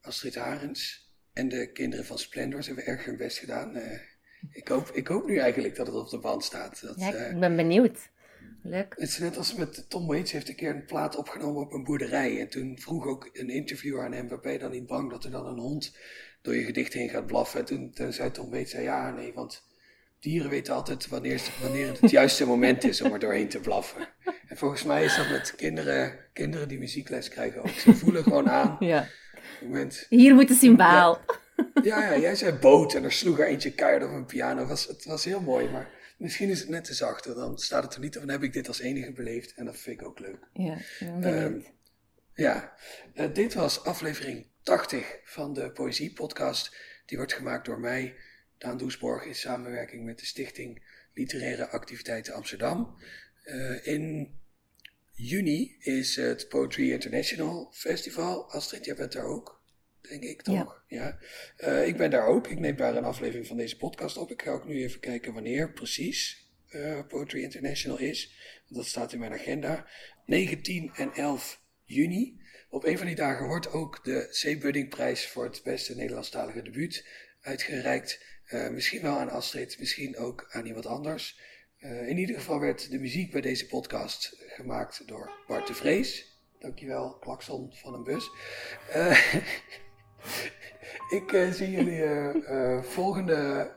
Astrid 0.00 0.34
Harens. 0.34 1.03
En 1.34 1.48
de 1.48 1.72
kinderen 1.72 2.04
van 2.04 2.18
Splendor 2.18 2.62
ze 2.62 2.72
hebben 2.72 2.86
erg 2.86 3.04
hun 3.04 3.16
best 3.16 3.38
gedaan. 3.38 3.76
Uh, 3.76 3.82
ik, 4.52 4.68
hoop, 4.68 4.90
ik 4.92 5.06
hoop 5.06 5.26
nu 5.26 5.38
eigenlijk 5.38 5.76
dat 5.76 5.86
het 5.86 5.96
op 5.96 6.10
de 6.10 6.18
band 6.18 6.44
staat. 6.44 6.80
Dat, 6.82 6.98
ja, 6.98 7.08
ik 7.08 7.32
uh, 7.32 7.38
ben 7.38 7.56
benieuwd. 7.56 7.98
Leuk. 8.62 8.94
Het 8.98 9.08
is 9.08 9.18
net 9.18 9.36
als 9.36 9.54
met 9.54 9.90
Tom 9.90 10.06
Waits 10.06 10.32
heeft 10.32 10.48
een 10.48 10.54
keer 10.54 10.70
een 10.70 10.84
plaat 10.84 11.16
opgenomen 11.16 11.62
op 11.62 11.72
een 11.72 11.84
boerderij. 11.84 12.40
En 12.40 12.48
toen 12.48 12.78
vroeg 12.78 13.06
ook 13.06 13.30
een 13.32 13.50
interviewer 13.50 14.04
aan 14.04 14.12
hem, 14.12 14.28
ben 14.42 14.52
je 14.52 14.58
dan 14.58 14.70
niet 14.70 14.86
bang 14.86 15.10
dat 15.10 15.24
er 15.24 15.30
dan 15.30 15.46
een 15.46 15.58
hond 15.58 15.96
door 16.42 16.54
je 16.54 16.64
gedicht 16.64 16.92
heen 16.92 17.08
gaat 17.08 17.26
blaffen? 17.26 17.60
En 17.60 17.66
toen, 17.66 17.92
toen 17.92 18.12
zei 18.12 18.30
Tom 18.30 18.50
Waits, 18.50 18.72
ja 18.72 19.10
nee, 19.10 19.32
want 19.32 19.66
dieren 20.20 20.50
weten 20.50 20.74
altijd 20.74 21.08
wanneer, 21.08 21.42
wanneer 21.60 21.86
het 21.86 22.00
het 22.00 22.10
juiste 22.10 22.46
moment 22.46 22.84
is 22.84 23.02
om 23.02 23.12
er 23.12 23.18
doorheen 23.18 23.48
te 23.48 23.60
blaffen. 23.60 24.08
En 24.48 24.56
volgens 24.56 24.84
mij 24.84 25.04
is 25.04 25.16
dat 25.16 25.30
met 25.30 25.54
kinderen, 25.54 26.18
kinderen 26.32 26.68
die 26.68 26.78
muziekles 26.78 27.28
krijgen 27.28 27.60
ook. 27.62 27.68
Ze 27.68 27.94
voelen 27.94 28.22
gewoon 28.22 28.50
aan. 28.50 28.76
Ja. 28.94 29.08
Moment, 29.60 30.06
Hier 30.08 30.34
moet 30.34 30.48
de 30.48 30.54
symbaal. 30.54 31.20
Ja, 31.82 32.12
ja, 32.12 32.18
jij 32.18 32.34
zei 32.34 32.52
boot 32.52 32.94
en 32.94 33.04
er 33.04 33.12
sloeg 33.12 33.38
er 33.38 33.46
eentje 33.46 33.74
keihard 33.74 34.04
op 34.04 34.10
een 34.10 34.26
piano. 34.26 34.60
Het 34.60 34.68
was, 34.68 34.86
het 34.86 35.04
was 35.04 35.24
heel 35.24 35.40
mooi, 35.40 35.68
maar 35.68 35.90
misschien 36.18 36.48
is 36.48 36.60
het 36.60 36.68
net 36.68 36.84
te 36.84 36.94
zacht. 36.94 37.24
Dan 37.24 37.58
staat 37.58 37.82
het 37.82 37.94
er 37.94 38.00
niet, 38.00 38.12
dan 38.12 38.28
heb 38.28 38.42
ik 38.42 38.52
dit 38.52 38.68
als 38.68 38.80
enige 38.80 39.12
beleefd. 39.12 39.54
En 39.54 39.64
dat 39.64 39.76
vind 39.76 40.00
ik 40.00 40.06
ook 40.06 40.18
leuk. 40.18 40.48
Ja, 40.52 40.78
um, 41.22 41.64
ja. 42.34 42.76
Uh, 43.14 43.34
dit 43.34 43.54
was 43.54 43.84
aflevering 43.84 44.46
80 44.62 45.18
van 45.24 45.54
de 45.54 45.70
Poëzie 45.70 46.12
Podcast. 46.12 46.76
Die 47.06 47.16
wordt 47.16 47.32
gemaakt 47.32 47.66
door 47.66 47.80
mij, 47.80 48.16
Daan 48.58 48.76
Doesborg, 48.76 49.24
in 49.24 49.34
samenwerking 49.34 50.04
met 50.04 50.18
de 50.18 50.26
Stichting 50.26 50.82
Literaire 51.12 51.68
Activiteiten 51.68 52.34
Amsterdam. 52.34 52.96
Uh, 53.44 53.86
in 53.86 54.34
juni 55.14 55.76
is 55.78 56.16
het 56.16 56.48
Poetry 56.48 56.92
International 56.92 57.70
Festival. 57.72 58.50
Astrid, 58.50 58.84
jij 58.84 58.94
bent 58.94 59.12
daar 59.12 59.24
ook, 59.24 59.62
denk 60.00 60.22
ik 60.22 60.42
toch? 60.42 60.84
Ja. 60.88 61.18
ja. 61.58 61.68
Uh, 61.68 61.86
ik 61.86 61.96
ben 61.96 62.10
daar 62.10 62.26
ook. 62.26 62.48
Ik 62.48 62.58
neem 62.58 62.76
daar 62.76 62.96
een 62.96 63.04
aflevering 63.04 63.46
van 63.46 63.56
deze 63.56 63.76
podcast 63.76 64.16
op. 64.16 64.30
Ik 64.30 64.42
ga 64.42 64.50
ook 64.50 64.66
nu 64.66 64.82
even 64.82 65.00
kijken 65.00 65.32
wanneer 65.32 65.72
precies 65.72 66.50
uh, 66.70 67.00
Poetry 67.08 67.42
International 67.42 67.98
is. 67.98 68.32
Want 68.64 68.76
dat 68.76 68.86
staat 68.86 69.12
in 69.12 69.18
mijn 69.18 69.32
agenda. 69.32 69.86
19 70.26 70.90
en 70.94 71.12
11 71.14 71.60
juni. 71.84 72.40
Op 72.68 72.84
een 72.84 72.98
van 72.98 73.06
die 73.06 73.16
dagen 73.16 73.46
wordt 73.46 73.72
ook 73.72 74.04
de 74.04 74.28
C. 74.42 74.60
Buddingprijs 74.60 75.26
voor 75.26 75.44
het 75.44 75.60
beste 75.64 75.94
Nederlandstalige 75.94 76.62
debuut 76.62 77.06
uitgereikt. 77.40 78.24
Uh, 78.52 78.68
misschien 78.68 79.02
wel 79.02 79.18
aan 79.18 79.30
Astrid, 79.30 79.78
misschien 79.78 80.16
ook 80.16 80.46
aan 80.50 80.66
iemand 80.66 80.86
anders. 80.86 81.40
Uh, 81.84 82.08
in 82.08 82.18
ieder 82.18 82.34
geval 82.36 82.60
werd 82.60 82.90
de 82.90 82.98
muziek 82.98 83.32
bij 83.32 83.40
deze 83.40 83.66
podcast 83.66 84.36
gemaakt 84.46 85.08
door 85.08 85.30
Bart 85.46 85.66
de 85.66 85.74
Vrees. 85.74 86.38
Dankjewel, 86.58 87.18
klakson 87.20 87.70
van 87.72 87.94
een 87.94 88.04
bus. 88.04 88.30
Uh, 88.96 89.34
ik 91.18 91.32
uh, 91.32 91.50
zie 91.50 91.70
jullie 91.70 92.02
volgende, 92.82 93.70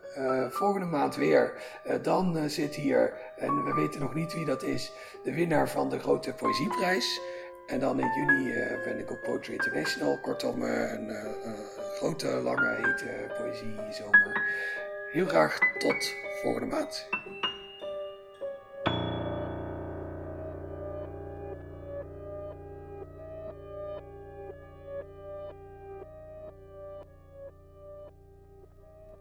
volgende 0.50 0.86
maand 0.86 1.16
weer. 1.16 1.62
dan 2.02 2.50
zit 2.50 2.76
hier, 2.76 3.14
en 3.38 3.64
we 3.64 3.74
weten 3.74 4.02
nog 4.02 4.14
niet 4.14 4.34
wie 4.34 4.46
dat 4.46 4.64
is, 4.64 4.92
de 5.24 5.34
winnaar 5.34 5.70
van 5.70 5.90
de 5.90 6.00
grote 6.00 6.34
poëzieprijs. 6.34 7.20
En 7.66 7.80
dan 7.80 8.00
in 8.00 8.12
juni 8.16 8.54
ben 8.84 9.00
ik 9.00 9.12
op 9.12 9.22
Poetry 9.24 9.54
International. 9.54 10.20
Kortom, 10.20 10.62
een 10.62 11.12
grote, 11.96 12.28
lange, 12.28 12.76
hete 12.76 13.36
poëziezomer. 13.38 14.42
Heel 15.12 15.26
graag 15.26 15.60
tot 15.78 16.14
volgende 16.42 16.76
maand. 16.76 17.08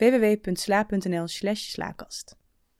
www.sla.nl 0.00 1.28
slash 1.28 1.72
slaakast. 1.74 2.34